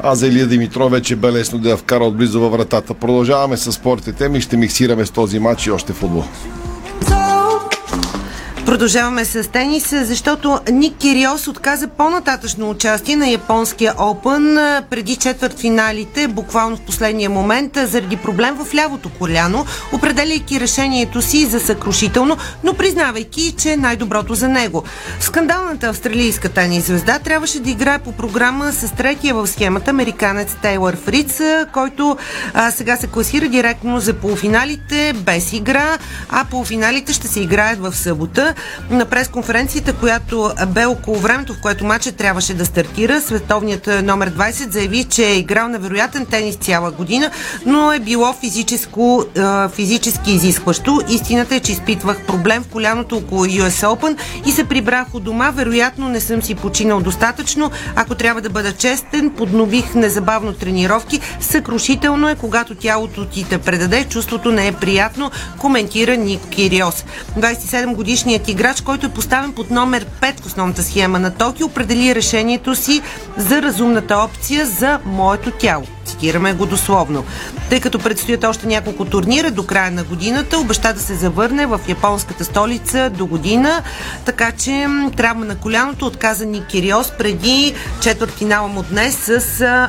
А 0.03 0.15
за 0.15 0.27
Илия 0.27 0.47
Димитров 0.47 0.91
вече 0.91 1.15
бе 1.15 1.31
лесно 1.31 1.59
да 1.59 1.69
я 1.69 1.77
вкара 1.77 2.03
отблизо 2.03 2.39
във 2.39 2.51
вратата. 2.51 2.93
Продължаваме 2.93 3.57
с 3.57 3.71
спортните 3.71 4.17
теми. 4.17 4.41
Ще 4.41 4.57
миксираме 4.57 5.05
с 5.05 5.11
този 5.11 5.39
матч 5.39 5.65
и 5.65 5.71
още 5.71 5.93
футбол. 5.93 6.23
Продължаваме 8.79 9.25
с 9.25 9.51
тенис, 9.51 9.89
защото 9.89 10.59
Ник 10.71 10.97
Кириос 10.97 11.47
отказа 11.47 11.87
по-нататъчно 11.87 12.69
участие 12.69 13.15
на 13.15 13.29
японския 13.29 13.93
а, 13.97 14.81
преди 14.89 15.15
четвърт 15.15 15.59
финалите, 15.59 16.27
буквално 16.27 16.77
в 16.77 16.81
последния 16.81 17.29
момент, 17.29 17.77
заради 17.83 18.17
проблем 18.17 18.55
в 18.55 18.75
лявото 18.75 19.09
коляно, 19.09 19.65
определяйки 19.93 20.59
решението 20.59 21.21
си 21.21 21.45
за 21.45 21.59
съкрушително, 21.59 22.37
но 22.63 22.73
признавайки, 22.73 23.53
че 23.57 23.71
е 23.71 23.77
най-доброто 23.77 24.33
за 24.33 24.47
него. 24.47 24.83
Скандалната 25.19 25.87
австралийска 25.87 26.49
тенис 26.49 26.85
звезда 26.85 27.19
трябваше 27.19 27.59
да 27.59 27.69
играе 27.69 27.99
по 27.99 28.11
програма 28.11 28.71
с 28.71 28.91
третия 28.91 29.35
в 29.35 29.47
схемата 29.47 29.89
американец 29.91 30.55
Тейлър 30.61 30.97
Фриц, 30.97 31.41
който 31.73 32.17
а, 32.53 32.71
сега 32.71 32.97
се 32.97 33.07
класира 33.07 33.47
директно 33.47 33.99
за 33.99 34.13
полуфиналите 34.13 35.13
без 35.15 35.53
игра, 35.53 35.97
а 36.29 36.45
полуфиналите 36.45 37.13
ще 37.13 37.27
се 37.27 37.39
играят 37.39 37.79
в 37.79 37.95
събота. 37.95 38.55
На 38.89 39.05
пресконференцията, 39.05 39.93
която 39.93 40.51
бе 40.67 40.85
около 40.85 41.17
времето, 41.17 41.53
в 41.53 41.61
което 41.61 41.85
матчът 41.85 42.15
трябваше 42.15 42.53
да 42.53 42.65
стартира, 42.65 43.21
световният 43.21 43.89
номер 44.03 44.31
20 44.31 44.69
заяви, 44.69 45.03
че 45.03 45.25
е 45.25 45.37
играл 45.37 45.67
на 45.67 45.79
вероятен 45.79 46.25
тенис 46.25 46.55
цяла 46.55 46.91
година, 46.91 47.31
но 47.65 47.91
е 47.93 47.99
било 47.99 48.33
физическо, 48.33 49.25
а, 49.37 49.69
физически 49.69 50.31
изискващо. 50.31 51.01
Истината 51.09 51.55
е, 51.55 51.59
че 51.59 51.71
изпитвах 51.71 52.25
проблем 52.25 52.63
в 52.63 52.67
коляното 52.67 53.17
около 53.17 53.45
US 53.45 53.85
Open 53.85 54.17
и 54.45 54.51
се 54.51 54.63
прибрах 54.63 55.15
от 55.15 55.23
дома. 55.23 55.51
Вероятно 55.51 56.09
не 56.09 56.19
съм 56.19 56.41
си 56.41 56.55
починал 56.55 56.99
достатъчно. 56.99 57.71
Ако 57.95 58.15
трябва 58.15 58.41
да 58.41 58.49
бъда 58.49 58.71
честен, 58.73 59.29
поднових 59.29 59.95
незабавно 59.95 60.53
тренировки. 60.53 61.19
Съкрушително 61.39 62.29
е, 62.29 62.35
когато 62.35 62.75
тялото 62.75 63.25
ти 63.25 63.45
те 63.49 63.57
предаде. 63.57 64.03
Чувството 64.03 64.51
не 64.51 64.67
е 64.67 64.71
приятно, 64.71 65.31
коментира 65.57 66.17
Ник 66.17 66.41
Кириос. 66.49 67.05
27 67.39 67.95
годишният 67.95 68.47
играч, 68.47 68.58
който 68.85 69.05
е 69.05 69.09
поставен 69.09 69.53
под 69.53 69.71
номер 69.71 70.05
5 70.21 70.41
в 70.41 70.45
основната 70.45 70.83
схема 70.83 71.19
на 71.19 71.35
Токио, 71.35 71.67
определи 71.67 72.15
решението 72.15 72.75
си 72.75 73.01
за 73.37 73.61
разумната 73.61 74.17
опция 74.17 74.65
за 74.65 74.99
моето 75.05 75.51
тяло. 75.51 75.83
Цитираме 76.09 76.53
го 76.53 76.65
дословно. 76.65 77.25
Тъй 77.69 77.79
като 77.79 77.99
предстоят 77.99 78.43
още 78.43 78.67
няколко 78.67 79.05
турнира 79.05 79.51
до 79.51 79.65
края 79.65 79.91
на 79.91 80.03
годината, 80.03 80.59
обеща 80.59 80.93
да 80.93 80.99
се 80.99 81.15
завърне 81.15 81.65
в 81.65 81.79
японската 81.87 82.45
столица 82.45 83.09
до 83.09 83.25
година, 83.25 83.83
така 84.25 84.51
че 84.51 84.87
травма 85.17 85.45
на 85.45 85.55
коляното 85.55 86.05
отказа 86.05 86.45
Ник 86.45 86.67
Кириос 86.67 87.11
преди 87.17 87.73
четвърт 88.01 88.31
финала 88.31 88.67
му 88.67 88.83
днес 88.83 89.15
с 89.15 89.39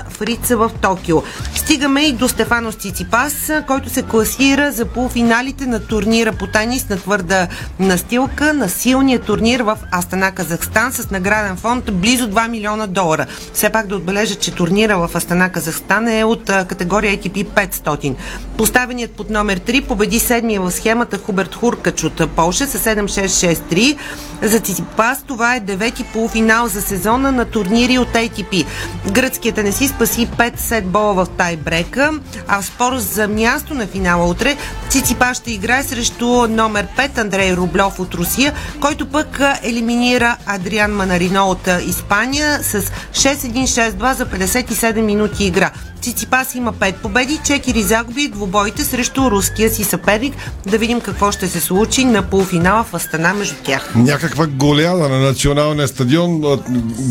Фрица 0.08 0.56
в 0.56 0.70
Токио. 0.80 1.22
Стигаме 1.54 2.02
и 2.02 2.12
до 2.12 2.28
Стефанос 2.28 2.74
Циципас, 2.74 3.50
а, 3.50 3.62
който 3.66 3.90
се 3.90 4.02
класира 4.02 4.72
за 4.72 4.84
полуфиналите 4.84 5.66
на 5.66 5.80
турнира 5.86 6.32
по 6.32 6.46
тенис 6.46 6.88
на 6.88 6.96
твърда 6.96 7.48
настилка 7.78 8.54
на 8.54 8.68
силния 8.68 9.18
турнир 9.18 9.60
в 9.60 9.78
Астана, 9.92 10.32
Казахстан 10.32 10.92
с 10.92 11.10
награден 11.10 11.56
фонд 11.56 11.92
близо 11.92 12.30
2 12.30 12.48
милиона 12.48 12.86
долара. 12.86 13.26
Все 13.54 13.70
пак 13.70 13.86
да 13.86 13.96
отбележа, 13.96 14.34
че 14.34 14.54
турнира 14.54 14.98
в 14.98 15.10
Астана, 15.14 15.48
Казахстан 15.48 16.08
е 16.08 16.09
от 16.10 16.50
а, 16.50 16.64
категория 16.64 17.18
ATP 17.18 17.46
500. 17.46 18.14
Поставеният 18.56 19.10
под 19.10 19.30
номер 19.30 19.58
3 19.58 19.86
победи 19.86 20.18
седмия 20.18 20.60
в 20.60 20.70
схемата 20.70 21.18
Хуберт 21.18 21.54
Хуркач 21.54 22.04
от 22.04 22.30
Полша 22.36 22.66
с 22.66 22.74
7-6-6-3. 22.74 23.96
За 24.42 24.60
Циципас 24.60 25.22
това 25.22 25.54
е 25.54 25.60
девети 25.60 26.04
полуфинал 26.04 26.68
за 26.68 26.82
сезона 26.82 27.32
на 27.32 27.44
турнири 27.44 27.98
от 27.98 28.08
ATP. 28.08 28.66
Гръцкият 29.10 29.56
не 29.56 29.72
си 29.72 29.88
спаси 29.88 30.28
5 30.28 30.58
сет 30.58 30.86
бола 30.86 31.14
в 31.14 31.26
тайбрека, 31.38 32.10
а 32.48 32.60
в 32.60 32.64
спор 32.64 32.96
за 32.96 33.28
място 33.28 33.74
на 33.74 33.86
финала 33.86 34.26
утре 34.26 34.56
Циципас 34.88 35.36
ще 35.36 35.52
играе 35.52 35.82
срещу 35.82 36.26
номер 36.48 36.86
5 36.98 37.18
Андрей 37.18 37.56
Рублев 37.56 37.98
от 37.98 38.14
Русия, 38.14 38.52
който 38.80 39.06
пък 39.06 39.40
елиминира 39.62 40.36
Адриан 40.46 40.92
Манарино 40.96 41.48
от 41.48 41.68
Испания 41.86 42.58
с 42.62 42.82
6-1-6-2 43.12 44.12
за 44.12 44.26
57 44.26 45.00
минути 45.00 45.44
игра. 45.44 45.70
Циципас 46.00 46.54
има 46.54 46.72
5 46.72 46.94
победи, 46.94 47.38
4 47.38 47.80
загуби, 47.80 48.28
двубоите 48.28 48.84
срещу 48.84 49.30
руския 49.30 49.70
си 49.70 49.84
съперник. 49.84 50.34
Да 50.66 50.78
видим 50.78 51.00
какво 51.00 51.32
ще 51.32 51.48
се 51.48 51.60
случи 51.60 52.04
на 52.04 52.22
полуфинала 52.22 52.84
в 52.84 52.94
Астана 52.94 53.34
между 53.34 53.54
тях. 53.64 53.92
Някаква 54.30 54.66
голяда 54.66 55.08
на 55.08 55.18
националния 55.18 55.88
стадион. 55.88 56.40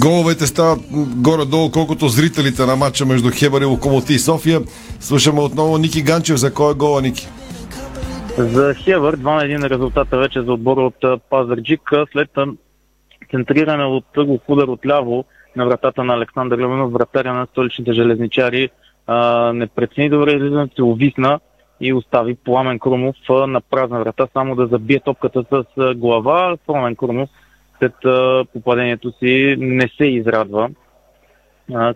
Головете 0.02 0.48
стават 0.48 0.80
горе-долу, 1.16 1.72
колкото 1.72 2.08
зрителите 2.08 2.66
на 2.66 2.76
матча 2.76 3.06
между 3.06 3.30
Хебър 3.32 3.62
и 3.62 3.66
Локомотив 3.66 4.16
и 4.16 4.20
София. 4.20 4.62
Слушаме 5.00 5.42
отново 5.42 5.78
Ники 5.78 6.02
Ганчев. 6.02 6.38
За 6.38 6.54
кой 6.54 6.72
е 6.72 6.76
гола, 6.76 7.02
Ники? 7.02 7.28
За 8.38 8.74
Хевър 8.74 9.18
2 9.18 9.24
на 9.24 9.68
1 9.68 9.70
резултата 9.70 10.18
вече 10.18 10.42
за 10.42 10.54
отбора 10.54 10.82
от 10.82 11.22
Пазарджик 11.30 11.82
след 12.12 12.30
центриране 13.32 13.84
от 13.84 14.06
тъгов 14.16 14.42
удар 14.48 14.68
от 14.68 14.86
ляво 14.86 15.26
на 15.56 15.66
вратата 15.66 16.04
на 16.04 16.14
Александър 16.14 16.58
Леменов, 16.58 16.92
вратаря 16.92 17.34
на 17.34 17.48
столичните 17.52 17.94
железничари. 17.94 18.70
Не 19.54 19.68
прецени 19.68 20.10
добре 20.10 20.32
излизането, 20.32 20.88
увисна 20.88 21.40
и 21.82 21.94
остави 21.94 22.36
Пламен 22.36 22.80
Крумов 22.80 23.16
на 23.30 23.62
празна 23.62 24.00
врата, 24.00 24.28
само 24.34 24.56
да 24.56 24.68
забие 24.68 25.00
топката 25.00 25.44
с 25.52 25.94
глава. 25.96 26.58
Пламен 26.66 26.96
Крумов 26.96 27.30
след 27.80 27.94
попадението 28.54 29.12
си 29.12 29.56
не 29.60 29.88
се 29.98 30.06
израдва 30.06 30.70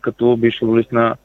като 0.01 0.37
бивш 0.37 0.59
футболист 0.59 0.91
на 0.91 1.15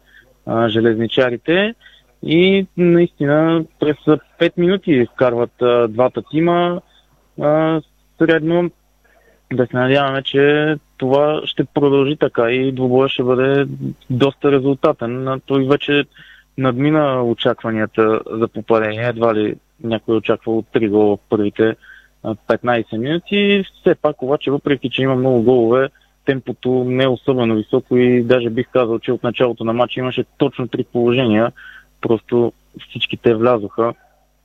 железничарите. 0.69 1.75
И 2.23 2.67
наистина 2.77 3.65
през 3.81 3.97
5 3.97 4.53
минути 4.57 5.07
вкарват 5.13 5.53
двата 5.93 6.23
тима. 6.31 6.81
Средно 8.19 8.71
да 9.53 9.67
се 9.67 9.77
надяваме, 9.77 10.23
че 10.23 10.77
това 10.97 11.41
ще 11.45 11.65
продължи 11.65 12.17
така 12.17 12.51
и 12.51 12.73
двубоя 12.73 13.09
ще 13.09 13.23
бъде 13.23 13.67
доста 14.11 14.53
резултатен. 14.53 15.41
Той 15.47 15.67
вече 15.67 16.05
надмина 16.59 17.23
очакванията 17.25 18.21
за 18.31 18.49
попадение. 18.49 19.09
Едва 19.09 19.35
ли 19.35 19.57
някой 19.85 20.17
очаква 20.17 20.57
от 20.57 20.67
3 20.75 20.91
гола 20.91 21.17
в 21.17 21.21
първите 21.29 21.77
а, 22.23 22.35
15 22.35 22.97
минути. 22.97 23.65
Все 23.81 23.95
пак 23.95 24.23
обаче, 24.23 24.51
въпреки 24.51 24.91
че 24.91 25.03
има 25.03 25.15
много 25.15 25.43
голове, 25.43 25.89
темпото 26.25 26.85
не 26.85 27.05
е 27.05 27.09
особено 27.09 27.55
високо 27.55 27.97
и 27.97 28.23
даже 28.23 28.51
бих 28.51 28.69
казал, 28.69 28.99
че 28.99 29.13
от 29.13 29.23
началото 29.23 29.65
на 29.65 29.73
матча 29.73 30.01
имаше 30.01 30.25
точно 30.39 30.69
три 30.69 30.85
положения. 30.85 31.53
Просто 32.01 32.53
всички 32.89 33.17
те 33.17 33.35
влязоха 33.35 33.95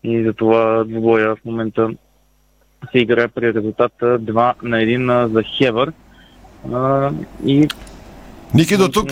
и 0.04 0.24
затова 0.24 0.84
двубоя 0.84 1.36
в 1.36 1.46
момента 1.46 1.90
се 2.92 3.00
играе 3.00 3.28
при 3.28 3.54
резултата 3.54 4.20
2 4.20 4.64
на 4.64 4.78
1 4.78 5.26
за 5.26 5.44
Хевър. 5.44 5.94
И 7.46 7.68
Ники, 8.54 8.78
до 8.78 8.90
тук 8.90 9.10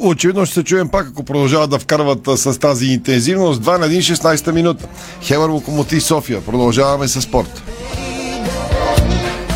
очевидно 0.00 0.46
ще 0.46 0.54
се 0.54 0.64
чуем 0.64 0.88
пак, 0.88 1.08
ако 1.08 1.24
продължават 1.24 1.70
да 1.70 1.78
вкарват 1.78 2.28
а, 2.28 2.36
с 2.36 2.58
тази 2.58 2.86
интензивност. 2.86 3.62
2 3.62 3.78
на 3.78 3.88
1, 3.88 3.98
16 3.98 4.52
минута. 4.52 4.88
Хевър 5.22 5.48
Локомотив 5.48 6.02
София. 6.04 6.40
Продължаваме 6.40 7.08
с 7.08 7.20
спорт. 7.20 7.62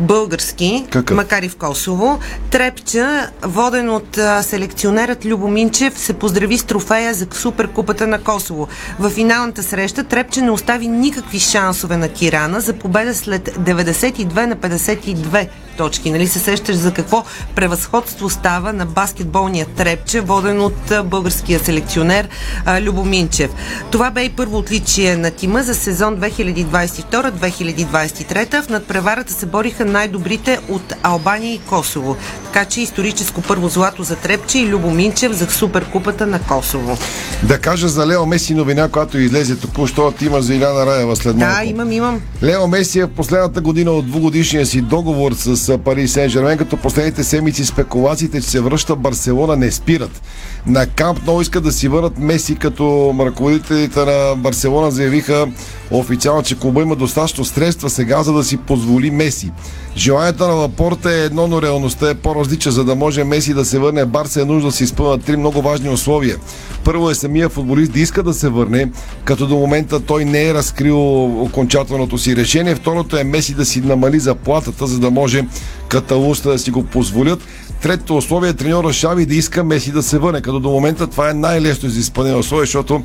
български, 0.00 0.86
Какъв? 0.90 1.16
макар 1.16 1.42
и 1.42 1.48
в 1.48 1.56
Косово. 1.56 2.18
Трепча, 2.50 3.30
воден 3.42 3.90
от 3.90 4.18
а, 4.18 4.42
селекционерът 4.42 5.24
Любо 5.24 5.48
Минчев, 5.48 5.98
се 5.98 6.12
поздрави 6.12 6.58
с 6.58 6.64
трофея 6.64 7.14
за 7.14 7.26
Суперкупата 7.32 8.06
на 8.06 8.18
Косово. 8.18 8.68
В 8.98 9.10
финалната 9.10 9.62
среща 9.62 10.04
Трепча 10.04 10.42
не 10.42 10.50
остави 10.50 10.88
никакви 10.88 11.38
шансове 11.38 11.96
на 11.96 12.08
Кирана 12.08 12.60
за 12.60 12.72
победа 12.72 13.14
след 13.14 13.48
92 13.48 14.46
на 14.46 14.56
52 14.56 15.48
точки. 15.76 16.10
Нали 16.10 16.26
се 16.26 16.38
сещаш 16.38 16.76
за 16.76 16.92
какво 16.92 17.24
превъзходство 17.54 18.30
става 18.30 18.72
на 18.72 18.86
баскетболния 18.86 19.66
Трепче, 19.66 20.20
воден 20.20 20.60
от 20.60 20.92
българския 21.04 21.60
селекционер 21.60 22.28
а, 22.64 22.80
Любо 22.80 23.04
Минчев. 23.04 23.50
Това 23.90 24.10
бе 24.10 24.24
и 24.24 24.30
първо 24.30 24.58
отличие 24.58 25.16
на 25.16 25.30
тима 25.30 25.62
за 25.62 25.74
сезон 25.74 26.16
2022-2023. 26.16 28.62
В 28.62 28.68
надпреварата 28.68 29.32
се 29.32 29.46
бориха 29.46 29.84
най-добрите 29.84 30.58
от 30.68 30.94
Албания 31.02 31.54
и 31.54 31.58
Косово. 31.58 32.16
Така 32.44 32.64
че 32.64 32.80
историческо 32.80 33.42
първо 33.42 33.68
злато 33.68 34.02
за 34.02 34.16
Трепче 34.16 34.58
и 34.58 34.66
Любо 34.66 34.90
Минчев 34.90 35.32
за 35.32 35.46
Суперкупата 35.46 36.26
на 36.26 36.40
Косово. 36.40 36.98
Да 37.42 37.58
кажа 37.58 37.88
за 37.88 38.06
Лео 38.06 38.26
Меси 38.26 38.54
новина, 38.54 38.88
която 38.88 39.18
излезе 39.18 39.56
току-що 39.56 40.06
от 40.06 40.22
има 40.22 40.42
за 40.42 40.54
Иляна 40.54 40.86
Раева 40.86 41.16
след 41.16 41.36
малко. 41.36 41.56
Да, 41.56 41.64
имам, 41.64 41.92
имам. 41.92 42.20
Лео 42.42 42.66
Меси 42.66 43.00
е 43.00 43.04
в 43.04 43.10
последната 43.10 43.60
година 43.60 43.90
от 43.90 44.06
двугодишния 44.06 44.66
си 44.66 44.80
договор 44.80 45.32
с 45.32 45.65
Пари 45.84 46.08
Сен 46.08 46.28
Жермен, 46.28 46.58
като 46.58 46.76
последните 46.76 47.24
седмици 47.24 47.64
спекулациите, 47.64 48.40
че 48.40 48.50
се 48.50 48.60
връща 48.60 48.96
Барселона, 48.96 49.56
не 49.56 49.70
спират. 49.70 50.22
На 50.66 50.86
Камп 50.86 51.26
Ноу 51.26 51.40
искат 51.40 51.64
да 51.64 51.72
си 51.72 51.88
върнат 51.88 52.18
Меси, 52.18 52.56
като 52.56 53.14
ръководителите 53.20 54.04
на 54.04 54.36
Барселона 54.36 54.90
заявиха 54.90 55.46
официално, 55.90 56.42
че 56.42 56.58
клуба 56.58 56.82
има 56.82 56.96
достатъчно 56.96 57.44
средства 57.44 57.90
сега, 57.90 58.22
за 58.22 58.32
да 58.32 58.44
си 58.44 58.56
позволи 58.56 59.10
Меси. 59.10 59.52
Желанието 59.96 60.46
на 60.46 60.52
Лапорта 60.52 61.12
е 61.12 61.24
едно, 61.24 61.46
но 61.46 61.62
реалността 61.62 62.10
е 62.10 62.14
по-различна. 62.14 62.72
За 62.72 62.84
да 62.84 62.94
може 62.94 63.24
Меси 63.24 63.54
да 63.54 63.64
се 63.64 63.78
върне 63.78 64.06
Барса 64.06 64.42
е 64.42 64.44
нужно 64.44 64.68
да 64.68 64.76
се 64.76 64.84
изпълнят 64.84 65.24
три 65.24 65.36
много 65.36 65.62
важни 65.62 65.88
условия. 65.88 66.36
Първо 66.84 67.10
е 67.10 67.14
самия 67.14 67.48
футболист 67.48 67.92
да 67.92 68.00
иска 68.00 68.22
да 68.22 68.34
се 68.34 68.48
върне, 68.48 68.90
като 69.24 69.46
до 69.46 69.56
момента 69.56 70.00
той 70.00 70.24
не 70.24 70.48
е 70.48 70.54
разкрил 70.54 71.24
окончателното 71.42 72.18
си 72.18 72.36
решение. 72.36 72.74
Второто 72.74 73.16
е 73.16 73.24
Меси 73.24 73.54
да 73.54 73.64
си 73.64 73.80
намали 73.80 74.20
заплатата, 74.20 74.86
за 74.86 74.98
да 74.98 75.10
може 75.10 75.44
каталуста 75.88 76.50
да 76.50 76.58
си 76.58 76.70
го 76.70 76.82
позволят. 76.82 77.38
Третото 77.82 78.16
условие 78.16 78.50
е 78.50 78.54
треньора 78.54 78.92
Шави 78.92 79.26
да 79.26 79.34
иска 79.34 79.64
Меси 79.64 79.92
да 79.92 80.02
се 80.02 80.18
върне, 80.18 80.40
като 80.40 80.60
до 80.60 80.70
момента 80.70 81.06
това 81.06 81.30
е 81.30 81.34
най-лесно 81.34 81.88
за 81.88 82.00
изпълнение 82.00 82.38
условие, 82.38 82.66
защото 82.66 83.02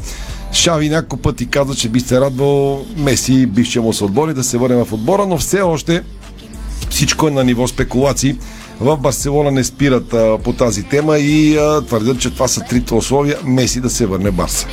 Шави 0.53 0.89
няколко 0.89 1.17
пъти 1.17 1.45
каза, 1.45 1.75
че 1.75 1.89
би 1.89 1.99
се 1.99 2.21
радвал 2.21 2.85
Меси, 2.97 3.45
бившия 3.45 3.81
му 3.81 3.93
съотборник, 3.93 4.35
да 4.35 4.43
се 4.43 4.57
върне 4.57 4.85
в 4.85 4.93
отбора, 4.93 5.25
но 5.25 5.37
все 5.37 5.61
още 5.61 6.03
всичко 6.89 7.27
е 7.27 7.31
на 7.31 7.43
ниво 7.43 7.67
спекулации. 7.67 8.35
В 8.79 8.97
Барселона 8.97 9.51
не 9.51 9.63
спират 9.63 10.13
а, 10.13 10.37
по 10.43 10.53
тази 10.53 10.83
тема 10.83 11.17
и 11.17 11.57
а, 11.57 11.81
твърдят, 11.81 12.19
че 12.19 12.29
това 12.29 12.47
са 12.47 12.61
трите 12.61 12.93
условия 12.93 13.37
Меси 13.43 13.81
да 13.81 13.89
се 13.89 14.05
върне 14.05 14.31
Барса. 14.31 14.67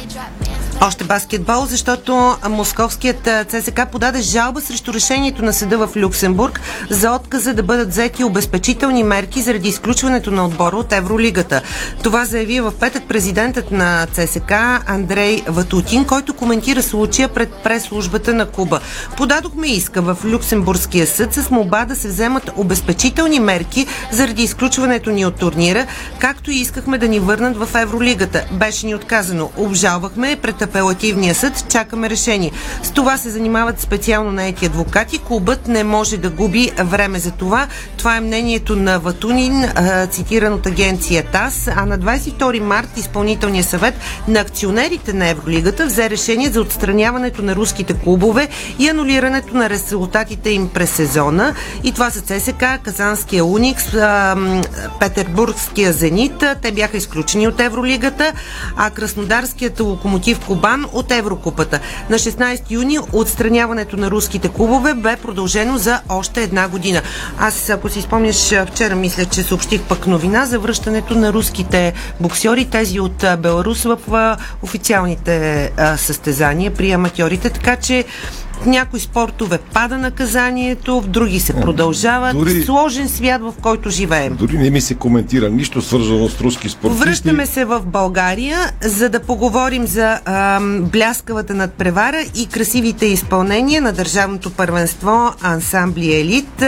Още 0.83 1.05
баскетбол, 1.05 1.67
защото 1.67 2.37
московският 2.49 3.29
ЦСК 3.49 3.81
подаде 3.93 4.21
жалба 4.21 4.61
срещу 4.61 4.95
решението 4.95 5.45
на 5.45 5.53
съда 5.53 5.87
в 5.87 5.97
Люксембург 5.97 6.61
за 6.91 7.13
отказа 7.13 7.55
да 7.55 7.63
бъдат 7.63 7.89
взети 7.89 8.25
обезпечителни 8.25 9.03
мерки 9.03 9.43
заради 9.43 9.69
изключването 9.69 10.31
на 10.31 10.45
отбора 10.45 10.77
от 10.77 10.93
Евролигата. 10.93 11.63
Това 12.03 12.25
заяви 12.25 12.61
в 12.61 12.73
петък 12.81 13.09
президентът 13.09 13.71
на 13.71 14.07
ЦСК 14.13 14.53
Андрей 14.87 15.43
Ватутин, 15.49 16.05
който 16.05 16.35
коментира 16.35 16.83
случая 16.83 17.29
пред 17.29 17.53
прес-службата 17.65 18.35
на 18.35 18.47
Куба. 18.47 18.81
Подадохме 19.17 19.67
иска 19.67 20.03
в 20.03 20.17
Люксембургския 20.25 21.07
съд 21.07 21.35
с 21.35 21.51
молба 21.51 21.85
да 21.85 21.97
се 21.97 22.09
вземат 22.09 22.51
обезпечителни 22.57 23.41
мерки 23.41 23.87
заради 24.13 24.43
изключването 24.43 25.11
ни 25.11 25.27
от 25.27 25.35
турнира, 25.35 25.87
както 26.19 26.51
и 26.51 26.57
искахме 26.57 26.99
да 26.99 27.09
ни 27.09 27.21
върнат 27.21 27.57
в 27.57 27.69
Евролигата. 27.75 28.45
Беше 28.53 28.87
ни 28.87 28.95
отказано. 28.95 29.51
Обжалвахме 29.57 30.37
пред 30.43 30.68
апелативния 30.69 31.35
съд, 31.35 31.65
чакаме 31.69 32.11
решение. 32.11 32.51
С 32.83 32.91
това 32.91 33.17
се 33.17 33.31
занимават 33.31 33.81
специално 33.81 34.33
наети 34.33 34.67
адвокати. 34.67 35.19
Клубът 35.19 35.69
не 35.69 35.85
може 35.85 36.17
да 36.17 36.31
губи 36.31 36.71
време 36.79 37.19
за 37.19 37.31
това. 37.31 37.67
Това 37.97 38.17
е 38.17 38.21
мнението 38.21 38.77
на 38.77 38.99
Ватунин, 38.99 39.65
цитиран 40.11 40.53
от 40.53 40.67
агенция 40.67 41.25
ТАС. 41.33 41.69
А 41.77 41.87
на 41.87 41.99
22 41.99 42.61
март 42.61 42.89
изпълнителният 42.97 43.69
съвет 43.69 43.95
на 44.29 44.41
акционерите 44.41 45.13
на 45.13 45.29
Евролигата 45.29 45.87
взе 45.87 46.11
решение 46.11 46.51
за 46.51 46.61
отстраняването 46.61 47.43
на 47.43 47.57
руските 47.57 47.95
клубове 47.95 48.49
и 48.79 48.89
анулирането 48.89 49.57
на 49.57 49.71
резултатите 49.71 50.51
им 50.51 50.69
през 50.69 50.91
сезона. 50.91 51.55
И 51.85 51.93
това 51.93 52.11
са 52.11 52.21
ЦСК, 52.21 52.65
Казанския 52.83 53.45
Уникс, 53.45 53.85
Петербургския 55.01 55.93
Зенит. 55.93 56.45
Те 56.63 56.73
бяха 56.73 56.97
изключени 56.97 57.49
от 57.49 57.61
Евролигата, 57.61 58.33
а 58.77 58.91
Краснодарският 58.91 59.81
локомотив 59.81 60.39
Кубан 60.59 60.87
от 60.93 61.13
Еврокупата. 61.13 61.81
На 62.11 62.19
16 62.19 62.71
юни 62.71 62.99
отстраняването 63.13 63.97
на 63.97 64.11
руските 64.11 64.49
клубове 64.49 64.95
бе 64.95 65.17
продължено 65.17 65.79
за 65.79 66.01
още 66.09 66.43
една 66.43 66.69
година. 66.69 67.03
Аз, 67.39 67.71
ако 67.71 67.89
си 67.89 68.03
спомняш, 68.03 68.53
вчера 68.67 68.97
мисля, 68.97 69.25
че 69.25 69.43
съобщих 69.43 69.83
пък 69.83 70.07
новина 70.07 70.47
за 70.47 70.59
връщането 70.59 71.15
на 71.15 71.33
руските 71.33 71.93
боксьори, 72.21 72.65
тези 72.65 73.01
от 73.01 73.25
Беларус 73.39 73.85
в 73.85 73.99
официалните 74.63 75.73
състезания 75.97 76.75
при 76.75 76.91
аматьорите, 76.91 77.51
така 77.51 77.77
че 77.77 78.05
в 78.59 78.67
някои 78.67 79.01
спортове 79.01 79.59
пада 79.59 79.99
наказанието, 79.99 81.01
в 81.01 81.07
други 81.09 81.41
се 81.41 81.53
продължават. 81.55 82.33
дори- 82.35 82.63
Сложен 82.63 83.09
свят, 83.09 83.43
в 83.43 83.55
който 83.63 83.91
живеем. 83.91 84.35
Дори 84.35 84.59
не 84.59 84.71
ми 84.71 84.81
се 84.81 84.95
коментира 84.95 85.49
нищо 85.51 85.83
свързано 85.83 86.29
с 86.29 86.41
руски 86.41 86.69
спортисти. 86.69 87.05
Връщаме 87.05 87.47
се 87.47 87.65
в 87.65 87.83
България, 87.83 88.59
за 88.83 89.09
да 89.09 89.21
поговорим 89.21 89.87
за 89.87 90.21
ам, 90.25 90.83
бляскавата 90.83 91.55
надпревара 91.55 92.21
и 92.35 92.47
красивите 92.47 93.07
изпълнения 93.07 93.83
на 93.83 93.93
държавното 93.93 94.51
първенство 94.51 95.09
ансамбли 95.43 96.15
елит 96.15 96.63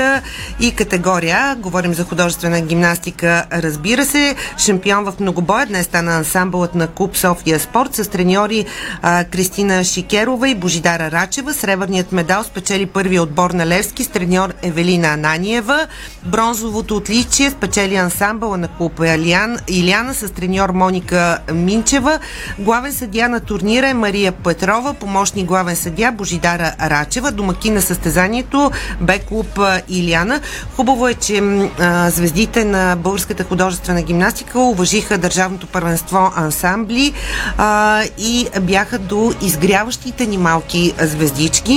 и 0.60 0.70
категория 0.72 1.36
А. 1.36 1.56
Говорим 1.56 1.94
за 1.94 2.04
художествена 2.04 2.60
гимнастика, 2.60 3.44
разбира 3.52 4.04
се. 4.04 4.34
Шампион 4.58 5.04
в 5.04 5.14
многобоя 5.20 5.66
днес 5.66 5.86
стана 5.86 6.12
ансамбълът 6.12 6.74
на 6.74 6.86
Куб 6.86 7.16
София 7.16 7.60
Спорт 7.60 7.94
с 7.94 8.08
треньори 8.08 8.64
а, 9.02 9.24
Кристина 9.24 9.84
Шикерова 9.84 10.48
и 10.48 10.54
Божидара 10.54 11.10
Рачева. 11.10 11.54
Сребърна 11.54 11.79
Сребърният 11.80 12.12
медал 12.12 12.44
спечели 12.44 12.86
първия 12.86 13.22
отбор 13.22 13.50
на 13.50 13.66
Левски 13.66 14.04
с 14.04 14.08
треньор 14.08 14.52
Евелина 14.62 15.08
Ананиева. 15.08 15.86
Бронзовото 16.26 16.96
отличие 16.96 17.50
спечели 17.50 17.96
ансамбъла 17.96 18.56
на 18.56 18.68
клуб 18.68 19.00
Илиан, 19.04 19.56
Иляна 19.68 20.14
с 20.14 20.32
треньор 20.32 20.70
Моника 20.70 21.38
Минчева. 21.52 22.18
Главен 22.58 22.92
съдия 22.92 23.28
на 23.28 23.40
турнира 23.40 23.88
е 23.88 23.94
Мария 23.94 24.32
Петрова, 24.32 24.94
помощник 24.94 25.46
главен 25.46 25.76
съдия 25.76 26.12
Божидара 26.12 26.74
Рачева. 26.80 27.32
Домаки 27.32 27.70
на 27.70 27.82
състезанието 27.82 28.70
бе 29.00 29.18
клуб 29.18 29.60
Иляна. 29.88 30.40
Хубаво 30.76 31.08
е, 31.08 31.14
че 31.14 31.38
а, 31.78 32.10
звездите 32.10 32.64
на 32.64 32.96
българската 32.96 33.44
художествена 33.44 34.02
гимнастика 34.02 34.58
уважиха 34.60 35.18
държавното 35.18 35.66
първенство 35.66 36.32
ансамбли 36.36 37.12
а, 37.58 38.02
и 38.18 38.48
бяха 38.60 38.98
до 38.98 39.32
изгряващите 39.42 40.26
ни 40.26 40.38
малки 40.38 40.92
звездички. 41.00 41.69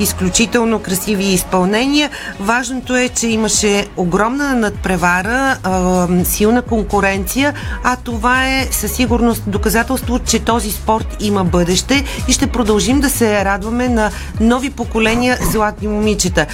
Изключително 0.00 0.78
красиви 0.78 1.24
изпълнения. 1.24 2.10
Важното 2.40 2.96
е, 2.96 3.08
че 3.08 3.28
имаше 3.28 3.86
огромна 3.96 4.54
надпревара, 4.54 5.56
силна 6.24 6.62
конкуренция, 6.62 7.54
а 7.84 7.96
това 7.96 8.48
е 8.48 8.68
със 8.70 8.92
сигурност 8.92 9.42
доказателство, 9.46 10.18
че 10.18 10.38
този 10.38 10.70
спорт 10.70 11.16
има 11.20 11.44
бъдеще 11.44 12.04
и 12.28 12.32
ще 12.32 12.46
продължим 12.46 13.00
да 13.00 13.10
се 13.10 13.44
радваме 13.44 13.88
на 13.88 14.10
нови 14.40 14.70
поколения 14.70 15.38
златни 15.50 15.88
момичета. 15.88 16.46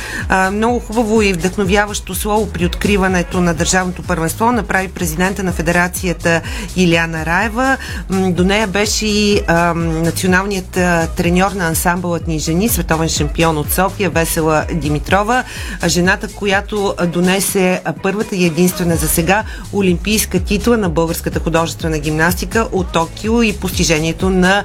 Много 0.53 0.79
хубаво 0.79 1.23
и 1.23 1.33
вдъхновяващо 1.33 2.15
слово 2.15 2.47
при 2.53 2.67
откриването 2.67 3.41
на 3.41 3.55
държавното 3.55 4.03
първенство 4.03 4.53
направи 4.53 4.89
президента 4.89 5.43
на 5.43 5.53
федерацията 5.53 6.41
Иляна 6.77 7.27
Раева. 7.27 7.77
До 8.11 8.45
нея 8.45 8.67
беше 8.67 9.07
и 9.07 9.41
националният 9.85 10.71
треньор 11.17 11.51
на 11.51 11.67
ансамбълът 11.67 12.27
ни 12.29 12.39
жени, 12.39 12.69
световен 12.87 13.09
шампион 13.09 13.59
от 13.59 13.73
София, 13.73 14.11
Весела 14.11 14.65
Димитрова, 14.73 15.45
жената, 15.87 16.29
която 16.29 16.95
донесе 17.07 17.83
първата 18.03 18.37
и 18.37 18.47
единствена 18.47 18.97
за 18.97 19.09
сега 19.09 19.45
олимпийска 19.73 20.41
титла 20.41 20.77
на 20.77 20.89
българската 20.89 21.41
художествена 21.41 21.99
гимнастика 21.99 22.69
от 22.73 22.93
Токио 22.93 23.43
и 23.43 23.57
постижението 23.57 24.31
на 24.31 24.65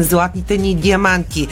златните 0.00 0.58
ни 0.58 0.74
диаманти. 0.74 1.48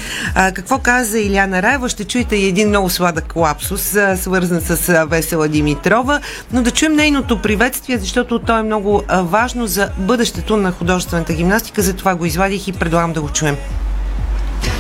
Какво 0.55 0.79
каза 0.79 1.19
Иляна 1.19 1.63
Раева? 1.63 1.89
Ще 1.89 2.05
чуете 2.05 2.37
един 2.37 2.69
много 2.69 2.91
сладък 2.91 3.37
лапсус, 3.37 3.97
свързан 4.17 4.61
с 4.61 5.05
Весела 5.07 5.49
Димитрова, 5.49 6.21
но 6.53 6.63
да 6.63 6.71
чуем 6.71 6.97
нейното 6.97 7.43
приветствие, 7.43 7.99
защото 7.99 8.39
то 8.39 8.59
е 8.59 8.63
много 8.63 9.03
важно 9.11 9.67
за 9.67 9.91
бъдещето 9.99 10.57
на 10.57 10.73
художествената 10.73 11.33
гимнастика, 11.33 11.83
затова 11.83 12.15
го 12.15 12.25
извадих 12.25 12.69
и 12.69 12.73
предлагам 12.73 13.13
да 13.13 13.21
го 13.21 13.29
чуем. 13.29 13.57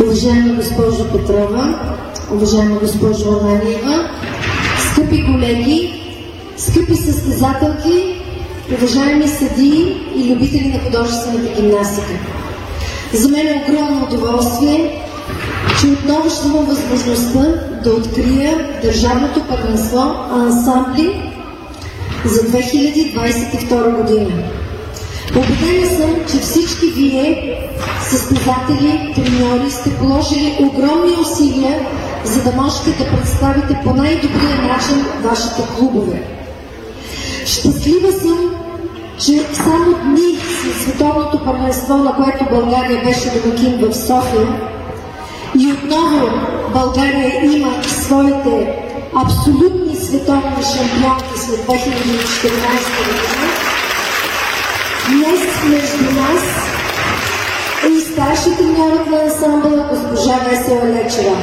Уважаема 0.03 0.55
госпожо 0.55 1.13
Петрова, 1.13 1.79
уважаема 2.33 2.77
госпожо 2.81 3.41
Ананиева, 3.41 4.11
скъпи 4.91 5.25
колеги, 5.25 5.93
скъпи 6.57 6.97
състезателки, 6.97 8.21
уважаеми 8.79 9.29
съдии 9.29 9.97
и 10.17 10.35
любители 10.35 10.69
на 10.69 10.81
художествената 10.81 11.61
гимнастика. 11.61 12.13
За 13.13 13.29
мен 13.29 13.47
е 13.47 13.65
огромно 13.69 14.07
удоволствие, 14.07 15.05
че 15.81 15.87
отново 15.87 16.31
ще 16.31 16.49
имам 16.49 16.65
възможността 16.65 17.47
да 17.85 17.91
открия 17.91 18.79
Държавното 18.83 19.41
първенство 19.49 20.15
ансамбли 20.31 21.33
за 22.25 22.41
2022 22.41 24.03
година. 24.03 24.43
Убедена 25.31 25.97
съм, 25.97 26.15
че 26.31 26.39
всички 26.39 26.87
вие, 26.87 27.59
състезатели, 28.03 29.13
треньори, 29.15 29.71
сте 29.71 29.97
положили 29.99 30.57
огромни 30.61 31.13
усилия, 31.21 31.87
за 32.25 32.43
да 32.43 32.53
можете 32.53 32.91
да 32.91 33.11
представите 33.11 33.81
по 33.85 33.95
най-добрия 33.95 34.57
начин 34.63 35.05
вашите 35.23 35.63
клубове. 35.77 36.23
Щастлива 37.47 38.13
съм, 38.13 38.51
че 39.19 39.55
само 39.55 39.95
дни 40.05 40.39
след 40.63 40.83
световното 40.83 41.45
първенство, 41.45 41.97
на 41.97 42.15
което 42.15 42.55
България 42.55 43.05
беше 43.05 43.31
домакин 43.31 43.79
в 43.79 43.95
София, 43.95 44.47
и 45.59 45.73
отново 45.73 46.29
България 46.73 47.45
има 47.45 47.83
своите 47.87 48.77
абсолютни 49.25 49.97
световни 49.97 50.63
шампионки 50.63 51.39
след 51.39 51.61
2014 51.61 51.67
година, 51.67 53.54
Днес 55.09 55.41
между 55.65 56.21
нас 56.21 56.43
е 57.85 57.89
и 57.89 58.01
старши 58.01 58.57
треньорът 58.59 59.07
на 59.07 59.17
ансамбъла 59.19 59.89
госпожа 59.91 60.39
Весела 60.39 60.85
Лечева. 60.85 61.37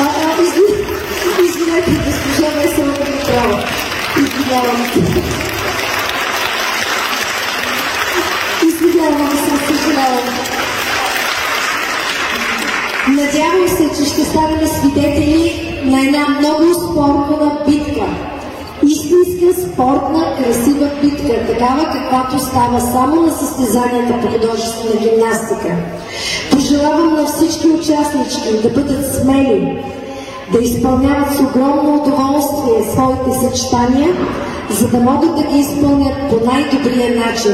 А, 0.00 0.04
а, 0.04 0.42
изви- 0.42 0.84
извинете, 1.44 1.90
госпожа 1.90 2.50
Весела 2.50 2.92
Димитрова. 2.92 3.64
Извинявам 4.16 4.86
се. 4.92 5.00
Извинявам 8.66 9.30
се, 9.30 9.66
съжалявам. 9.66 10.34
Надявам 13.08 13.68
се, 13.68 14.02
че 14.02 14.10
ще 14.10 14.24
станем 14.24 14.68
свидетели 14.68 15.42
на 15.84 16.00
една 16.00 16.28
много 16.28 16.74
спортна 16.74 17.58
битка. 17.68 18.06
Истинска 19.22 19.62
спортна, 19.62 20.36
красива 20.36 20.90
битка, 21.02 21.46
такава 21.46 21.84
каквато 21.92 22.38
става 22.38 22.80
само 22.80 23.22
на 23.22 23.32
състезанията 23.32 24.20
по 24.20 24.28
художествена 24.28 25.00
гимнастика. 25.00 25.76
Пожелавам 26.50 27.14
на 27.14 27.26
всички 27.26 27.68
участнички 27.68 28.62
да 28.62 28.68
бъдат 28.68 29.14
смели, 29.14 29.84
да 30.52 30.58
изпълняват 30.58 31.36
с 31.36 31.40
огромно 31.40 32.02
удоволствие 32.02 32.92
своите 32.92 33.30
съчетания, 33.40 34.10
за 34.70 34.88
да 34.88 34.98
могат 34.98 35.36
да 35.36 35.42
ги 35.42 35.58
изпълнят 35.58 36.14
по 36.30 36.46
най-добрия 36.46 37.26
начин. 37.26 37.52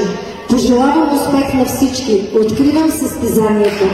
Пожелавам 0.51 1.15
успех 1.15 1.55
на 1.55 1.65
всички. 1.65 2.29
Откривам 2.41 2.91
състезанието. 2.91 3.85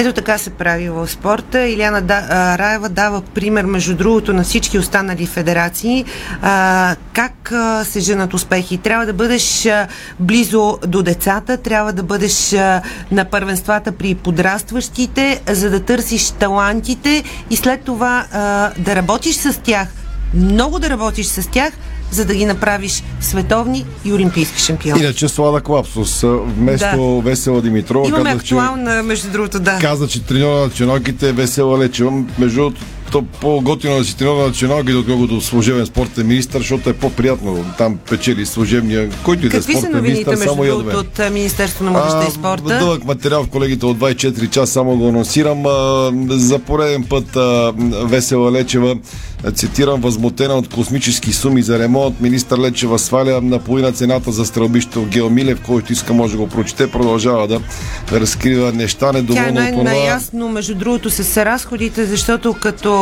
Ето 0.00 0.12
така 0.12 0.38
се 0.38 0.50
прави 0.50 0.88
в 0.88 1.08
спорта. 1.08 1.68
Иляна 1.68 2.02
да, 2.02 2.26
а, 2.30 2.58
Раева 2.58 2.88
дава 2.88 3.20
пример, 3.20 3.64
между 3.64 3.96
другото, 3.96 4.32
на 4.32 4.42
всички 4.44 4.78
останали 4.78 5.26
федерации, 5.26 6.04
а, 6.42 6.96
как 7.12 7.52
а, 7.52 7.84
се 7.84 8.00
женат 8.00 8.34
успехи. 8.34 8.78
Трябва 8.78 9.06
да 9.06 9.12
бъдеш 9.12 9.66
а, 9.66 9.88
близо 10.20 10.78
до 10.86 11.02
децата, 11.02 11.56
трябва 11.56 11.92
да 11.92 12.02
бъдеш 12.02 12.52
а, 12.52 12.82
на 13.12 13.24
първенствата 13.24 13.92
при 13.92 14.14
подрастващите, 14.14 15.40
за 15.46 15.70
да 15.70 15.80
търсиш 15.80 16.30
талантите 16.30 17.24
и 17.50 17.56
след 17.56 17.82
това 17.82 18.26
а, 18.32 18.70
да 18.78 18.96
работиш 18.96 19.36
с 19.36 19.60
тях, 19.62 19.88
много 20.34 20.78
да 20.78 20.90
работиш 20.90 21.26
с 21.26 21.50
тях, 21.50 21.72
за 22.10 22.24
да 22.24 22.34
ги 22.34 22.46
направиш 22.46 23.02
световни 23.20 23.86
и 24.04 24.12
олимпийски 24.12 24.60
шампиони. 24.60 25.02
Иначе 25.02 25.28
сладък 25.28 25.68
лапсус. 25.68 26.22
Вместо 26.22 27.20
Весела 27.20 27.62
Димитрова 27.62 28.08
Имаме 28.08 28.30
казах, 28.30 28.44
че, 28.44 28.54
актуална, 28.54 29.02
между 29.02 29.30
другото, 29.30 29.60
да. 29.60 29.78
каза, 29.78 30.08
че 30.08 30.22
треньора 30.22 30.60
на 30.60 30.70
чиноките 30.70 31.28
е 31.28 31.32
Весела 31.32 31.78
Лечева. 31.78 32.24
Между 32.38 32.56
другото, 32.60 32.80
то 33.12 33.22
по-готино 33.40 33.98
да 33.98 34.04
си 34.04 34.16
треньора 34.16 34.46
на 34.46 34.52
чиноките, 34.52 34.94
отколкото 34.94 35.40
служебен 35.40 35.86
спортен 35.86 36.26
министр, 36.26 36.58
защото 36.58 36.90
е 36.90 36.92
по-приятно. 36.92 37.64
Там 37.78 37.98
печели 38.10 38.46
служебния, 38.46 39.10
който 39.24 39.46
и 39.46 39.48
да 39.48 39.56
е 39.56 39.62
спортен 39.62 40.02
министр, 40.02 40.36
само 40.36 40.64
ядове. 40.64 40.96
от 40.96 41.20
Министерството 41.32 41.84
на 41.84 41.90
младежта 41.90 42.26
и 42.28 42.32
спорта? 42.32 42.78
Дълъг 42.78 43.04
материал 43.04 43.44
в 43.44 43.48
колегите 43.48 43.86
от 43.86 43.98
24 43.98 44.50
часа, 44.50 44.72
само 44.72 44.96
го 44.96 45.08
анонсирам. 45.08 45.66
А, 45.66 46.12
За 46.28 46.58
пореден 46.58 47.04
път 47.04 47.36
а, 47.36 47.72
Весела 48.04 48.52
Лечева, 48.52 48.96
цитирам, 49.54 50.00
възмутена 50.00 50.54
от 50.54 50.68
космически 50.68 51.32
суми 51.32 51.62
за 51.62 51.78
ремонт. 51.78 52.20
Министър 52.20 52.58
Лечева 52.58 52.98
сваля 52.98 53.40
наполовина 53.42 53.92
цената 53.92 54.32
за 54.32 54.44
стрелбището 54.46 55.02
в 55.02 55.08
Геомилев, 55.08 55.60
който 55.60 55.92
иска 55.92 56.12
може 56.12 56.32
да 56.32 56.38
го 56.38 56.46
прочете. 56.48 56.90
Продължава 56.90 57.48
да 57.48 57.60
разкрива 58.12 58.72
неща, 58.72 58.98
Тя 59.02 59.08
е 59.08 59.12
недоволна 59.12 59.52
най- 59.52 59.64
от 59.64 59.78
това. 59.78 59.82
наясно, 59.84 60.48
между 60.48 60.74
другото, 60.74 61.10
с 61.10 61.44
разходите, 61.44 62.06
защото 62.06 62.54
като 62.54 62.99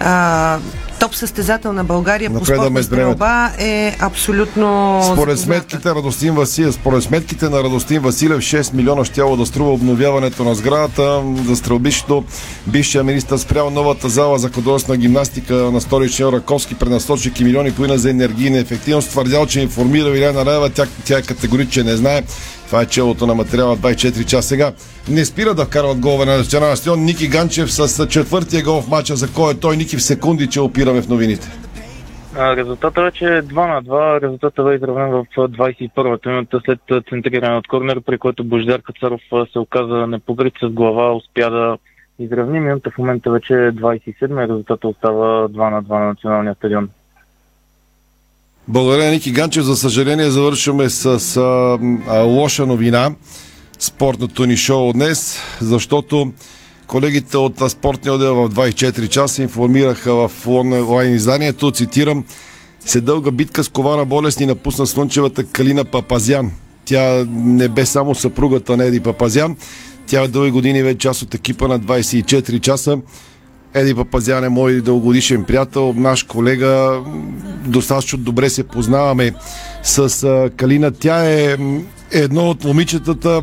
а, 0.00 0.58
топ 1.00 1.14
състезател 1.14 1.72
на 1.72 1.84
България 1.84 2.30
по 2.30 2.34
Напредваме 2.34 2.82
спортна 2.82 2.82
стрелба 2.82 3.50
е 3.58 3.96
абсолютно 4.00 5.00
Според 5.12 5.38
сметките, 5.38 5.88
Радостин 5.88 6.34
Василев, 6.34 6.74
според 6.74 7.02
сметките 7.02 7.48
на 7.48 7.62
Радостин 7.62 8.00
Василев 8.00 8.38
6 8.38 8.74
милиона 8.74 9.04
щяло 9.04 9.36
да 9.36 9.46
струва 9.46 9.72
обновяването 9.72 10.44
на 10.44 10.54
сградата 10.54 11.22
за 11.46 11.56
стрелбището. 11.56 12.24
Бившия 12.66 13.04
министр 13.04 13.38
спрял 13.38 13.70
новата 13.70 14.08
зала 14.08 14.38
за 14.38 14.50
художествена 14.50 14.96
гимнастика 14.96 15.54
на 15.54 15.80
столичния 15.80 16.32
Раковски 16.32 16.74
пренасочихи 16.74 17.44
милиони 17.44 17.72
половина 17.72 17.98
за 17.98 18.10
енергийна 18.10 18.58
ефективност. 18.58 19.10
Твърдял, 19.10 19.46
че 19.46 19.60
информира 19.60 20.18
Иляна 20.18 20.46
Раева, 20.46 20.70
тя, 20.70 20.86
тя 21.04 21.18
е 21.18 21.22
категорично 21.22 21.84
не 21.84 21.96
знае. 21.96 22.22
Това 22.66 22.82
е 22.82 22.86
челото 22.86 23.26
на 23.26 23.34
материала 23.34 23.76
24 23.76 24.24
часа 24.24 24.48
сега. 24.48 24.72
Не 25.08 25.24
спира 25.24 25.54
да 25.54 25.64
вкарват 25.64 25.98
голове 25.98 26.24
на 26.24 26.36
националния 26.36 26.76
стадион. 26.76 27.04
Ники 27.04 27.28
Ганчев 27.28 27.72
с 27.72 28.06
четвъртия 28.06 28.62
гол 28.62 28.80
в 28.80 28.88
мача, 28.88 29.16
за 29.16 29.32
кой 29.32 29.52
е 29.52 29.56
той. 29.56 29.76
Ники 29.76 29.96
в 29.96 30.02
секунди, 30.02 30.46
че 30.46 30.60
опираме 30.60 31.02
в 31.02 31.08
новините. 31.08 31.48
Резултата 32.38 33.02
вече 33.02 33.24
е 33.24 33.42
2 33.42 33.74
на 33.74 33.82
2. 33.82 34.22
Резултата 34.22 34.62
бе 34.62 34.74
изравнен 34.74 35.10
в 35.10 35.26
а, 35.36 35.48
21-та 35.48 36.30
минута 36.30 36.60
след 36.64 36.80
центриране 37.08 37.56
от 37.56 37.68
корнер, 37.68 38.00
при 38.00 38.18
който 38.18 38.44
Бождар 38.44 38.82
Кацаров 38.82 39.20
се 39.52 39.58
оказа 39.58 40.06
непокрит 40.06 40.54
с 40.62 40.68
глава, 40.68 41.12
успя 41.12 41.50
да 41.50 41.78
изравни. 42.18 42.60
Минута 42.60 42.90
в 42.90 42.98
момента 42.98 43.30
вече 43.30 43.54
е 43.54 43.72
27 43.72 44.44
и 44.44 44.48
резултата 44.48 44.88
остава 44.88 45.48
2 45.48 45.70
на 45.70 45.82
2 45.82 45.98
на 45.98 46.06
националния 46.06 46.54
стадион. 46.54 46.88
Благодаря, 48.68 49.10
Ники 49.10 49.32
Ганчев. 49.32 49.64
За 49.64 49.76
съжаление, 49.76 50.30
завършваме 50.30 50.90
с 50.90 51.36
а, 51.36 51.78
а, 52.08 52.20
лоша 52.20 52.66
новина. 52.66 53.14
Спортното 53.78 54.46
ни 54.46 54.56
шоу 54.56 54.92
днес, 54.92 55.38
защото 55.60 56.32
колегите 56.86 57.36
от 57.36 57.70
спортния 57.70 58.14
отдел 58.14 58.34
в 58.34 58.50
24 58.50 59.08
часа 59.08 59.42
информираха 59.42 60.14
в 60.14 60.30
онлайн 60.46 61.14
изданието, 61.14 61.70
цитирам, 61.70 62.24
се 62.80 63.00
дълга 63.00 63.30
битка 63.30 63.64
с 63.64 63.68
ковара 63.68 64.04
болест 64.04 64.40
ни 64.40 64.46
напусна 64.46 64.86
слънчевата 64.86 65.44
Калина 65.44 65.84
Папазян. 65.84 66.52
Тя 66.84 67.26
не 67.30 67.68
бе 67.68 67.86
само 67.86 68.14
съпругата 68.14 68.76
на 68.76 68.84
Еди 68.84 69.00
Папазян, 69.00 69.56
тя 70.06 70.22
е 70.22 70.28
дълги 70.28 70.50
години 70.50 70.82
вече 70.82 70.98
част 70.98 71.22
от 71.22 71.34
екипа 71.34 71.68
на 71.68 71.80
24 71.80 72.60
часа. 72.60 72.98
Еди 73.76 73.94
Папазян 73.94 74.44
е 74.44 74.48
мой 74.48 74.80
дългогодишен 74.80 75.44
приятел, 75.44 75.94
наш 75.96 76.22
колега. 76.22 77.00
Достатъчно 77.66 78.18
добре 78.18 78.50
се 78.50 78.62
познаваме 78.62 79.32
с 79.82 80.50
Калина. 80.56 80.90
Тя 80.90 81.24
е 81.24 81.56
едно 82.10 82.50
от 82.50 82.64
момичетата, 82.64 83.42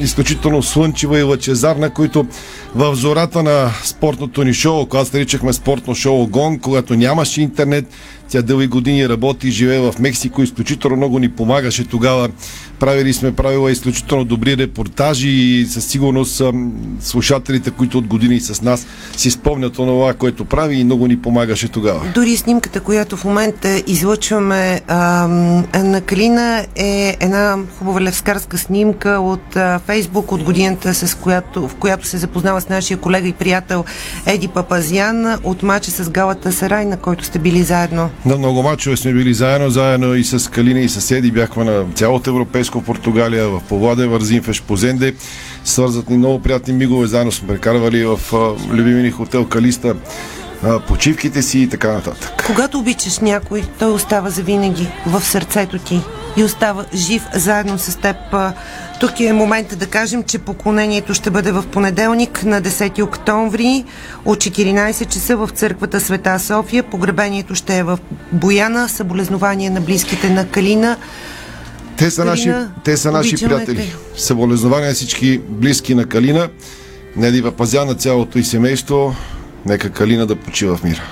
изключително 0.00 0.62
слънчева 0.62 1.18
и 1.18 1.22
лъчезарна, 1.22 1.90
които 1.90 2.26
в 2.74 2.94
зората 2.94 3.42
на 3.42 3.70
спортното 3.84 4.44
ни 4.44 4.54
шоу, 4.54 4.86
когато 4.86 5.10
наричахме 5.16 5.52
спортно 5.52 5.94
шоу 5.94 6.26
Гон, 6.26 6.58
когато 6.58 6.94
нямаше 6.94 7.42
интернет, 7.42 7.84
тя 8.30 8.42
дълги 8.42 8.66
години 8.66 9.08
работи 9.08 9.50
живее 9.50 9.78
в 9.80 9.94
Мексико, 9.98 10.42
изключително 10.42 10.96
много 10.96 11.18
ни 11.18 11.28
помагаше 11.28 11.84
тогава. 11.84 12.28
Правили 12.78 13.12
сме 13.12 13.34
правила 13.34 13.72
изключително 13.72 14.24
добри 14.24 14.56
репортажи 14.56 15.28
и 15.28 15.66
със 15.66 15.86
сигурност 15.86 16.42
слушателите, 17.00 17.70
които 17.70 17.98
от 17.98 18.06
години 18.06 18.40
с 18.40 18.62
нас, 18.62 18.86
си 19.16 19.30
спомнят 19.30 19.78
онова, 19.78 20.14
което 20.14 20.44
прави 20.44 20.76
и 20.76 20.84
много 20.84 21.06
ни 21.06 21.22
помагаше 21.22 21.68
тогава. 21.68 22.00
Дори 22.14 22.36
снимката, 22.36 22.80
която 22.80 23.16
в 23.16 23.24
момента 23.24 23.82
излъчваме 23.86 24.80
ам, 24.88 25.64
на 25.74 26.00
Калина 26.00 26.66
е 26.76 27.16
една 27.20 27.56
хубава 27.78 28.00
левскарска 28.00 28.58
снимка 28.58 29.10
от 29.10 29.56
Фейсбук 29.86 30.32
от 30.32 30.42
годината, 30.42 30.94
с 30.94 31.14
която, 31.14 31.68
в 31.68 31.74
която 31.74 32.06
се 32.06 32.18
запознава 32.18 32.60
с 32.60 32.68
нашия 32.68 32.96
колега 32.96 33.28
и 33.28 33.32
приятел 33.32 33.84
Еди 34.26 34.48
Папазян 34.48 35.38
от 35.44 35.62
мача 35.62 35.90
с 35.90 36.10
Галата 36.10 36.52
Сарай, 36.52 36.84
на 36.84 36.96
който 36.96 37.24
сте 37.24 37.38
били 37.38 37.62
заедно. 37.62 38.10
На 38.26 38.38
много 38.38 38.62
мачове 38.62 38.96
сме 38.96 39.12
били 39.12 39.34
заедно, 39.34 39.70
заедно 39.70 40.14
и 40.14 40.24
с 40.24 40.50
Калина 40.50 40.80
и 40.80 40.88
съседи. 40.88 41.30
Бяхме 41.30 41.64
на 41.64 41.84
цялото 41.94 42.30
европейско 42.30 42.82
Португалия, 42.82 43.48
в 43.48 43.62
Повладе, 43.68 44.06
Вързин, 44.06 44.42
в 44.42 44.48
Ешпозенде. 44.48 45.14
Свързат 45.64 46.10
ни 46.10 46.16
много 46.16 46.42
приятни 46.42 46.74
мигове. 46.74 47.06
Заедно 47.06 47.32
сме 47.32 47.48
прекарвали 47.48 48.04
в 48.04 48.20
а, 48.32 48.36
любими 48.74 49.02
ни 49.02 49.10
хотел 49.10 49.44
Калиста 49.44 49.94
почивките 50.88 51.42
си 51.42 51.58
и 51.58 51.68
така 51.68 51.92
нататък. 51.92 52.44
Когато 52.46 52.78
обичаш 52.78 53.18
някой, 53.18 53.62
той 53.78 53.92
остава 53.92 54.30
завинаги 54.30 54.88
в 55.06 55.20
сърцето 55.20 55.78
ти 55.78 56.00
и 56.36 56.44
остава 56.44 56.84
жив 56.94 57.22
заедно 57.34 57.78
с 57.78 57.98
теб. 57.98 58.16
Тук 59.00 59.20
е 59.20 59.32
момента 59.32 59.76
да 59.76 59.86
кажем, 59.86 60.22
че 60.22 60.38
поклонението 60.38 61.14
ще 61.14 61.30
бъде 61.30 61.52
в 61.52 61.64
понеделник 61.72 62.44
на 62.44 62.62
10 62.62 63.02
октомври 63.02 63.84
от 64.24 64.38
14 64.38 65.08
часа 65.08 65.36
в 65.36 65.48
църквата 65.54 66.00
Света 66.00 66.38
София. 66.38 66.82
Погребението 66.82 67.54
ще 67.54 67.78
е 67.78 67.82
в 67.82 67.98
Бояна. 68.32 68.88
Съболезнование 68.88 69.70
на 69.70 69.80
близките 69.80 70.30
на 70.30 70.48
Калина. 70.48 70.96
Те 71.96 72.10
са 72.10 72.24
наши, 72.24 72.44
Калина, 72.44 72.70
те 72.84 72.96
са 72.96 73.12
наши 73.12 73.36
приятели. 73.36 73.76
те. 73.76 74.20
Съболезнования 74.22 74.94
всички 74.94 75.40
близки 75.48 75.94
на 75.94 76.06
Калина. 76.06 76.48
Неди 77.16 77.42
Папазян 77.42 77.88
на 77.88 77.94
цялото 77.94 78.38
и 78.38 78.44
семейство. 78.44 79.14
Нека 79.66 79.90
Калина 79.90 80.26
да 80.26 80.36
почива 80.36 80.76
в 80.76 80.84
мира. 80.84 81.02